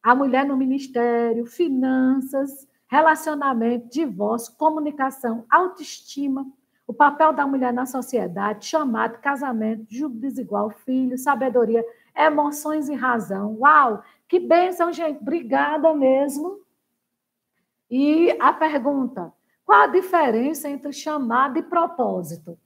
a 0.02 0.14
mulher 0.14 0.46
no 0.46 0.56
ministério, 0.56 1.44
finanças, 1.44 2.66
relacionamento, 2.86 3.88
divórcio, 3.88 4.54
comunicação, 4.56 5.44
autoestima, 5.50 6.46
o 6.86 6.94
papel 6.94 7.32
da 7.32 7.46
mulher 7.46 7.72
na 7.72 7.84
sociedade, 7.84 8.66
chamado, 8.66 9.18
casamento, 9.18 9.86
julgo 9.88 10.16
desigual, 10.16 10.70
filho, 10.70 11.18
sabedoria, 11.18 11.84
emoções 12.16 12.88
e 12.88 12.94
razão. 12.94 13.56
Uau! 13.60 14.02
Que 14.28 14.38
bênção, 14.38 14.92
gente! 14.92 15.20
Obrigada 15.20 15.92
mesmo. 15.94 16.60
E 17.90 18.36
a 18.40 18.52
pergunta: 18.52 19.32
qual 19.64 19.82
a 19.82 19.86
diferença 19.86 20.68
entre 20.68 20.92
chamado 20.92 21.58
e 21.58 21.62
propósito? 21.62 22.58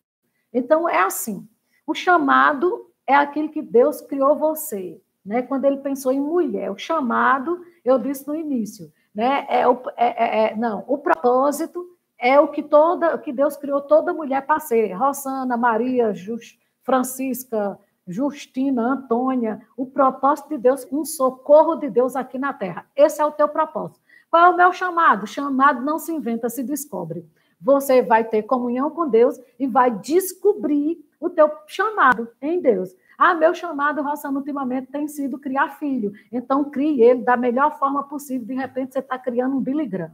Então, 0.53 0.89
é 0.89 1.01
assim: 1.01 1.49
o 1.87 1.95
chamado 1.95 2.91
é 3.07 3.14
aquele 3.14 3.49
que 3.49 3.62
Deus 3.62 4.01
criou 4.01 4.37
você 4.37 5.01
né? 5.25 5.43
Quando 5.43 5.64
ele 5.64 5.79
pensou 5.79 6.12
em 6.12 6.21
mulher, 6.21 6.71
o 6.71 6.79
chamado, 6.79 7.64
eu 7.85 7.99
disse 7.99 8.27
no 8.27 8.35
início, 8.35 8.93
né? 9.14 9.47
É 9.49 9.66
o, 9.66 9.81
é, 9.97 10.07
é, 10.07 10.53
é 10.53 10.57
não, 10.57 10.85
o 10.87 10.99
propósito 10.99 11.89
é 12.21 12.39
o 12.39 12.49
que 12.49 12.62
toda, 12.62 13.16
que 13.18 13.33
Deus 13.33 13.57
criou 13.57 13.81
toda 13.81 14.12
mulher 14.12 14.47
para 14.47 14.61
ser. 14.61 14.93
Rosana, 14.93 15.57
Maria, 15.57 16.12
Just, 16.12 16.59
Francisca, 16.83 17.79
Justina, 18.07 18.93
Antônia, 18.93 19.62
o 19.77 19.87
propósito 19.87 20.51
de 20.51 20.59
Deus, 20.59 20.87
um 20.93 21.05
socorro 21.05 21.77
de 21.77 21.89
Deus 21.89 22.14
aqui 22.14 22.39
na 22.39 22.53
terra. 22.53 22.87
Esse 22.95 23.23
é 23.23 23.25
o 23.25 23.33
teu 23.33 23.49
propósito. 23.49 24.01
Qual 24.31 24.45
é 24.45 24.49
o 24.51 24.57
meu 24.57 24.73
chamado? 24.73 25.27
Chamado 25.27 25.83
não 25.83 25.99
se 25.99 26.12
inventa, 26.12 26.49
se 26.49 26.62
descobre. 26.62 27.27
Você 27.61 28.03
vai 28.03 28.25
ter 28.25 28.43
comunhão 28.43 28.91
com 28.91 29.09
Deus 29.09 29.41
e 29.59 29.66
vai 29.66 29.91
descobrir 29.91 31.05
o 31.18 31.29
teu 31.29 31.51
chamado 31.66 32.29
em 32.41 32.61
Deus. 32.61 32.95
Ah, 33.18 33.35
meu 33.35 33.55
chamado, 33.55 34.03
Rossano, 34.03 34.39
ultimamente 34.39 34.87
tem 34.91 35.07
sido 35.07 35.39
criar 35.39 35.79
filho. 35.79 36.12
Então, 36.33 36.64
crie 36.71 37.03
ele 37.03 37.23
da 37.23 37.37
melhor 37.37 37.79
forma 37.79 38.03
possível. 38.05 38.47
De 38.47 38.55
repente, 38.55 38.95
você 38.95 39.01
está 39.01 39.18
criando 39.18 39.57
um 39.57 39.61
Billy 39.61 39.87
Graham. 39.87 40.12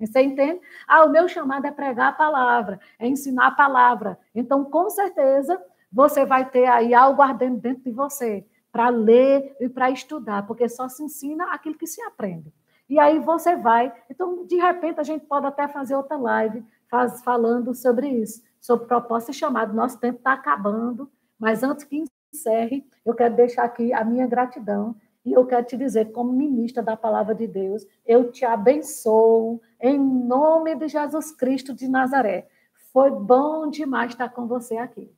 Você 0.00 0.22
entende? 0.22 0.60
Ah, 0.86 1.04
o 1.04 1.10
meu 1.10 1.28
chamado 1.28 1.66
é 1.66 1.70
pregar 1.70 2.08
a 2.08 2.12
palavra, 2.12 2.78
é 2.98 3.08
ensinar 3.08 3.48
a 3.48 3.50
palavra. 3.50 4.18
Então, 4.34 4.64
com 4.64 4.88
certeza, 4.90 5.60
você 5.92 6.24
vai 6.24 6.48
ter 6.48 6.66
aí 6.66 6.94
algo 6.94 7.20
ardendo 7.20 7.58
dentro 7.58 7.82
de 7.84 7.90
você 7.90 8.46
para 8.70 8.88
ler 8.90 9.56
e 9.60 9.68
para 9.68 9.90
estudar, 9.90 10.46
porque 10.46 10.68
só 10.68 10.88
se 10.88 11.02
ensina 11.02 11.52
aquilo 11.52 11.76
que 11.76 11.86
se 11.86 12.00
aprende. 12.02 12.52
E 12.88 12.98
aí 12.98 13.18
você 13.18 13.56
vai. 13.56 13.92
Então, 14.08 14.46
de 14.46 14.56
repente, 14.56 15.00
a 15.00 15.02
gente 15.02 15.26
pode 15.26 15.46
até 15.46 15.66
fazer 15.66 15.94
outra 15.94 16.16
live 16.16 16.64
faz, 16.88 17.22
falando 17.22 17.74
sobre 17.74 18.08
isso, 18.08 18.42
sobre 18.60 18.86
proposta 18.86 19.30
e 19.30 19.34
chamado. 19.34 19.74
Nosso 19.74 19.98
tempo 19.98 20.18
está 20.18 20.32
acabando, 20.32 21.10
mas 21.38 21.62
antes 21.62 21.84
que 21.84 22.04
encerre, 22.32 22.86
eu 23.04 23.14
quero 23.14 23.34
deixar 23.36 23.64
aqui 23.64 23.92
a 23.92 24.04
minha 24.04 24.26
gratidão 24.26 24.96
e 25.28 25.32
eu 25.32 25.44
quero 25.44 25.66
te 25.66 25.76
dizer, 25.76 26.10
como 26.12 26.32
ministra 26.32 26.82
da 26.82 26.96
palavra 26.96 27.34
de 27.34 27.46
Deus, 27.46 27.86
eu 28.06 28.32
te 28.32 28.44
abençoo 28.44 29.60
em 29.80 29.98
nome 29.98 30.74
de 30.74 30.88
Jesus 30.88 31.30
Cristo 31.30 31.74
de 31.74 31.86
Nazaré. 31.86 32.48
Foi 32.92 33.10
bom 33.10 33.68
demais 33.68 34.12
estar 34.12 34.30
com 34.30 34.46
você 34.46 34.78
aqui. 34.78 35.10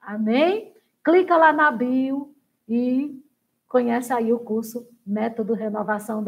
Amém? 0.00 0.74
Clica 1.04 1.36
lá 1.36 1.52
na 1.52 1.70
bio 1.70 2.34
e 2.68 3.22
conhece 3.68 4.12
aí 4.12 4.32
o 4.32 4.38
curso 4.38 4.86
Método 5.06 5.54
Renovação 5.54 6.20
da 6.20 6.22